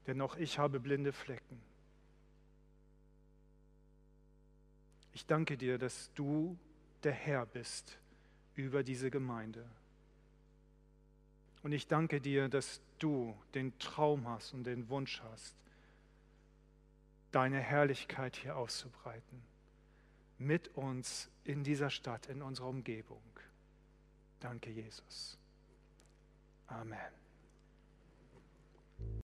Denn 0.06 0.20
auch 0.20 0.36
ich 0.36 0.58
habe 0.58 0.78
blinde 0.78 1.14
Flecken. 1.14 1.58
Ich 5.14 5.24
danke 5.24 5.56
dir, 5.56 5.78
dass 5.78 6.12
du 6.12 6.58
der 7.02 7.12
Herr 7.12 7.46
bist 7.46 7.98
über 8.56 8.82
diese 8.82 9.10
Gemeinde. 9.10 9.64
Und 11.62 11.72
ich 11.72 11.86
danke 11.86 12.20
dir, 12.20 12.48
dass 12.48 12.80
du 12.98 13.36
den 13.54 13.78
Traum 13.78 14.28
hast 14.28 14.54
und 14.54 14.64
den 14.64 14.88
Wunsch 14.88 15.22
hast, 15.30 15.54
deine 17.32 17.60
Herrlichkeit 17.60 18.36
hier 18.36 18.56
auszubreiten. 18.56 19.42
Mit 20.38 20.68
uns 20.76 21.28
in 21.44 21.64
dieser 21.64 21.90
Stadt, 21.90 22.26
in 22.26 22.40
unserer 22.40 22.68
Umgebung. 22.68 23.22
Danke, 24.40 24.70
Jesus. 24.70 25.38
Amen. 26.66 27.29